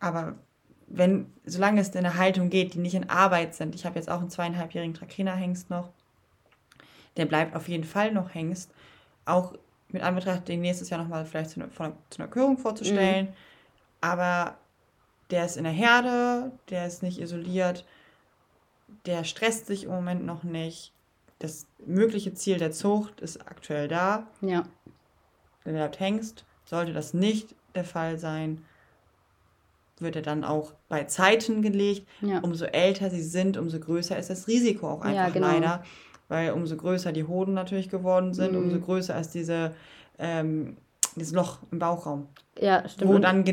aber 0.00 0.36
wenn, 0.90 1.32
solange 1.44 1.80
es 1.80 1.90
in 1.90 1.98
eine 1.98 2.16
Haltung 2.16 2.50
geht, 2.50 2.74
die 2.74 2.78
nicht 2.78 2.94
in 2.94 3.10
Arbeit 3.10 3.54
sind, 3.54 3.74
ich 3.74 3.84
habe 3.84 3.96
jetzt 3.96 4.10
auch 4.10 4.20
einen 4.20 4.30
zweieinhalbjährigen 4.30 4.94
Trakehner-Hengst 4.94 5.70
noch, 5.70 5.90
der 7.16 7.26
bleibt 7.26 7.54
auf 7.54 7.68
jeden 7.68 7.84
Fall 7.84 8.12
noch 8.12 8.34
Hengst. 8.34 8.70
Auch 9.24 9.54
mit 9.88 10.02
Anbetracht, 10.02 10.48
den 10.48 10.60
nächstes 10.60 10.90
Jahr 10.90 11.00
nochmal 11.00 11.26
vielleicht 11.26 11.50
zu 11.50 11.60
einer, 11.60 11.70
zu 11.72 12.18
einer 12.18 12.28
Körung 12.28 12.58
vorzustellen. 12.58 13.26
Mhm. 13.26 13.32
Aber 14.00 14.56
der 15.30 15.44
ist 15.44 15.56
in 15.56 15.64
der 15.64 15.72
Herde, 15.72 16.52
der 16.70 16.86
ist 16.86 17.02
nicht 17.02 17.20
isoliert, 17.20 17.84
der 19.06 19.24
stresst 19.24 19.66
sich 19.66 19.84
im 19.84 19.90
Moment 19.90 20.24
noch 20.24 20.44
nicht. 20.44 20.92
Das 21.38 21.66
mögliche 21.86 22.34
Ziel 22.34 22.58
der 22.58 22.72
Zucht 22.72 23.20
ist 23.20 23.46
aktuell 23.46 23.88
da. 23.88 24.26
Ja. 24.40 24.64
Der 25.64 25.72
bleibt 25.72 26.00
Hengst. 26.00 26.44
Sollte 26.64 26.92
das 26.92 27.14
nicht 27.14 27.54
der 27.74 27.84
Fall 27.84 28.18
sein, 28.18 28.64
wird 30.02 30.16
er 30.16 30.22
dann 30.22 30.44
auch 30.44 30.72
bei 30.88 31.04
Zeiten 31.04 31.62
gelegt. 31.62 32.06
Ja. 32.20 32.40
Umso 32.40 32.64
älter 32.64 33.10
sie 33.10 33.22
sind, 33.22 33.56
umso 33.56 33.78
größer 33.78 34.18
ist 34.18 34.30
das 34.30 34.48
Risiko 34.48 34.88
auch 34.88 35.02
einfach 35.02 35.14
ja, 35.14 35.28
genau. 35.30 35.46
leider. 35.48 35.82
Weil 36.28 36.52
umso 36.52 36.76
größer 36.76 37.12
die 37.12 37.24
Hoden 37.24 37.54
natürlich 37.54 37.88
geworden 37.88 38.34
sind, 38.34 38.52
mhm. 38.52 38.58
umso 38.58 38.80
größer 38.80 39.18
ist 39.18 39.30
diese, 39.30 39.72
ähm, 40.18 40.76
dieses 41.16 41.32
Loch 41.32 41.58
im 41.70 41.78
Bauchraum. 41.78 42.26
Ja, 42.60 42.86
stimmt. 42.88 43.10
Wo 43.10 43.18
dann 43.18 43.44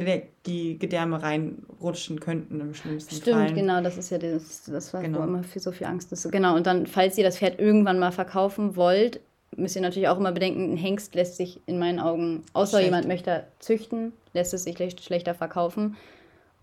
die 0.45 0.79
Gedärme 0.79 1.21
reinrutschen 1.21 2.19
könnten 2.19 2.60
im 2.60 2.73
schlimmsten 2.73 3.15
Fall. 3.15 3.45
Stimmt, 3.45 3.55
genau, 3.55 3.81
das 3.81 3.97
ist 3.97 4.10
ja 4.10 4.17
das, 4.17 4.63
das 4.63 4.93
was 4.93 5.01
genau. 5.01 5.23
immer 5.23 5.43
für 5.43 5.60
so 5.60 5.71
viel 5.71 5.88
Angst 5.88 6.12
ist. 6.12 6.29
Genau, 6.31 6.55
und 6.55 6.65
dann, 6.65 6.88
falls 6.88 7.17
ihr 7.17 7.23
das 7.23 7.38
Pferd 7.38 7.60
irgendwann 7.60 7.99
mal 7.99 8.12
verkaufen 8.12 8.75
wollt, 8.75 9.19
müsst 9.58 9.75
ihr 9.75 9.81
natürlich 9.81 10.10
auch 10.10 10.17
immer 10.17 10.31
bedenken, 10.31 10.73
ein 10.73 10.77
Hengst 10.77 11.15
lässt 11.15 11.38
sich 11.38 11.60
in 11.65 11.79
meinen 11.79 11.99
Augen, 11.99 12.43
außer 12.53 12.77
Schlecht. 12.77 12.86
jemand 12.86 13.08
möchte 13.08 13.45
züchten, 13.60 14.12
lässt 14.34 14.53
es 14.53 14.63
sich 14.63 14.77
schlechter 15.01 15.36
verkaufen. 15.36 15.95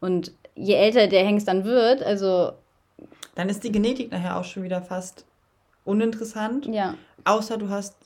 Und 0.03 0.33
je 0.57 0.75
älter 0.75 1.07
der 1.07 1.25
Hengst 1.25 1.47
dann 1.47 1.65
wird, 1.65 2.03
also. 2.03 2.53
Dann 3.37 3.49
ist 3.49 3.63
die 3.63 3.71
Genetik 3.71 4.11
nachher 4.11 4.37
auch 4.37 4.45
schon 4.45 4.65
wieder 4.65 4.83
fast 4.83 5.25
uninteressant. 5.85 6.67
Ja. 6.67 6.95
außer 7.25 7.57
du 7.57 7.69
hast 7.69 7.97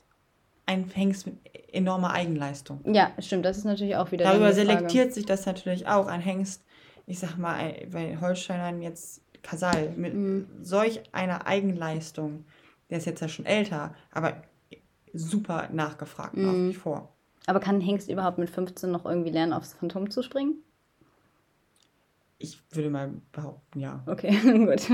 einen 0.67 0.89
Hengst 0.89 1.25
mit 1.25 1.37
enormer 1.71 2.11
Eigenleistung. 2.11 2.81
Ja, 2.85 3.11
stimmt, 3.19 3.45
das 3.45 3.57
ist 3.57 3.63
natürlich 3.63 3.95
auch 3.95 4.11
wieder. 4.11 4.25
Darüber 4.25 4.53
selektiert 4.53 5.13
sich 5.13 5.25
das 5.25 5.45
natürlich 5.45 5.87
auch. 5.87 6.07
Ein 6.07 6.21
Hengst, 6.21 6.63
ich 7.07 7.19
sag 7.19 7.37
mal, 7.37 7.73
bei 7.91 8.17
Holsteinern 8.21 8.81
jetzt 8.81 9.21
Kasal 9.41 9.93
mit 9.95 10.13
mhm. 10.13 10.47
solch 10.61 11.01
einer 11.13 11.47
Eigenleistung, 11.47 12.45
der 12.89 12.99
ist 12.99 13.05
jetzt 13.05 13.21
ja 13.21 13.27
schon 13.27 13.45
älter, 13.45 13.95
aber 14.11 14.43
super 15.13 15.69
nachgefragt 15.71 16.37
mhm. 16.37 16.45
nach 16.45 16.53
wie 16.53 16.73
vor. 16.73 17.13
Aber 17.47 17.59
kann 17.59 17.77
ein 17.77 17.81
Hengst 17.81 18.09
überhaupt 18.09 18.37
mit 18.37 18.49
15 18.49 18.91
noch 18.91 19.05
irgendwie 19.05 19.31
lernen, 19.31 19.53
aufs 19.53 19.73
Phantom 19.73 20.11
zu 20.11 20.21
springen? 20.21 20.61
Ich 22.39 22.59
würde 22.71 22.89
mal 22.91 23.11
behaupten, 23.31 23.79
ja. 23.79 24.03
Okay, 24.05 24.29
gut. 24.43 24.89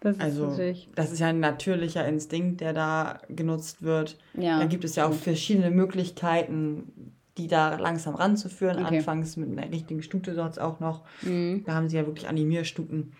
Das 0.00 0.20
also, 0.20 0.46
natürlich... 0.46 0.88
das 0.94 1.10
ist 1.10 1.18
ja 1.18 1.28
ein 1.28 1.40
natürlicher 1.40 2.06
Instinkt, 2.06 2.60
der 2.60 2.72
da 2.72 3.18
genutzt 3.28 3.82
wird. 3.82 4.16
Ja. 4.34 4.60
Da 4.60 4.66
gibt 4.66 4.84
es 4.84 4.94
ja 4.94 5.08
auch 5.08 5.12
verschiedene 5.12 5.70
Möglichkeiten, 5.70 7.12
die 7.36 7.48
da 7.48 7.74
langsam 7.76 8.14
ranzuführen. 8.14 8.84
Okay. 8.84 8.98
Anfangs 8.98 9.36
mit 9.36 9.50
einer 9.50 9.70
richtigen 9.72 10.02
Stute 10.02 10.34
sonst 10.34 10.58
auch 10.58 10.78
noch. 10.78 11.02
Mhm. 11.22 11.64
Da 11.66 11.74
haben 11.74 11.88
sie 11.88 11.96
ja 11.96 12.06
wirklich 12.06 12.28
Animierstuten. 12.28 13.12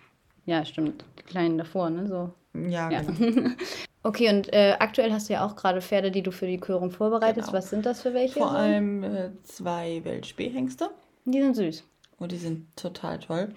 Ja, 0.45 0.63
stimmt. 0.63 1.03
Die 1.19 1.23
kleinen 1.23 1.57
davor, 1.57 1.89
ne? 1.89 2.07
So. 2.07 2.33
Ja, 2.53 2.89
ja. 2.89 3.01
Genau. 3.01 3.49
okay, 4.03 4.29
und 4.29 4.53
äh, 4.53 4.75
aktuell 4.79 5.11
hast 5.11 5.27
du 5.27 5.33
ja 5.33 5.45
auch 5.45 5.57
gerade 5.57 5.81
Pferde, 5.81 6.11
die 6.11 6.23
du 6.23 6.31
für 6.31 6.47
die 6.47 6.59
Körung 6.59 6.91
vorbereitest. 6.91 7.47
Genau. 7.47 7.57
Was 7.57 7.69
sind 7.69 7.85
das 7.85 8.01
für 8.01 8.13
welche? 8.13 8.39
Vor 8.39 8.51
allem 8.51 9.03
äh, 9.03 9.31
zwei 9.43 10.01
Weltspähhengste. 10.03 10.91
Die 11.25 11.41
sind 11.41 11.55
süß. 11.55 11.83
Und 12.17 12.31
die 12.31 12.37
sind 12.37 12.75
total 12.75 13.19
toll. 13.19 13.53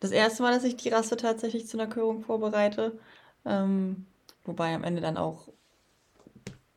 Das 0.00 0.10
erste 0.10 0.42
Mal, 0.42 0.54
dass 0.54 0.64
ich 0.64 0.76
die 0.76 0.88
Rasse 0.88 1.16
tatsächlich 1.16 1.66
zu 1.66 1.78
einer 1.78 1.90
Körung 1.90 2.22
vorbereite. 2.22 2.98
Ähm, 3.44 4.06
wobei 4.44 4.74
am 4.74 4.84
Ende 4.84 5.02
dann 5.02 5.16
auch 5.16 5.48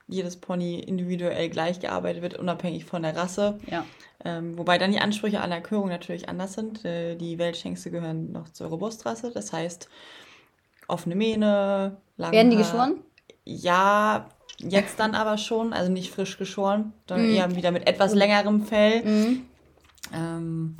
jedes 0.08 0.36
Pony 0.38 0.80
individuell 0.80 1.50
gleich 1.50 1.80
gearbeitet 1.80 2.22
wird, 2.22 2.38
unabhängig 2.38 2.86
von 2.86 3.04
der 3.04 3.16
Rasse. 3.16 3.60
Ja. 3.70 3.86
Ähm, 4.26 4.58
wobei 4.58 4.78
dann 4.78 4.92
die 4.92 5.00
Ansprüche 5.00 5.42
an 5.42 5.50
der 5.50 5.62
Körung 5.62 5.90
natürlich 5.90 6.30
anders 6.30 6.54
sind. 6.54 6.86
Äh, 6.86 7.16
die 7.16 7.38
Weltschenke 7.38 7.92
gehören 7.92 8.32
noch 8.32 8.50
zur 8.50 8.68
Robustrasse, 8.68 9.32
das 9.32 9.52
heißt 9.52 9.90
offene 10.88 11.16
Mähne, 11.16 11.98
lange 12.18 12.36
Werden 12.36 12.52
die 12.52 12.58
geschoren? 12.58 13.00
Ja, 13.46 14.30
jetzt 14.60 15.00
dann 15.00 15.16
aber 15.16 15.38
schon, 15.38 15.74
also 15.74 15.92
nicht 15.92 16.12
frisch 16.12 16.38
geschoren, 16.38 16.94
sondern 17.08 17.32
mm. 17.32 17.36
eher 17.36 17.56
wieder 17.56 17.72
mit 17.72 17.88
etwas 17.88 18.14
längerem 18.14 18.64
Fell. 18.64 19.04
Mm. 19.04 19.46
Ähm, 20.14 20.78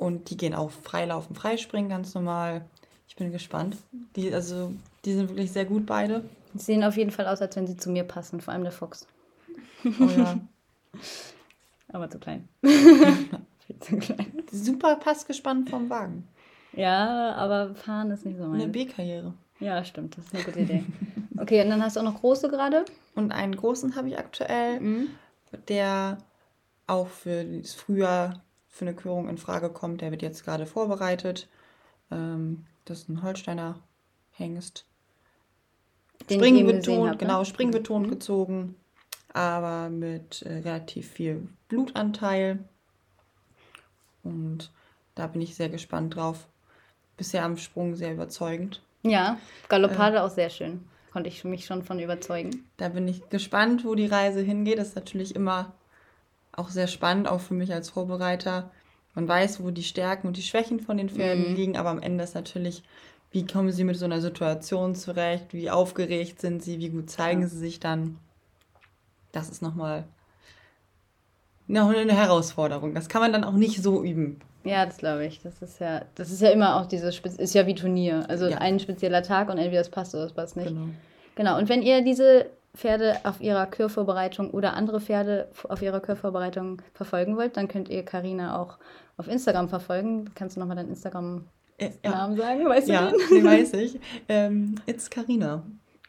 und 0.00 0.30
die 0.30 0.36
gehen 0.36 0.54
auch 0.54 0.70
freilaufen, 0.70 1.36
freispringen 1.36 1.90
ganz 1.90 2.14
normal. 2.14 2.64
Ich 3.06 3.16
bin 3.16 3.30
gespannt. 3.32 3.76
Die, 4.16 4.32
also, 4.32 4.72
die 5.04 5.12
sind 5.12 5.28
wirklich 5.28 5.52
sehr 5.52 5.66
gut 5.66 5.84
beide. 5.84 6.24
Die 6.54 6.58
sehen 6.58 6.82
auf 6.84 6.96
jeden 6.96 7.10
Fall 7.10 7.26
aus, 7.26 7.40
als 7.42 7.54
wenn 7.56 7.66
sie 7.66 7.76
zu 7.76 7.90
mir 7.90 8.04
passen, 8.04 8.40
vor 8.40 8.54
allem 8.54 8.62
der 8.62 8.72
Fuchs. 8.72 9.06
Oh 9.84 10.04
ja. 10.04 10.40
Aber 11.92 12.08
zu 12.08 12.18
klein. 12.18 12.48
Viel 12.62 13.78
zu 13.80 13.96
klein. 13.98 14.32
Super 14.50 14.96
passgespannt 14.96 15.68
vom 15.68 15.90
Wagen. 15.90 16.26
Ja, 16.72 17.34
aber 17.34 17.74
fahren 17.74 18.12
ist 18.12 18.24
nicht 18.24 18.38
so 18.38 18.44
mein. 18.44 18.60
Eine 18.60 18.70
B-Karriere. 18.70 19.34
Ja, 19.58 19.84
stimmt, 19.84 20.16
das 20.16 20.26
ist 20.26 20.34
eine 20.34 20.44
gute 20.44 20.60
Idee. 20.60 20.84
Okay, 21.36 21.62
und 21.62 21.70
dann 21.70 21.82
hast 21.82 21.96
du 21.96 22.00
auch 22.00 22.04
noch 22.04 22.20
große 22.20 22.50
gerade? 22.50 22.84
Und 23.14 23.32
einen 23.32 23.56
großen 23.56 23.96
habe 23.96 24.08
ich 24.08 24.18
aktuell, 24.18 24.78
mhm. 24.78 25.08
der 25.68 26.18
auch 26.86 27.06
für 27.06 27.42
das 27.44 27.72
Frühjahr 27.72 28.42
für 28.70 28.86
eine 28.86 28.94
Körung 28.94 29.28
in 29.28 29.36
Frage 29.36 29.68
kommt. 29.68 30.00
Der 30.00 30.10
wird 30.10 30.22
jetzt 30.22 30.44
gerade 30.44 30.66
vorbereitet. 30.66 31.48
Ähm, 32.10 32.64
das 32.84 33.00
ist 33.00 33.08
ein 33.08 33.22
Holsteiner 33.22 33.78
Hengst. 34.32 34.86
Springbetont, 36.30 37.10
ne? 37.10 37.16
genau, 37.16 37.44
springbetont 37.44 38.06
mhm. 38.06 38.10
gezogen, 38.10 38.76
aber 39.32 39.90
mit 39.90 40.42
äh, 40.42 40.58
relativ 40.58 41.10
viel 41.10 41.48
Blutanteil. 41.68 42.64
Und 44.22 44.70
da 45.14 45.26
bin 45.26 45.40
ich 45.40 45.54
sehr 45.54 45.68
gespannt 45.68 46.16
drauf. 46.16 46.46
Bisher 47.16 47.44
am 47.44 47.56
Sprung 47.56 47.96
sehr 47.96 48.12
überzeugend. 48.12 48.82
Ja, 49.02 49.38
Galoppade 49.68 50.16
äh, 50.16 50.20
auch 50.20 50.30
sehr 50.30 50.50
schön. 50.50 50.84
Konnte 51.12 51.28
ich 51.28 51.42
mich 51.44 51.66
schon 51.66 51.82
von 51.82 51.98
überzeugen. 51.98 52.70
Da 52.76 52.90
bin 52.90 53.08
ich 53.08 53.28
gespannt, 53.30 53.84
wo 53.84 53.94
die 53.94 54.06
Reise 54.06 54.40
hingeht. 54.40 54.78
Das 54.78 54.88
ist 54.88 54.96
natürlich 54.96 55.34
immer 55.34 55.72
auch 56.52 56.68
sehr 56.68 56.86
spannend, 56.86 57.28
auch 57.28 57.40
für 57.40 57.54
mich 57.54 57.72
als 57.72 57.90
Vorbereiter. 57.90 58.70
Man 59.14 59.26
weiß, 59.26 59.62
wo 59.62 59.70
die 59.70 59.82
Stärken 59.82 60.26
und 60.26 60.36
die 60.36 60.42
Schwächen 60.42 60.80
von 60.80 60.96
den 60.96 61.08
Pferden 61.08 61.50
mhm. 61.50 61.56
liegen, 61.56 61.76
aber 61.76 61.90
am 61.90 62.00
Ende 62.00 62.24
ist 62.24 62.34
natürlich, 62.34 62.82
wie 63.32 63.46
kommen 63.46 63.72
sie 63.72 63.84
mit 63.84 63.96
so 63.96 64.04
einer 64.04 64.20
Situation 64.20 64.94
zurecht, 64.94 65.52
wie 65.52 65.70
aufgeregt 65.70 66.40
sind 66.40 66.62
sie, 66.62 66.78
wie 66.78 66.90
gut 66.90 67.10
zeigen 67.10 67.42
ja. 67.42 67.48
sie 67.48 67.58
sich 67.58 67.80
dann. 67.80 68.18
Das 69.32 69.48
ist 69.48 69.62
nochmal 69.62 70.04
noch 71.66 71.88
eine 71.88 72.16
Herausforderung. 72.16 72.94
Das 72.94 73.08
kann 73.08 73.22
man 73.22 73.32
dann 73.32 73.44
auch 73.44 73.52
nicht 73.52 73.82
so 73.82 74.02
üben. 74.02 74.40
Ja, 74.64 74.84
das 74.84 74.98
glaube 74.98 75.24
ich. 75.24 75.40
Das 75.40 75.62
ist 75.62 75.80
ja, 75.80 76.02
das 76.16 76.30
ist 76.30 76.42
ja 76.42 76.50
immer 76.50 76.80
auch 76.80 76.86
dieses, 76.86 77.18
ist 77.20 77.54
ja 77.54 77.66
wie 77.66 77.74
Turnier. 77.74 78.26
Also 78.28 78.48
ja. 78.48 78.58
ein 78.58 78.80
spezieller 78.80 79.22
Tag 79.22 79.48
und 79.48 79.58
entweder 79.58 79.80
es 79.80 79.88
passt 79.88 80.14
oder 80.14 80.24
es 80.24 80.32
passt 80.32 80.56
nicht. 80.56 80.68
Genau. 80.68 80.88
Genau. 81.36 81.58
Und 81.58 81.68
wenn 81.68 81.82
ihr 81.82 82.02
diese 82.02 82.46
Pferde 82.76 83.16
auf 83.24 83.40
ihrer 83.40 83.66
Kürvorbereitung 83.66 84.50
oder 84.50 84.74
andere 84.74 85.00
Pferde 85.00 85.48
auf 85.68 85.82
ihrer 85.82 86.00
Kürvorbereitung 86.00 86.82
verfolgen 86.94 87.36
wollt, 87.36 87.56
dann 87.56 87.68
könnt 87.68 87.88
ihr 87.88 88.04
Karina 88.04 88.60
auch 88.60 88.78
auf 89.16 89.28
Instagram 89.28 89.68
verfolgen. 89.68 90.30
Kannst 90.34 90.56
du 90.56 90.60
nochmal 90.60 90.76
deinen 90.76 90.90
Instagram-Namen 90.90 91.46
ja. 92.04 92.36
sagen? 92.36 92.68
Weißt 92.68 92.88
du 92.88 92.92
ja, 92.92 93.10
den? 93.10 93.18
den 93.30 93.44
weiß 93.44 93.74
ich. 93.74 93.98
Ähm, 94.28 94.76
it's 94.86 95.10
Karina. 95.10 95.62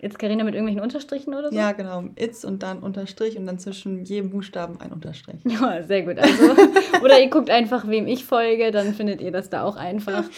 It's 0.04 0.18
Karina 0.18 0.44
mit 0.44 0.56
irgendwelchen 0.56 0.82
Unterstrichen 0.82 1.36
oder 1.36 1.52
so? 1.52 1.56
Ja, 1.56 1.74
genau. 1.74 2.06
It's 2.16 2.44
und 2.44 2.64
dann 2.64 2.80
Unterstrich 2.80 3.38
und 3.38 3.46
dann 3.46 3.60
zwischen 3.60 4.04
jedem 4.04 4.32
Buchstaben 4.32 4.82
ein 4.82 4.92
Unterstrich. 4.92 5.42
Ja, 5.46 5.84
sehr 5.84 6.02
gut. 6.02 6.18
Also, 6.18 6.56
oder 7.04 7.20
ihr 7.20 7.30
guckt 7.30 7.52
einfach, 7.52 7.88
wem 7.88 8.08
ich 8.08 8.26
folge, 8.26 8.72
dann 8.72 8.96
findet 8.96 9.22
ihr 9.22 9.32
das 9.32 9.50
da 9.50 9.64
auch 9.64 9.78
einfach. 9.78 10.24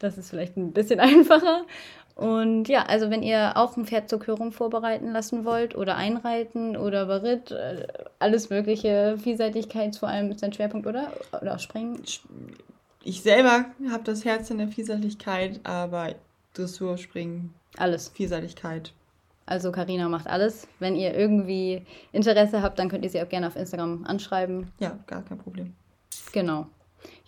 Das 0.00 0.16
ist 0.16 0.30
vielleicht 0.30 0.56
ein 0.56 0.72
bisschen 0.72 0.98
einfacher. 0.98 1.66
Und 2.14 2.68
ja, 2.68 2.82
also 2.82 3.10
wenn 3.10 3.22
ihr 3.22 3.56
auch 3.56 3.76
ein 3.76 3.86
Pferd 3.86 4.10
zur 4.10 4.18
Körung 4.18 4.52
vorbereiten 4.52 5.12
lassen 5.12 5.44
wollt 5.44 5.74
oder 5.74 5.96
einreiten 5.96 6.76
oder 6.76 7.06
Beritt, 7.06 7.50
äh, 7.50 7.86
alles 8.18 8.50
mögliche, 8.50 9.16
Vielseitigkeit 9.18 9.96
vor 9.96 10.08
allem 10.08 10.30
ist 10.30 10.44
ein 10.44 10.52
Schwerpunkt, 10.52 10.86
oder? 10.86 11.12
Oder 11.40 11.54
auch 11.54 11.58
Springen? 11.58 12.02
Ich 13.02 13.22
selber 13.22 13.64
habe 13.90 14.04
das 14.04 14.24
Herz 14.24 14.50
in 14.50 14.58
der 14.58 14.68
Vielseitigkeit, 14.68 15.60
aber 15.64 16.14
Dressur, 16.52 16.98
Springen, 16.98 17.54
alles. 17.78 18.10
Vielseitigkeit. 18.10 18.92
Also 19.46 19.72
Karina 19.72 20.08
macht 20.08 20.28
alles. 20.28 20.68
Wenn 20.78 20.94
ihr 20.94 21.14
irgendwie 21.16 21.84
Interesse 22.12 22.62
habt, 22.62 22.78
dann 22.78 22.88
könnt 22.88 23.04
ihr 23.04 23.10
sie 23.10 23.20
auch 23.20 23.28
gerne 23.28 23.48
auf 23.48 23.56
Instagram 23.56 24.04
anschreiben. 24.04 24.70
Ja, 24.78 24.98
gar 25.06 25.22
kein 25.22 25.38
Problem. 25.38 25.74
Genau. 26.32 26.66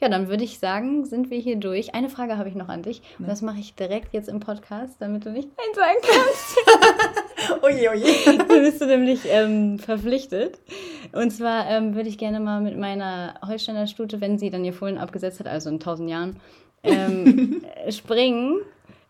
Ja, 0.00 0.08
dann 0.08 0.28
würde 0.28 0.44
ich 0.44 0.58
sagen, 0.58 1.04
sind 1.04 1.30
wir 1.30 1.38
hier 1.38 1.56
durch. 1.56 1.94
Eine 1.94 2.08
Frage 2.08 2.38
habe 2.38 2.48
ich 2.48 2.54
noch 2.54 2.68
an 2.68 2.82
dich. 2.82 3.02
Und 3.18 3.28
das 3.28 3.42
mache 3.42 3.60
ich 3.60 3.74
direkt 3.74 4.12
jetzt 4.12 4.28
im 4.28 4.40
Podcast, 4.40 4.96
damit 5.00 5.24
du 5.24 5.30
nicht 5.30 5.48
Nein 5.56 5.74
sagen 5.74 5.98
kannst. 6.02 7.22
oje, 7.62 7.90
oje. 7.90 8.38
Da 8.38 8.58
bist 8.58 8.80
du 8.80 8.86
nämlich 8.86 9.20
ähm, 9.26 9.78
verpflichtet. 9.78 10.58
Und 11.12 11.30
zwar 11.30 11.68
ähm, 11.68 11.94
würde 11.94 12.08
ich 12.08 12.18
gerne 12.18 12.40
mal 12.40 12.60
mit 12.60 12.76
meiner 12.76 13.34
Holsteiner 13.46 13.86
Stute, 13.86 14.20
wenn 14.20 14.38
sie 14.38 14.50
dann 14.50 14.64
ihr 14.64 14.72
Fohlen 14.72 14.98
abgesetzt 14.98 15.40
hat, 15.40 15.46
also 15.46 15.70
in 15.70 15.80
tausend 15.80 16.10
Jahren, 16.10 16.36
ähm, 16.82 17.62
springen 17.90 18.60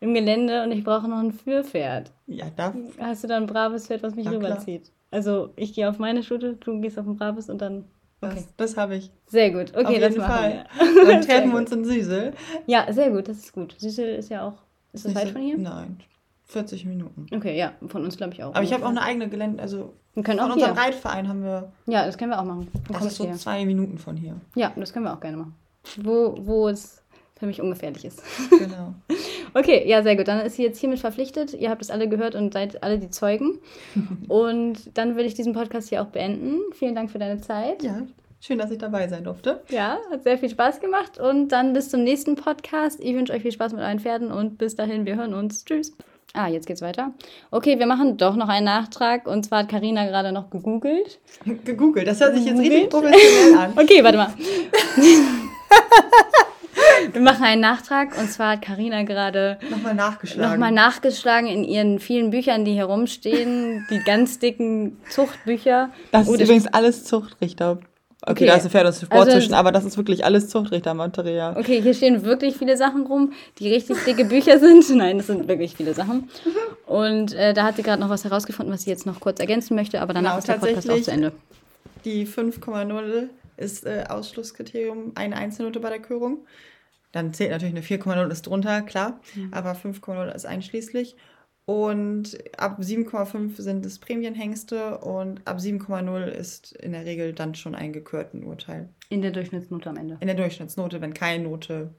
im 0.01 0.15
Gelände 0.15 0.65
und 0.65 0.73
ich 0.73 0.83
brauche 0.83 1.09
noch 1.09 1.19
ein 1.19 1.33
Führpferd. 1.33 2.11
Ja, 2.27 2.47
darf. 2.57 2.75
Hast 2.99 3.25
du 3.25 3.29
dann 3.29 3.45
ein 3.45 3.47
braves 3.47 3.87
Pferd, 3.87 4.03
was 4.03 4.15
mich 4.15 4.27
ja, 4.27 4.33
rüberzieht? 4.33 4.91
Also 5.11 5.51
ich 5.57 5.75
gehe 5.75 5.89
auf 5.89 5.99
meine 5.99 6.23
Stute, 6.23 6.55
du 6.55 6.81
gehst 6.81 6.99
auf 6.99 7.07
ein 7.07 7.17
braves 7.17 7.49
und 7.49 7.61
dann 7.63 7.85
Okay. 8.23 8.35
Das, 8.35 8.57
das 8.57 8.77
habe 8.77 8.97
ich. 8.97 9.11
Sehr 9.27 9.51
gut. 9.51 9.73
Okay, 9.75 9.85
Auf 9.85 9.91
jeden 9.91 10.15
das 10.15 10.27
Fall. 10.27 10.67
Wir. 10.79 11.05
Dann 11.07 11.21
treffen 11.23 11.51
wir 11.51 11.59
uns 11.59 11.73
in 11.73 11.85
Süßel. 11.85 12.33
Ja, 12.67 12.91
sehr 12.93 13.11
gut, 13.11 13.29
das 13.29 13.39
ist 13.39 13.53
gut. 13.53 13.75
Süßel 13.79 14.15
ist 14.15 14.31
ja 14.31 14.47
auch. 14.47 14.55
Ist 14.93 15.05
das 15.05 15.15
weit 15.15 15.31
von 15.31 15.43
hier? 15.43 15.59
Nein. 15.59 15.99
40 16.45 16.85
Minuten. 16.85 17.27
Okay, 17.35 17.59
ja, 17.59 17.73
von 17.87 18.05
uns 18.05 18.17
glaube 18.17 18.35
ich 18.35 18.45
auch. 18.45 18.55
Aber 18.55 18.63
ich 18.63 18.73
habe 18.73 18.85
auch 18.85 18.91
eine 18.91 19.03
eigene 19.03 19.29
Gelände, 19.29 19.63
also 19.63 19.95
wir 20.15 20.23
können 20.23 20.39
von 20.39 20.51
auch 20.51 20.55
unserem 20.55 20.75
hier. 20.75 20.83
Reitverein 20.83 21.29
haben 21.29 21.43
wir. 21.43 21.73
Ja, 21.87 22.05
das 22.05 22.19
können 22.19 22.31
wir 22.31 22.41
auch 22.41 22.45
machen. 22.45 22.69
Dann 22.89 22.99
das 22.99 23.07
ist 23.07 23.17
so 23.17 23.25
hier. 23.25 23.35
zwei 23.35 23.65
Minuten 23.65 23.99
von 23.99 24.17
hier. 24.17 24.37
Ja, 24.55 24.73
das 24.77 24.93
können 24.93 25.07
wir 25.07 25.15
auch 25.15 25.21
gerne 25.21 25.39
machen. 25.39 25.55
Wo, 26.03 26.37
wo 26.39 26.69
es 26.69 27.03
für 27.39 27.47
mich 27.47 27.61
ungefährlich 27.61 28.05
ist. 28.05 28.23
Genau. 28.51 28.95
okay, 29.55 29.89
ja, 29.89 30.03
sehr 30.03 30.15
gut. 30.15 30.29
Dann 30.29 30.47
ist 30.47 30.57
sie 30.57 30.63
jetzt 30.63 30.79
hiermit 30.79 31.01
verpflichtet. 31.01 31.55
Ihr 31.55 31.71
habt 31.71 31.83
es 31.83 31.91
alle 31.91 32.09
gehört 32.09 32.35
und 32.35 32.53
seid 32.53 32.83
alle 32.85 32.99
die 32.99 33.11
Zeugen. 33.11 33.59
und 34.29 34.97
dann 34.97 35.17
würde 35.17 35.25
ich 35.25 35.35
diesen 35.35 35.53
Podcast 35.53 35.89
hier 35.89 36.03
auch 36.03 36.07
beenden. 36.07 36.61
Vielen 36.73 36.95
Dank 36.95 37.11
für 37.11 37.19
deine 37.19 37.41
Zeit. 37.41 37.83
Ja, 37.83 38.03
Schön, 38.45 38.59
dass 38.59 38.73
ich 38.73 38.79
dabei 38.79 39.07
sein 39.07 39.23
durfte. 39.23 39.63
Ja, 39.69 39.99
hat 40.11 40.25
sehr 40.25 40.37
viel 40.37 40.51
Spaß 40.51 40.81
gemacht. 40.81 41.17
Und 41.17 41.51
dann 41.51 41.75
bis 41.75 41.91
zum 41.91 42.03
nächsten 42.03 42.35
Podcast. 42.35 42.99
Ich 43.01 43.15
wünsche 43.15 43.33
euch 43.33 43.43
viel 43.43 43.53
Spaß 43.53 43.73
mit 43.73 43.81
euren 43.83 44.01
Pferden 44.01 44.33
und 44.33 44.59
bis 44.59 44.75
dahin, 44.75 45.07
wir 45.07 45.15
hören 45.15 45.33
uns. 45.33 45.65
Tschüss. 45.65 45.97
Ah, 46.35 46.49
jetzt 46.49 46.67
geht's 46.67 46.83
weiter. 46.83 47.13
Okay, 47.53 47.79
wir 47.79 47.87
machen 47.87 48.17
doch 48.17 48.35
noch 48.35 48.49
einen 48.49 48.65
Nachtrag. 48.65 49.29
Und 49.29 49.45
zwar 49.45 49.61
hat 49.61 49.69
Karina 49.69 50.07
gerade 50.07 50.33
noch 50.33 50.51
gegoogelt. 50.51 51.21
gegoogelt, 51.65 52.09
das 52.09 52.21
hört 52.21 52.35
sich 52.35 52.47
jetzt 52.47 52.59
richtig 52.59 52.91
professionell 52.91 53.59
an. 53.59 53.73
Okay, 53.77 54.03
warte 54.03 54.19
mal. 54.19 54.35
Wir 57.13 57.21
machen 57.21 57.45
einen 57.45 57.61
Nachtrag 57.61 58.19
und 58.19 58.31
zwar 58.31 58.53
hat 58.53 58.63
Karina 58.63 59.03
gerade 59.03 59.59
nochmal 59.71 59.95
nachgeschlagen. 59.95 60.53
Nochmal 60.53 60.73
nachgeschlagen 60.73 61.49
in 61.49 61.65
ihren 61.65 61.99
vielen 61.99 62.31
Büchern, 62.31 62.65
die 62.65 62.73
hier 62.73 62.85
rumstehen, 62.85 63.87
die 63.91 63.99
ganz 63.99 64.39
dicken 64.39 64.99
Zuchtbücher. 65.11 65.91
Das 66.11 66.29
ist 66.29 66.41
übrigens 66.41 66.67
alles 66.67 67.05
Zuchtrichter. 67.05 67.79
Okay, 68.25 68.31
okay, 68.31 68.47
da 68.47 68.55
ist 68.55 68.65
ein 68.65 68.71
Pferd 68.71 68.87
und 68.87 68.95
Sport 68.95 69.13
also, 69.13 69.33
zwischen, 69.33 69.55
aber 69.55 69.73
das 69.73 69.85
ist 69.85 69.97
wirklich 69.97 70.25
alles 70.25 70.49
Zuchtrichtermaterial. 70.49 71.57
Okay, 71.57 71.83
hier 71.83 71.93
stehen 71.93 72.25
wirklich 72.25 72.57
viele 72.57 72.77
Sachen 72.77 73.05
rum, 73.07 73.33
die 73.59 73.69
richtig 73.69 73.97
dicke 74.05 74.25
Bücher 74.25 74.61
sind. 74.61 74.89
Nein, 74.95 75.19
das 75.19 75.27
sind 75.27 75.49
wirklich 75.49 75.75
viele 75.75 75.93
Sachen. 75.93 76.31
Und 76.87 77.35
äh, 77.35 77.53
da 77.53 77.65
hat 77.65 77.77
sie 77.77 77.83
gerade 77.83 78.01
noch 78.01 78.11
was 78.11 78.23
herausgefunden, 78.23 78.73
was 78.73 78.83
sie 78.83 78.91
jetzt 78.91 79.07
noch 79.07 79.19
kurz 79.19 79.41
ergänzen 79.41 79.75
möchte, 79.75 80.01
aber 80.01 80.15
danach 80.15 80.31
genau, 80.31 80.39
ist 80.39 80.49
der 80.49 80.55
Podcast 80.55 80.89
auch 80.89 81.03
zu 81.03 81.11
Ende. 81.11 81.33
Die 82.05 82.25
5,0 82.25 83.29
ist 83.57 83.87
äh, 83.87 84.05
Ausschlusskriterium, 84.09 85.13
eine 85.17 85.35
Einzelnote 85.37 85.81
bei 85.81 85.89
der 85.89 85.99
Körung. 85.99 86.47
Dann 87.11 87.35
zählt 87.35 87.51
natürlich 87.51 87.75
eine 87.75 87.85
4,0 87.85 88.31
ist 88.31 88.47
drunter, 88.47 88.83
klar, 88.83 89.21
mhm. 89.35 89.49
aber 89.53 89.73
5,0 89.73 90.33
ist 90.33 90.47
einschließlich. 90.47 91.17
Und 91.65 92.39
ab 92.59 92.81
7,5 92.81 93.61
sind 93.61 93.87
es 93.87 94.01
Prämienhengste 94.01 94.99
und 94.99 95.47
ab 95.47 95.59
7,0 95.59 96.25
ist 96.27 96.73
in 96.73 96.93
der 96.93 97.05
Regel 97.05 97.33
dann 97.33 97.55
schon 97.55 97.75
ein 97.75 97.93
gekürten 97.93 98.45
Urteil. 98.45 98.89
In 99.11 99.23
der 99.23 99.31
Durchschnittsnote 99.31 99.89
am 99.91 99.97
Ende. 99.97 100.19
In 100.21 100.27
der 100.27 100.37
Durchschnittsnote, 100.37 101.01
wenn 101.01 101.15
keine 101.15 101.45
Note 101.45 101.95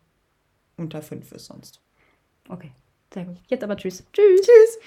unter 0.75 1.01
5 1.01 1.31
ist 1.31 1.45
sonst. 1.45 1.81
Okay, 2.49 2.71
sehr 3.13 3.23
gut. 3.25 3.37
Jetzt 3.47 3.63
aber 3.63 3.77
tschüss. 3.77 4.03
Tschüss. 4.11 4.41
Tschüss. 4.41 4.79